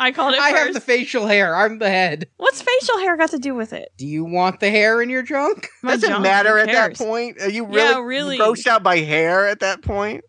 I 0.00 0.12
called 0.12 0.34
it 0.34 0.40
I 0.40 0.52
first. 0.52 0.64
have 0.64 0.74
the 0.74 0.80
facial 0.80 1.26
hair. 1.26 1.56
I'm 1.56 1.78
the 1.80 1.90
head. 1.90 2.28
What's 2.36 2.62
facial 2.62 2.98
hair 2.98 3.16
got 3.16 3.30
to 3.30 3.38
do 3.38 3.54
with 3.54 3.72
it? 3.72 3.92
Do 3.98 4.06
you 4.06 4.24
want 4.24 4.60
the 4.60 4.70
hair 4.70 5.02
in 5.02 5.10
your 5.10 5.22
junk? 5.22 5.68
My 5.82 5.92
Doesn't 5.92 6.08
junk, 6.10 6.22
matter 6.22 6.56
at 6.58 6.66
that 6.66 6.96
point. 6.96 7.40
Are 7.40 7.48
you 7.48 7.64
really, 7.66 7.78
Yeah, 7.78 8.00
really. 8.00 8.38
grossed 8.38 8.66
out 8.68 8.84
by 8.84 8.98
hair 8.98 9.48
at 9.48 9.58
that 9.60 9.82
point? 9.82 10.22